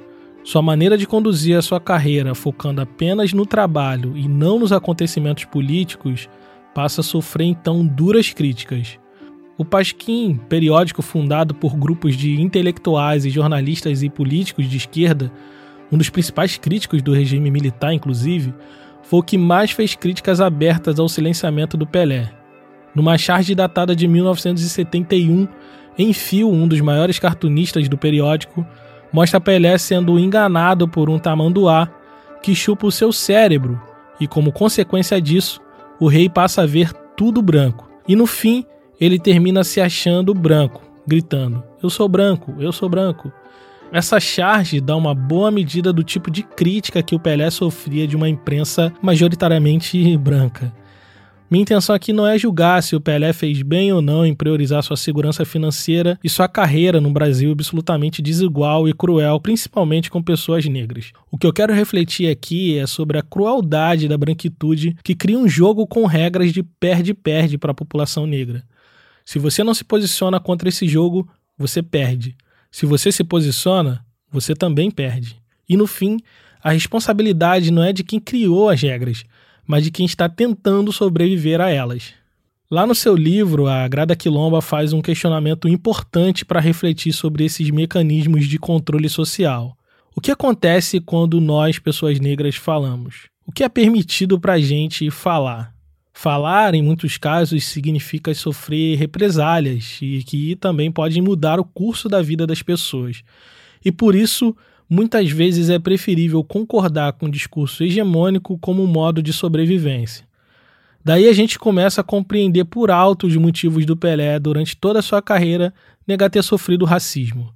Sua 0.43 0.61
maneira 0.61 0.97
de 0.97 1.05
conduzir 1.05 1.57
a 1.57 1.61
sua 1.61 1.79
carreira 1.79 2.33
focando 2.33 2.81
apenas 2.81 3.33
no 3.33 3.45
trabalho 3.45 4.17
e 4.17 4.27
não 4.27 4.57
nos 4.59 4.71
acontecimentos 4.71 5.45
políticos 5.45 6.29
passa 6.73 7.01
a 7.01 7.03
sofrer 7.03 7.45
então 7.45 7.85
duras 7.85 8.31
críticas. 8.31 8.97
O 9.57 9.65
Pasquim, 9.65 10.39
periódico 10.47 11.01
fundado 11.01 11.53
por 11.53 11.75
grupos 11.75 12.15
de 12.15 12.39
intelectuais 12.39 13.25
e 13.25 13.29
jornalistas 13.29 14.01
e 14.01 14.09
políticos 14.09 14.69
de 14.69 14.77
esquerda, 14.77 15.31
um 15.91 15.97
dos 15.97 16.09
principais 16.09 16.57
críticos 16.57 17.01
do 17.01 17.13
regime 17.13 17.51
militar, 17.51 17.93
inclusive, 17.93 18.53
foi 19.09 19.19
o 19.19 19.23
que 19.23 19.39
mais 19.39 19.71
fez 19.71 19.95
críticas 19.95 20.39
abertas 20.39 20.99
ao 20.99 21.09
silenciamento 21.09 21.75
do 21.75 21.87
Pelé. 21.87 22.29
Numa 22.93 23.17
charge 23.17 23.55
datada 23.55 23.95
de 23.95 24.07
1971, 24.07 25.47
em 25.97 26.13
fio, 26.13 26.47
um 26.47 26.67
dos 26.67 26.79
maiores 26.79 27.17
cartunistas 27.17 27.89
do 27.89 27.97
periódico 27.97 28.63
mostra 29.11 29.41
Pelé 29.41 29.75
sendo 29.79 30.19
enganado 30.19 30.87
por 30.87 31.09
um 31.09 31.17
tamanduá 31.17 31.89
que 32.43 32.53
chupa 32.53 32.85
o 32.85 32.91
seu 32.91 33.11
cérebro 33.11 33.81
e, 34.19 34.27
como 34.27 34.51
consequência 34.51 35.19
disso, 35.19 35.59
o 35.99 36.07
rei 36.07 36.29
passa 36.29 36.61
a 36.61 36.67
ver 36.67 36.93
tudo 37.17 37.41
branco. 37.41 37.89
E 38.07 38.15
no 38.15 38.27
fim, 38.27 38.63
ele 39.01 39.17
termina 39.17 39.63
se 39.63 39.81
achando 39.81 40.35
branco, 40.35 40.83
gritando: 41.07 41.63
Eu 41.81 41.89
sou 41.89 42.07
branco, 42.07 42.53
eu 42.59 42.71
sou 42.71 42.87
branco. 42.87 43.33
Essa 43.91 44.19
charge 44.19 44.79
dá 44.79 44.95
uma 44.95 45.15
boa 45.15 45.49
medida 45.49 45.91
do 45.91 46.03
tipo 46.03 46.29
de 46.29 46.43
crítica 46.43 47.01
que 47.01 47.15
o 47.15 47.19
Pelé 47.19 47.49
sofria 47.49 48.07
de 48.07 48.15
uma 48.15 48.29
imprensa 48.29 48.93
majoritariamente 49.01 50.15
branca. 50.15 50.71
Minha 51.49 51.63
intenção 51.63 51.95
aqui 51.95 52.13
não 52.13 52.27
é 52.27 52.37
julgar 52.37 52.83
se 52.83 52.95
o 52.95 53.01
Pelé 53.01 53.33
fez 53.33 53.63
bem 53.63 53.91
ou 53.91 53.99
não 53.99 54.23
em 54.23 54.35
priorizar 54.35 54.83
sua 54.83 54.95
segurança 54.95 55.43
financeira 55.43 56.19
e 56.23 56.29
sua 56.29 56.47
carreira 56.47 57.01
num 57.01 57.11
Brasil 57.11 57.51
absolutamente 57.51 58.21
desigual 58.21 58.87
e 58.87 58.93
cruel, 58.93 59.39
principalmente 59.39 60.11
com 60.11 60.21
pessoas 60.21 60.63
negras. 60.65 61.11
O 61.31 61.37
que 61.39 61.47
eu 61.47 61.51
quero 61.51 61.73
refletir 61.73 62.29
aqui 62.29 62.77
é 62.77 62.85
sobre 62.85 63.17
a 63.17 63.23
crueldade 63.23 64.07
da 64.07 64.19
branquitude 64.19 64.95
que 65.03 65.15
cria 65.15 65.39
um 65.39 65.47
jogo 65.47 65.87
com 65.87 66.05
regras 66.05 66.53
de 66.53 66.61
perde-perde 66.61 67.57
para 67.57 67.71
a 67.71 67.75
população 67.75 68.27
negra. 68.27 68.61
Se 69.25 69.39
você 69.39 69.63
não 69.63 69.73
se 69.73 69.83
posiciona 69.83 70.39
contra 70.39 70.69
esse 70.69 70.87
jogo, 70.87 71.27
você 71.57 71.81
perde. 71.81 72.37
Se 72.71 72.85
você 72.85 73.11
se 73.11 73.23
posiciona, 73.23 74.05
você 74.31 74.53
também 74.53 74.91
perde. 74.91 75.37
E 75.67 75.75
no 75.75 75.87
fim, 75.87 76.17
a 76.61 76.71
responsabilidade 76.71 77.71
não 77.71 77.83
é 77.83 77.93
de 77.93 78.03
quem 78.03 78.19
criou 78.19 78.69
as 78.69 78.81
regras, 78.81 79.23
mas 79.65 79.83
de 79.83 79.91
quem 79.91 80.05
está 80.05 80.27
tentando 80.27 80.91
sobreviver 80.91 81.61
a 81.61 81.69
elas. 81.69 82.13
Lá 82.69 82.85
no 82.85 82.93
seu 82.93 83.15
livro, 83.15 83.67
a 83.67 83.87
Grada 83.87 84.15
Quilomba 84.15 84.61
faz 84.61 84.93
um 84.93 85.01
questionamento 85.01 85.67
importante 85.67 86.45
para 86.45 86.59
refletir 86.59 87.13
sobre 87.13 87.45
esses 87.45 87.69
mecanismos 87.71 88.47
de 88.47 88.59
controle 88.59 89.09
social. 89.09 89.75
O 90.15 90.21
que 90.21 90.31
acontece 90.31 90.99
quando 90.99 91.41
nós, 91.41 91.79
pessoas 91.79 92.19
negras, 92.19 92.55
falamos? 92.55 93.29
O 93.45 93.51
que 93.51 93.63
é 93.63 93.69
permitido 93.69 94.39
para 94.39 94.53
a 94.53 94.59
gente 94.59 95.09
falar? 95.09 95.73
Falar, 96.13 96.73
em 96.73 96.81
muitos 96.81 97.17
casos, 97.17 97.63
significa 97.63 98.33
sofrer 98.33 98.97
represálias 98.97 99.99
e 100.01 100.23
que 100.23 100.55
também 100.55 100.91
podem 100.91 101.21
mudar 101.21 101.59
o 101.59 101.63
curso 101.63 102.09
da 102.09 102.21
vida 102.21 102.45
das 102.45 102.61
pessoas. 102.61 103.23
E 103.83 103.91
por 103.91 104.15
isso, 104.15 104.55
muitas 104.89 105.29
vezes 105.31 105.69
é 105.69 105.79
preferível 105.79 106.43
concordar 106.43 107.13
com 107.13 107.27
o 107.27 107.31
discurso 107.31 107.83
hegemônico 107.83 108.57
como 108.57 108.83
um 108.83 108.87
modo 108.87 109.21
de 109.21 109.31
sobrevivência. 109.31 110.27
Daí 111.03 111.29
a 111.29 111.33
gente 111.33 111.57
começa 111.57 112.01
a 112.01 112.03
compreender 112.03 112.65
por 112.65 112.91
alto 112.91 113.27
os 113.27 113.35
motivos 113.37 113.85
do 113.85 113.95
Pelé 113.95 114.37
durante 114.39 114.75
toda 114.75 114.99
a 114.99 115.03
sua 115.03 115.21
carreira 115.21 115.73
negar 116.05 116.29
ter 116.29 116.43
sofrido 116.43 116.85
racismo. 116.85 117.53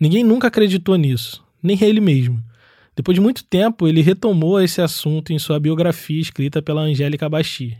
Ninguém 0.00 0.24
nunca 0.24 0.48
acreditou 0.48 0.96
nisso, 0.96 1.44
nem 1.62 1.76
ele 1.82 2.00
mesmo. 2.00 2.42
Depois 2.94 3.14
de 3.14 3.20
muito 3.20 3.44
tempo, 3.44 3.86
ele 3.86 4.00
retomou 4.00 4.58
esse 4.60 4.80
assunto 4.80 5.32
em 5.32 5.38
sua 5.38 5.60
biografia 5.60 6.20
escrita 6.20 6.62
pela 6.62 6.80
Angélica 6.80 7.28
Basti. 7.28 7.76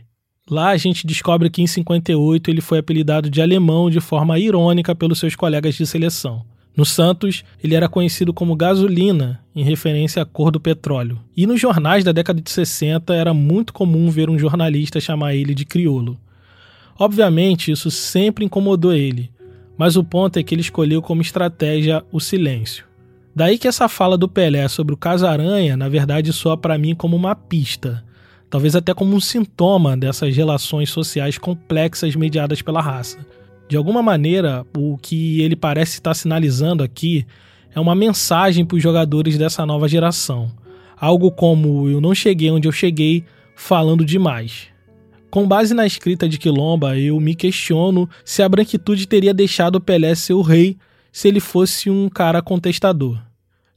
Lá 0.49 0.69
a 0.69 0.77
gente 0.77 1.05
descobre 1.05 1.49
que 1.49 1.61
em 1.61 1.67
58 1.67 2.49
ele 2.49 2.61
foi 2.61 2.79
apelidado 2.79 3.29
de 3.29 3.41
alemão 3.41 3.89
de 3.89 3.99
forma 3.99 4.39
irônica 4.39 4.95
pelos 4.95 5.19
seus 5.19 5.35
colegas 5.35 5.75
de 5.75 5.85
seleção. 5.85 6.45
No 6.75 6.85
Santos, 6.85 7.43
ele 7.61 7.75
era 7.75 7.89
conhecido 7.89 8.33
como 8.33 8.55
gasolina, 8.55 9.43
em 9.55 9.63
referência 9.63 10.21
à 10.21 10.25
cor 10.25 10.51
do 10.51 10.59
petróleo. 10.59 11.19
E 11.35 11.45
nos 11.45 11.59
jornais 11.59 12.03
da 12.03 12.11
década 12.11 12.39
de 12.39 12.49
60 12.49 13.13
era 13.13 13.33
muito 13.33 13.73
comum 13.73 14.09
ver 14.09 14.29
um 14.29 14.37
jornalista 14.37 15.01
chamar 15.01 15.35
ele 15.35 15.53
de 15.53 15.65
criolo. 15.65 16.17
Obviamente, 16.97 17.71
isso 17.71 17.91
sempre 17.91 18.45
incomodou 18.45 18.93
ele, 18.93 19.31
mas 19.77 19.97
o 19.97 20.03
ponto 20.03 20.37
é 20.37 20.43
que 20.43 20.53
ele 20.53 20.61
escolheu 20.61 21.01
como 21.01 21.21
estratégia 21.21 22.05
o 22.11 22.19
silêncio. 22.19 22.85
Daí 23.35 23.57
que 23.57 23.67
essa 23.67 23.89
fala 23.89 24.17
do 24.17 24.29
Pelé 24.29 24.67
sobre 24.67 24.93
o 24.93 24.97
Casaranha, 24.97 25.75
na 25.75 25.89
verdade, 25.89 26.31
soa 26.31 26.55
para 26.55 26.77
mim 26.77 26.95
como 26.95 27.15
uma 27.15 27.35
pista 27.35 28.03
talvez 28.49 28.75
até 28.75 28.93
como 28.93 29.15
um 29.15 29.19
sintoma 29.19 29.95
dessas 29.97 30.35
relações 30.35 30.89
sociais 30.89 31.37
complexas 31.37 32.15
mediadas 32.15 32.61
pela 32.61 32.81
raça. 32.81 33.19
De 33.67 33.75
alguma 33.75 34.01
maneira, 34.01 34.65
o 34.75 34.97
que 34.97 35.41
ele 35.41 35.55
parece 35.55 35.93
estar 35.93 36.13
sinalizando 36.13 36.83
aqui 36.83 37.25
é 37.75 37.79
uma 37.79 37.93
mensagem 37.93 38.65
para 38.65 38.77
os 38.77 38.83
jogadores 38.83 39.37
dessa 39.37 39.65
nova 39.65 39.87
geração. 39.87 40.51
Algo 40.99 41.29
como 41.29 41.89
eu 41.89 41.99
não 41.99 42.15
cheguei 42.15 42.49
onde 42.49 42.67
eu 42.67 42.71
cheguei 42.71 43.23
falando 43.55 44.05
demais. 44.05 44.67
Com 45.29 45.45
base 45.45 45.73
na 45.73 45.85
escrita 45.85 46.27
de 46.29 46.37
Quilomba, 46.37 46.97
eu 46.97 47.19
me 47.19 47.35
questiono 47.35 48.09
se 48.23 48.41
a 48.41 48.47
branquitude 48.47 49.05
teria 49.07 49.33
deixado 49.33 49.81
Pelé 49.81 50.15
ser 50.15 50.33
o 50.33 50.41
rei 50.41 50.77
se 51.11 51.27
ele 51.27 51.39
fosse 51.39 51.89
um 51.89 52.07
cara 52.07 52.41
contestador. 52.41 53.26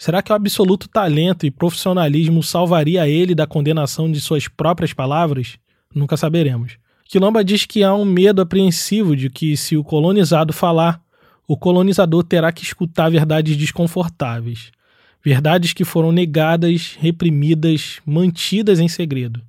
Será 0.01 0.22
que 0.22 0.32
o 0.32 0.34
absoluto 0.34 0.88
talento 0.88 1.44
e 1.44 1.51
profissionalismo 1.51 2.42
salvaria 2.42 3.07
ele 3.07 3.34
da 3.34 3.46
condenação 3.46 4.11
de 4.11 4.18
suas 4.18 4.48
próprias 4.48 4.94
palavras? 4.94 5.59
Nunca 5.94 6.16
saberemos. 6.16 6.78
Quilomba 7.05 7.44
diz 7.44 7.66
que 7.66 7.84
há 7.84 7.92
um 7.92 8.07
medo 8.07 8.40
apreensivo 8.40 9.14
de 9.14 9.28
que, 9.28 9.59
se 9.59 9.76
o 9.76 9.84
colonizado 9.84 10.55
falar, 10.55 11.03
o 11.46 11.55
colonizador 11.55 12.24
terá 12.24 12.51
que 12.51 12.62
escutar 12.64 13.11
verdades 13.11 13.59
desconfortáveis. 13.59 14.72
Verdades 15.22 15.74
que 15.74 15.84
foram 15.84 16.12
negadas, 16.12 16.96
reprimidas, 16.98 18.01
mantidas 18.07 18.80
em 18.80 18.88
segredo. 18.88 19.42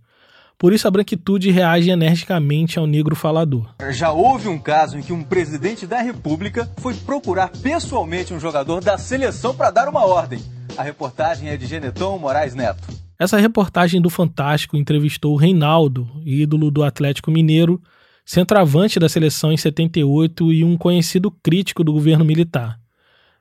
Por 0.62 0.74
isso 0.74 0.88
a 0.88 0.92
branquitude 0.92 1.50
reage 1.50 1.90
energicamente 1.90 2.78
ao 2.78 2.86
negro 2.86 3.16
falador. 3.16 3.74
Já 3.90 4.12
houve 4.12 4.48
um 4.48 4.60
caso 4.60 4.96
em 4.96 5.02
que 5.02 5.12
um 5.12 5.24
presidente 5.24 5.88
da 5.88 6.00
República 6.04 6.70
foi 6.78 6.94
procurar 6.94 7.50
pessoalmente 7.50 8.32
um 8.32 8.40
jogador 8.40 8.80
da 8.80 8.96
seleção 8.96 9.56
para 9.56 9.72
dar 9.72 9.90
uma 9.90 10.06
ordem. 10.06 10.40
A 10.78 10.84
reportagem 10.84 11.50
é 11.50 11.58
de 11.58 11.66
Geneton 11.66 12.20
Moraes 12.20 12.54
Neto. 12.54 12.88
Essa 13.18 13.40
reportagem 13.40 14.00
do 14.00 14.08
Fantástico 14.08 14.78
entrevistou 14.78 15.34
o 15.34 15.36
Reinaldo, 15.36 16.08
ídolo 16.24 16.70
do 16.70 16.84
Atlético 16.84 17.32
Mineiro, 17.32 17.82
centroavante 18.24 19.00
da 19.00 19.10
seleção 19.10 19.52
em 19.52 19.58
78 19.58 20.54
e 20.54 20.64
um 20.64 20.78
conhecido 20.78 21.32
crítico 21.32 21.84
do 21.84 21.92
governo 21.92 22.24
militar. 22.24 22.78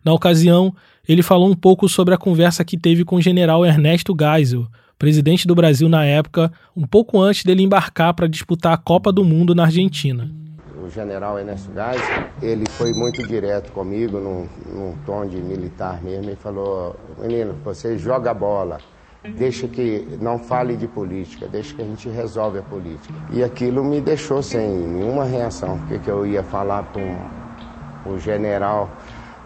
Na 0.03 0.15
ocasião, 0.15 0.75
ele 1.07 1.23
falou 1.23 1.51
um 1.51 1.55
pouco 1.55 1.87
sobre 1.87 2.15
a 2.15 2.19
conversa 2.19 2.65
que 2.65 2.79
teve 2.79 3.05
com 3.05 3.17
o 3.17 3.21
general 3.21 3.67
Ernesto 3.67 4.17
Geisel, 4.19 4.67
presidente 5.01 5.49
do 5.49 5.55
Brasil 5.55 5.89
na 5.89 6.05
época, 6.05 6.53
um 6.77 6.87
pouco 6.87 7.19
antes 7.19 7.43
dele 7.43 7.63
embarcar 7.63 8.13
para 8.13 8.29
disputar 8.29 8.75
a 8.75 8.77
Copa 8.77 9.11
do 9.11 9.25
Mundo 9.25 9.55
na 9.55 9.65
Argentina. 9.65 10.31
O 10.85 10.91
general 10.91 11.39
Ernesto 11.39 11.73
Gás, 11.73 11.99
ele 12.43 12.67
foi 12.73 12.93
muito 12.93 13.27
direto 13.27 13.73
comigo, 13.73 14.21
num, 14.21 14.47
num 14.67 14.95
tom 15.07 15.27
de 15.27 15.39
militar 15.39 16.03
mesmo, 16.03 16.31
e 16.31 16.37
falou, 16.37 16.97
menino, 17.19 17.55
você 17.65 17.97
joga 17.97 18.35
bola, 18.35 18.77
deixa 19.39 19.67
que 19.67 20.07
não 20.21 20.39
fale 20.39 20.77
de 20.77 20.87
política, 20.87 21.49
deixa 21.49 21.75
que 21.75 21.81
a 21.81 21.85
gente 21.87 22.07
resolve 22.11 22.59
a 22.59 22.63
política. 22.63 23.15
E 23.33 23.43
aquilo 23.43 23.83
me 23.83 24.03
deixou 24.03 24.43
sem 24.43 24.69
nenhuma 24.69 25.25
reação, 25.25 25.79
porque 25.79 25.99
que 25.99 26.11
eu 26.11 26.27
ia 26.27 26.43
falar 26.43 26.83
para 26.83 27.01
um, 27.01 28.13
um 28.13 28.19
general 28.19 28.91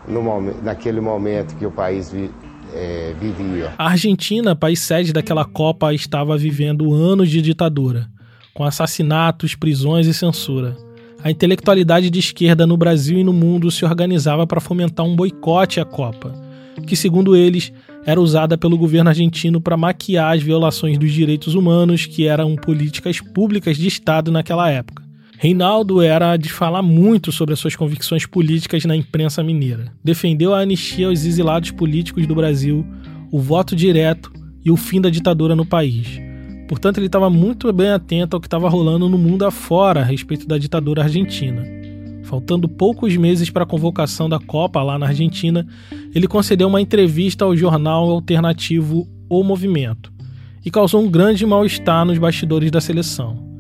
no 0.09 0.21
naquele 0.63 1.01
momento 1.01 1.55
que 1.57 1.65
o 1.65 1.71
país 1.71 2.13
é, 2.75 3.15
vivia. 3.21 3.73
A 3.79 3.91
Argentina, 3.91 4.57
país 4.57 4.81
sede 4.81 5.13
daquela 5.13 5.45
Copa, 5.45 5.95
estava 5.95 6.37
vivendo 6.37 6.93
anos 6.93 7.31
de 7.31 7.41
ditadura, 7.41 8.09
com 8.53 8.65
assassinatos, 8.65 9.55
prisões 9.55 10.07
e 10.07 10.15
censura. 10.15 10.77
A 11.23 11.31
intelectualidade 11.31 12.11
de 12.11 12.19
esquerda 12.19 12.67
no 12.67 12.77
Brasil 12.77 13.19
e 13.19 13.25
no 13.25 13.33
mundo 13.33 13.71
se 13.71 13.85
organizava 13.85 14.47
para 14.47 14.61
fomentar 14.61 15.07
um 15.07 15.17
boicote 15.17 15.81
à 15.81 15.85
Copa, 15.85 16.35
que, 16.87 16.97
segundo 16.97 17.35
eles, 17.35 17.73
era 18.05 18.21
usada 18.21 18.59
pelo 18.59 18.77
governo 18.77 19.09
argentino 19.09 19.61
para 19.61 19.77
maquiar 19.77 20.35
as 20.35 20.43
violações 20.43 20.99
dos 20.99 21.13
direitos 21.13 21.55
humanos 21.55 22.05
que 22.05 22.27
eram 22.27 22.55
políticas 22.57 23.21
públicas 23.21 23.77
de 23.79 23.89
Estado 23.89 24.31
naquela 24.31 24.71
época. 24.71 25.04
Reinaldo 25.39 26.01
era 26.01 26.37
de 26.37 26.49
falar 26.49 26.83
muito 26.83 27.33
sobre 27.33 27.53
as 27.53 27.61
suas 27.61 27.75
convicções 27.75 28.25
políticas 28.25 28.85
na 28.85 28.97
imprensa 28.97 29.43
mineira. 29.43 29.93
Defendeu 30.03 30.55
a 30.55 30.61
anistia 30.61 31.09
aos 31.09 31.25
exilados 31.25 31.71
políticos 31.73 32.27
do 32.27 32.35
Brasil, 32.35 32.87
o 33.31 33.41
voto 33.41 33.75
direto 33.75 34.33
e 34.65 34.71
o 34.71 34.77
fim 34.77 35.01
da 35.01 35.11
ditadura 35.11 35.57
no 35.57 35.67
país. 35.67 36.21
Portanto, 36.69 36.99
ele 36.99 37.07
estava 37.07 37.29
muito 37.29 37.71
bem 37.73 37.91
atento 37.91 38.37
ao 38.37 38.41
que 38.41 38.47
estava 38.47 38.69
rolando 38.69 39.09
no 39.09 39.19
mundo 39.19 39.45
afora 39.45 40.01
a 40.01 40.05
respeito 40.05 40.47
da 40.47 40.57
ditadura 40.57 41.03
argentina. 41.03 41.63
Faltando 42.23 42.69
poucos 42.69 43.15
meses 43.17 43.51
para 43.51 43.65
a 43.65 43.67
convocação 43.67 44.29
da 44.29 44.39
Copa 44.39 44.83
lá 44.83 44.99
na 44.99 45.09
Argentina, 45.09 45.67
ele 46.15 46.27
concedeu 46.27 46.69
uma 46.69 46.81
entrevista 46.81 47.45
ao 47.45 47.55
jornal 47.55 48.09
alternativo 48.09 49.07
O 49.29 49.43
Movimento 49.43 50.11
e 50.65 50.71
causou 50.71 51.03
um 51.03 51.11
grande 51.11 51.45
mal-estar 51.45 52.07
nos 52.07 52.17
bastidores 52.17 52.71
da 52.71 52.81
seleção. 52.81 53.54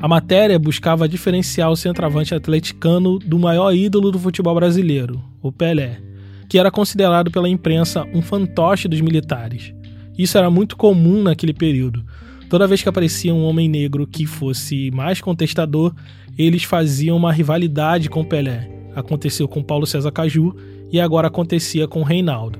A 0.00 0.06
matéria 0.06 0.56
buscava 0.60 1.08
diferenciar 1.08 1.70
o 1.72 1.76
centroavante 1.76 2.32
atleticano 2.32 3.18
do 3.18 3.36
maior 3.36 3.74
ídolo 3.74 4.12
do 4.12 4.18
futebol 4.18 4.54
brasileiro, 4.54 5.20
o 5.42 5.50
Pelé, 5.50 6.00
que 6.48 6.56
era 6.56 6.70
considerado 6.70 7.32
pela 7.32 7.48
imprensa 7.48 8.06
um 8.14 8.22
fantoche 8.22 8.86
dos 8.86 9.00
militares. 9.00 9.74
Isso 10.16 10.38
era 10.38 10.48
muito 10.48 10.76
comum 10.76 11.24
naquele 11.24 11.52
período. 11.52 12.04
Toda 12.48 12.66
vez 12.66 12.80
que 12.80 12.88
aparecia 12.88 13.34
um 13.34 13.44
homem 13.44 13.68
negro 13.68 14.06
que 14.06 14.24
fosse 14.24 14.88
mais 14.92 15.20
contestador, 15.20 15.92
eles 16.38 16.62
faziam 16.62 17.16
uma 17.16 17.32
rivalidade 17.32 18.08
com 18.08 18.24
Pelé. 18.24 18.70
Aconteceu 18.94 19.48
com 19.48 19.64
Paulo 19.64 19.84
César 19.84 20.12
Caju 20.12 20.54
e 20.92 21.00
agora 21.00 21.26
acontecia 21.26 21.88
com 21.88 22.04
Reinaldo. 22.04 22.58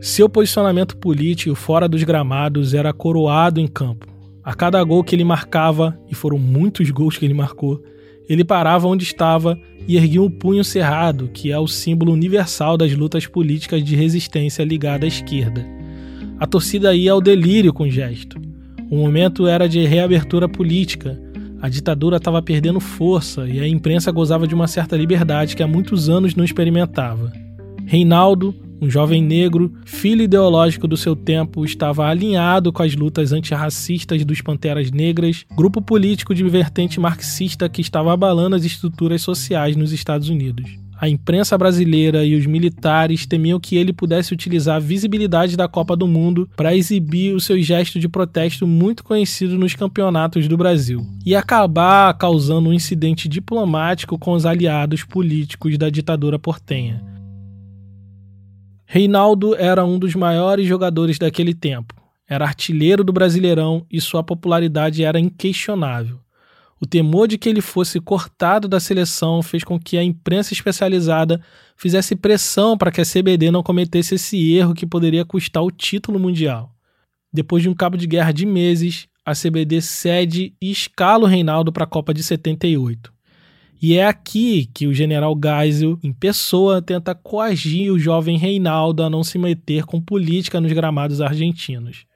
Seu 0.00 0.28
posicionamento 0.28 0.96
político 0.96 1.54
fora 1.54 1.88
dos 1.88 2.02
gramados 2.02 2.74
era 2.74 2.92
coroado 2.92 3.60
em 3.60 3.68
campo. 3.68 4.13
A 4.44 4.52
cada 4.52 4.82
gol 4.84 5.02
que 5.02 5.16
ele 5.16 5.24
marcava, 5.24 5.98
e 6.10 6.14
foram 6.14 6.38
muitos 6.38 6.90
gols 6.90 7.16
que 7.16 7.24
ele 7.24 7.32
marcou, 7.32 7.82
ele 8.28 8.44
parava 8.44 8.86
onde 8.86 9.04
estava 9.04 9.58
e 9.88 9.96
erguia 9.96 10.22
um 10.22 10.30
punho 10.30 10.62
cerrado, 10.62 11.30
que 11.32 11.50
é 11.50 11.58
o 11.58 11.66
símbolo 11.66 12.12
universal 12.12 12.76
das 12.76 12.94
lutas 12.94 13.26
políticas 13.26 13.82
de 13.82 13.96
resistência 13.96 14.62
ligada 14.62 15.06
à 15.06 15.08
esquerda. 15.08 15.64
A 16.38 16.46
torcida 16.46 16.94
ia 16.94 17.12
ao 17.12 17.20
delírio 17.20 17.72
com 17.72 17.84
o 17.84 17.90
gesto. 17.90 18.38
O 18.90 18.96
momento 18.96 19.46
era 19.46 19.68
de 19.68 19.84
reabertura 19.86 20.48
política. 20.48 21.18
A 21.60 21.68
ditadura 21.68 22.18
estava 22.18 22.42
perdendo 22.42 22.80
força 22.80 23.48
e 23.48 23.60
a 23.60 23.66
imprensa 23.68 24.12
gozava 24.12 24.46
de 24.46 24.54
uma 24.54 24.66
certa 24.66 24.96
liberdade 24.96 25.56
que 25.56 25.62
há 25.62 25.66
muitos 25.66 26.08
anos 26.08 26.34
não 26.34 26.44
experimentava. 26.44 27.32
Reinaldo, 27.86 28.54
um 28.84 28.90
jovem 28.90 29.22
negro, 29.22 29.72
filho 29.86 30.22
ideológico 30.22 30.86
do 30.86 30.96
seu 30.96 31.16
tempo, 31.16 31.64
estava 31.64 32.06
alinhado 32.06 32.70
com 32.70 32.82
as 32.82 32.94
lutas 32.94 33.32
antirracistas 33.32 34.24
dos 34.24 34.42
Panteras 34.42 34.90
Negras, 34.90 35.46
grupo 35.56 35.80
político 35.80 36.34
de 36.34 36.44
vertente 36.44 37.00
marxista 37.00 37.66
que 37.66 37.80
estava 37.80 38.12
abalando 38.12 38.54
as 38.54 38.64
estruturas 38.64 39.22
sociais 39.22 39.74
nos 39.74 39.90
Estados 39.90 40.28
Unidos. 40.28 40.78
A 41.00 41.08
imprensa 41.08 41.56
brasileira 41.56 42.24
e 42.24 42.36
os 42.36 42.46
militares 42.46 43.26
temiam 43.26 43.58
que 43.58 43.76
ele 43.76 43.92
pudesse 43.92 44.32
utilizar 44.32 44.76
a 44.76 44.80
visibilidade 44.80 45.56
da 45.56 45.66
Copa 45.66 45.96
do 45.96 46.06
Mundo 46.06 46.48
para 46.54 46.76
exibir 46.76 47.34
o 47.34 47.40
seu 47.40 47.60
gesto 47.60 47.98
de 47.98 48.08
protesto 48.08 48.66
muito 48.66 49.02
conhecido 49.02 49.58
nos 49.58 49.74
campeonatos 49.74 50.46
do 50.46 50.56
Brasil 50.56 51.04
e 51.24 51.34
acabar 51.34 52.12
causando 52.14 52.68
um 52.68 52.72
incidente 52.72 53.28
diplomático 53.28 54.18
com 54.18 54.32
os 54.32 54.46
aliados 54.46 55.04
políticos 55.04 55.76
da 55.76 55.88
ditadura 55.90 56.38
portenha. 56.38 57.13
Reinaldo 58.94 59.56
era 59.56 59.84
um 59.84 59.98
dos 59.98 60.14
maiores 60.14 60.68
jogadores 60.68 61.18
daquele 61.18 61.52
tempo. 61.52 61.96
Era 62.28 62.44
artilheiro 62.44 63.02
do 63.02 63.12
Brasileirão 63.12 63.84
e 63.90 64.00
sua 64.00 64.22
popularidade 64.22 65.02
era 65.02 65.18
inquestionável. 65.18 66.20
O 66.80 66.86
temor 66.86 67.26
de 67.26 67.36
que 67.36 67.48
ele 67.48 67.60
fosse 67.60 67.98
cortado 67.98 68.68
da 68.68 68.78
seleção 68.78 69.42
fez 69.42 69.64
com 69.64 69.80
que 69.80 69.98
a 69.98 70.04
imprensa 70.04 70.52
especializada 70.52 71.40
fizesse 71.76 72.14
pressão 72.14 72.78
para 72.78 72.92
que 72.92 73.00
a 73.00 73.04
CBD 73.04 73.50
não 73.50 73.64
cometesse 73.64 74.14
esse 74.14 74.54
erro 74.54 74.74
que 74.74 74.86
poderia 74.86 75.24
custar 75.24 75.64
o 75.64 75.72
título 75.72 76.20
mundial. 76.20 76.72
Depois 77.32 77.64
de 77.64 77.68
um 77.68 77.74
cabo 77.74 77.96
de 77.96 78.06
guerra 78.06 78.30
de 78.30 78.46
meses, 78.46 79.08
a 79.26 79.32
CBD 79.32 79.82
cede 79.82 80.54
e 80.62 80.70
escala 80.70 81.24
o 81.24 81.28
Reinaldo 81.28 81.72
para 81.72 81.82
a 81.82 81.88
Copa 81.88 82.14
de 82.14 82.22
78. 82.22 83.13
E 83.86 83.98
é 83.98 84.06
aqui 84.06 84.64
que 84.72 84.86
o 84.86 84.94
general 84.94 85.38
Geisel, 85.38 85.98
em 86.02 86.10
pessoa, 86.10 86.80
tenta 86.80 87.14
coagir 87.14 87.92
o 87.92 87.98
jovem 87.98 88.38
Reinaldo 88.38 89.02
a 89.02 89.10
não 89.10 89.22
se 89.22 89.36
meter 89.36 89.84
com 89.84 90.00
política 90.00 90.58
nos 90.58 90.72
gramados 90.72 91.20
argentinos. 91.20 92.06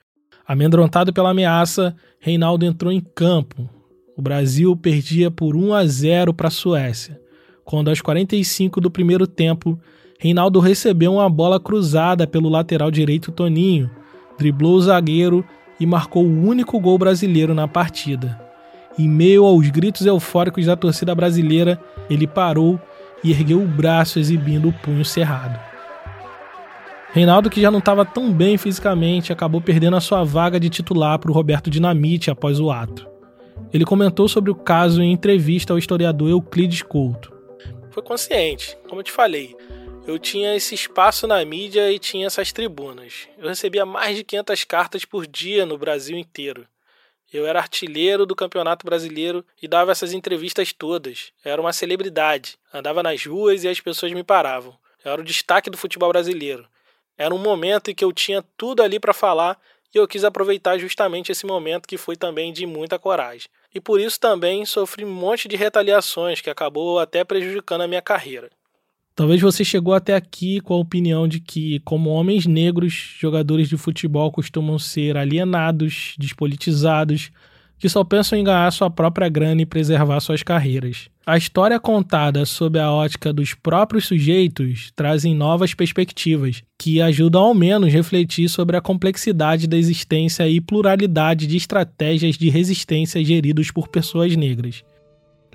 Amedrontado 0.47 1.13
pela 1.13 1.29
ameaça, 1.29 1.95
Reinaldo 2.21 2.65
entrou 2.65 2.91
em 2.91 3.03
campo. 3.03 3.69
O 4.17 4.23
Brasil 4.23 4.75
perdia 4.79 5.31
por 5.31 5.55
1 5.55 5.75
a 5.75 5.87
0 5.87 6.33
para 6.33 6.49
a 6.49 6.51
Suécia, 6.51 7.21
quando 7.67 7.89
aos 7.91 8.01
45 8.01 8.81
do 8.81 8.91
primeiro 8.91 9.27
tempo, 9.27 9.79
Reinaldo 10.19 10.61
recebeu 10.61 11.13
uma 11.13 11.29
bola 11.29 11.61
cruzada 11.61 12.27
pelo 12.27 12.49
lateral 12.49 12.91
direito 12.91 13.31
Toninho, 13.31 13.91
driblou 14.39 14.77
o 14.77 14.81
zagueiro 14.81 15.45
e 15.79 15.85
marcou 15.85 16.25
o 16.25 16.47
único 16.47 16.81
gol 16.81 16.97
brasileiro 16.97 17.53
na 17.53 17.69
partida. 17.69 18.48
Em 18.99 19.09
meio 19.09 19.45
aos 19.45 19.69
gritos 19.71 20.05
eufóricos 20.07 20.67
da 20.67 20.77
torcida 20.77 21.15
brasileira, 21.15 21.81
ele 22.11 22.27
parou 22.27 22.81
e 23.23 23.31
ergueu 23.31 23.63
o 23.63 23.67
braço 23.67 24.19
exibindo 24.19 24.69
o 24.69 24.73
punho 24.73 25.05
cerrado. 25.05 25.59
Reinaldo, 27.13 27.49
que 27.49 27.61
já 27.61 27.71
não 27.71 27.79
estava 27.79 28.05
tão 28.05 28.33
bem 28.33 28.59
fisicamente, 28.59 29.33
acabou 29.33 29.61
perdendo 29.61 29.97
a 29.97 30.01
sua 30.01 30.25
vaga 30.25 30.61
de 30.61 30.69
titular 30.69 31.19
para 31.19 31.31
o 31.31 31.35
Roberto 31.35 31.71
Dinamite 31.71 32.31
após 32.31 32.61
o 32.61 32.71
ato. 32.71 33.09
Ele 33.73 33.85
comentou 33.85 34.29
sobre 34.29 34.51
o 34.51 34.55
caso 34.55 35.03
em 35.03 35.13
entrevista 35.13 35.73
ao 35.73 35.79
historiador 35.79 36.29
Euclides 36.29 36.83
Couto. 36.83 37.33
Foi 37.91 38.03
consciente, 38.03 38.77
como 38.89 39.01
eu 39.01 39.05
te 39.05 39.13
falei. 39.13 39.55
Eu 40.07 40.19
tinha 40.19 40.55
esse 40.55 40.75
espaço 40.75 41.27
na 41.27 41.45
mídia 41.45 41.93
e 41.93 41.99
tinha 41.99 42.27
essas 42.27 42.53
tribunas. 42.53 43.29
Eu 43.39 43.49
recebia 43.49 43.85
mais 43.85 44.17
de 44.17 44.25
500 44.25 44.65
cartas 44.65 45.05
por 45.05 45.27
dia 45.27 45.67
no 45.67 45.77
Brasil 45.77 46.17
inteiro. 46.17 46.67
Eu 47.33 47.47
era 47.47 47.59
artilheiro 47.59 48.25
do 48.25 48.35
Campeonato 48.35 48.87
Brasileiro 48.87 49.45
e 49.61 49.69
dava 49.69 49.93
essas 49.93 50.15
entrevistas 50.15 50.73
todas. 50.73 51.33
era 51.45 51.61
uma 51.61 51.73
celebridade. 51.73 52.59
Andava 52.73 53.03
nas 53.03 53.25
ruas 53.27 53.65
e 53.65 53.69
as 53.69 53.81
pessoas 53.81 54.13
me 54.13 54.25
paravam. 54.25 54.75
Eu 55.05 55.13
era 55.13 55.21
o 55.21 55.25
destaque 55.25 55.69
do 55.69 55.77
futebol 55.77 56.09
brasileiro. 56.09 56.67
Era 57.19 57.35
um 57.35 57.39
momento 57.39 57.91
em 57.91 57.95
que 57.95 58.05
eu 58.05 58.13
tinha 58.13 58.43
tudo 58.57 58.83
ali 58.83 58.99
para 58.99 59.13
falar 59.13 59.61
e 59.95 59.99
eu 59.99 60.09
quis 60.09 60.25
aproveitar 60.25 60.79
justamente 60.79 61.33
esse 61.33 61.45
momento 61.45 61.87
que 61.87 61.99
foi 61.99 62.17
também 62.17 62.53
de 62.53 62.65
muita 62.65 62.99
coragem. 62.99 63.49
E 63.75 63.81
por 63.81 64.01
isso 64.01 64.19
também 64.19 64.65
sofri 64.65 65.05
um 65.05 65.11
monte 65.11 65.49
de 65.49 65.57
retaliações 65.57 66.41
que 66.41 66.49
acabou 66.49 66.99
até 66.99 67.25
prejudicando 67.25 67.83
a 67.83 67.89
minha 67.89 68.03
carreira. 68.03 68.51
Talvez 69.19 69.41
você 69.41 69.65
chegou 69.65 69.95
até 69.95 70.15
aqui 70.15 70.61
com 70.61 70.75
a 70.75 70.77
opinião 70.77 71.27
de 71.27 71.41
que, 71.41 71.81
como 71.81 72.11
homens 72.11 72.47
negros, 72.47 73.17
jogadores 73.19 73.69
de 73.69 73.77
futebol 73.77 74.31
costumam 74.31 74.79
ser 74.79 75.17
alienados, 75.17 76.15
despolitizados, 76.17 77.33
que 77.81 77.89
só 77.89 78.05
pensam 78.05 78.39
em 78.39 78.45
ganhar 78.45 78.71
sua 78.71 78.89
própria 78.89 79.29
grana 79.29 79.61
e 79.61 79.67
preservar 79.67 80.21
suas 80.21 80.45
carreiras. 80.45 81.09
A 81.27 81.37
história 81.37 81.81
contada 81.81 82.47
sob 82.47 82.79
a 82.79 82.93
ótica 82.93 83.33
dos 83.33 83.55
próprios 83.55 84.07
sujeitos 84.07 84.93
trazem 84.95 85.35
novas 85.35 85.75
perspectivas, 85.75 86.63
que 86.79 87.03
ajudam 87.03 87.43
ao 87.43 87.55
menos 87.55 87.93
refletir 87.93 88.49
sobre 88.49 88.77
a 88.77 88.81
complexidade 88.81 89.67
da 89.67 89.77
existência 89.77 90.49
e 90.49 90.61
pluralidade 90.61 91.49
de 91.49 91.57
estratégias 91.57 92.39
de 92.39 92.49
resistência 92.51 93.25
geridos 93.25 93.73
por 93.73 93.89
pessoas 93.89 94.37
negras. 94.37 94.85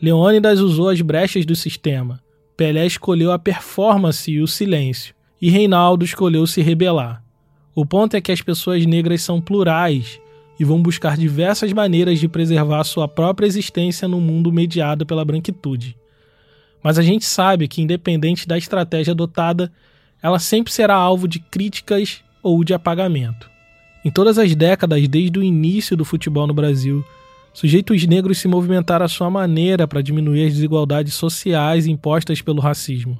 Leônidas 0.01 0.59
usou 0.59 0.89
as 0.89 0.99
brechas 0.99 1.45
do 1.45 1.55
sistema, 1.55 2.19
Pelé 2.55 2.85
escolheu 2.85 3.31
a 3.31 3.39
performance 3.39 4.31
e 4.31 4.39
o 4.39 4.47
silêncio, 4.47 5.15
e 5.41 5.49
Reinaldo 5.49 6.05
escolheu 6.05 6.45
se 6.45 6.61
rebelar. 6.61 7.23
O 7.75 7.85
ponto 7.85 8.15
é 8.15 8.21
que 8.21 8.31
as 8.31 8.41
pessoas 8.41 8.85
negras 8.85 9.23
são 9.23 9.41
plurais 9.41 10.19
e 10.59 10.63
vão 10.63 10.81
buscar 10.81 11.17
diversas 11.17 11.73
maneiras 11.73 12.19
de 12.19 12.27
preservar 12.27 12.83
sua 12.83 13.07
própria 13.07 13.47
existência 13.47 14.07
no 14.07 14.21
mundo 14.21 14.51
mediado 14.51 15.05
pela 15.05 15.25
branquitude. 15.25 15.97
Mas 16.83 16.99
a 16.99 17.01
gente 17.01 17.25
sabe 17.25 17.67
que, 17.67 17.81
independente 17.81 18.47
da 18.47 18.57
estratégia 18.57 19.11
adotada, 19.11 19.71
ela 20.21 20.37
sempre 20.37 20.71
será 20.71 20.95
alvo 20.95 21.27
de 21.27 21.39
críticas 21.39 22.23
ou 22.43 22.63
de 22.63 22.73
apagamento. 22.73 23.49
Em 24.05 24.11
todas 24.11 24.37
as 24.37 24.53
décadas 24.53 25.07
desde 25.07 25.39
o 25.39 25.43
início 25.43 25.97
do 25.97 26.05
futebol 26.05 26.45
no 26.45 26.53
Brasil, 26.53 27.03
Sujeitos 27.53 28.05
negros 28.07 28.39
se 28.39 28.47
movimentaram 28.47 29.05
à 29.05 29.07
sua 29.07 29.29
maneira 29.29 29.87
para 29.87 30.01
diminuir 30.01 30.47
as 30.47 30.53
desigualdades 30.53 31.13
sociais 31.13 31.85
impostas 31.85 32.41
pelo 32.41 32.59
racismo. 32.59 33.17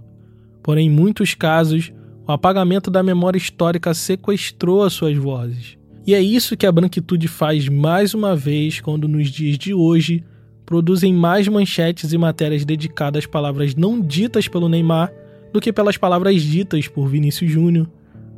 Porém, 0.63 0.87
em 0.87 0.89
muitos 0.89 1.35
casos, 1.35 1.93
o 2.27 2.31
apagamento 2.31 2.89
da 2.89 3.03
memória 3.03 3.37
histórica 3.37 3.93
sequestrou 3.93 4.81
as 4.83 4.93
suas 4.93 5.15
vozes. 5.15 5.77
E 6.05 6.15
é 6.15 6.21
isso 6.21 6.57
que 6.57 6.65
a 6.65 6.71
branquitude 6.71 7.27
faz 7.27 7.69
mais 7.69 8.15
uma 8.15 8.35
vez 8.35 8.81
quando, 8.81 9.07
nos 9.07 9.29
dias 9.29 9.57
de 9.57 9.71
hoje, 9.71 10.23
produzem 10.65 11.13
mais 11.13 11.47
manchetes 11.47 12.11
e 12.11 12.17
matérias 12.17 12.65
dedicadas 12.65 13.23
às 13.23 13.29
palavras 13.29 13.75
não 13.75 14.01
ditas 14.01 14.47
pelo 14.47 14.67
Neymar 14.67 15.13
do 15.53 15.61
que 15.61 15.71
pelas 15.71 15.95
palavras 15.95 16.41
ditas 16.41 16.87
por 16.87 17.07
Vinícius 17.07 17.51
Júnior, 17.51 17.87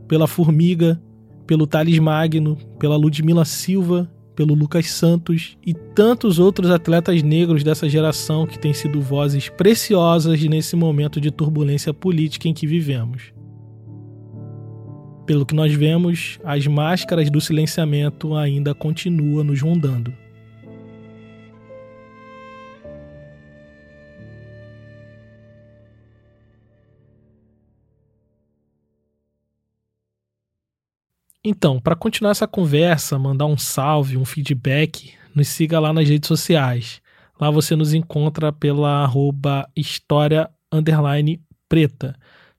pela 0.08 0.28
Formiga, 0.28 1.02
pelo 1.48 1.66
Thales 1.66 1.98
Magno, 2.00 2.58
pela 2.78 2.98
Ludmila 2.98 3.46
Silva 3.46 4.12
pelo 4.36 4.54
Lucas 4.54 4.92
Santos 4.92 5.58
e 5.66 5.74
tantos 5.74 6.40
outros 6.40 6.70
atletas 6.70 7.24
negros 7.24 7.64
dessa 7.64 7.88
geração 7.88 8.46
que 8.46 8.60
têm 8.60 8.74
sido 8.74 9.02
vozes 9.02 9.50
preciosas 9.50 10.42
nesse 10.44 10.76
momento 10.76 11.22
de 11.22 11.32
turbulência 11.32 11.94
política 11.94 12.48
em 12.48 12.54
que 12.54 12.68
vivemos. 12.68 13.34
Pelo 15.26 15.46
que 15.46 15.56
nós 15.56 15.74
vemos, 15.74 16.38
as 16.44 16.68
máscaras 16.68 17.30
do 17.32 17.42
silenciamento 17.42 18.36
ainda 18.36 18.76
continuam 18.76 19.44
nos 19.44 19.62
rondando. 19.62 20.25
Então, 31.48 31.80
para 31.80 31.96
continuar 31.96 32.32
essa 32.32 32.48
conversa, 32.48 33.20
mandar 33.20 33.46
um 33.46 33.56
salve, 33.56 34.18
um 34.18 34.26
feedback, 34.26 35.14
nos 35.36 35.48
siga 35.48 35.80
lá 35.80 35.94
nas 35.94 36.10
redes 36.10 36.28
sociais. 36.28 37.00
Lá 37.40 37.52
você 37.52 37.76
nos 37.76 37.94
encontra 37.94 38.52
pela 38.52 39.04
arroba 39.04 39.70
história 39.76 40.50
preta, 41.70 42.18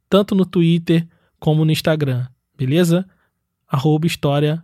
tanto 0.09 0.37
no 0.37 0.47
Twitter 0.47 1.05
como 1.41 1.65
no 1.65 1.73
Instagram, 1.73 2.29
beleza? 2.57 3.05
Arroba 3.67 4.07
história 4.07 4.63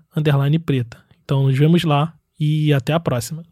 preta. 0.61 0.99
Então 1.25 1.43
nos 1.43 1.59
vemos 1.59 1.83
lá 1.83 2.14
e 2.39 2.73
até 2.73 2.93
a 2.93 3.01
próxima. 3.01 3.43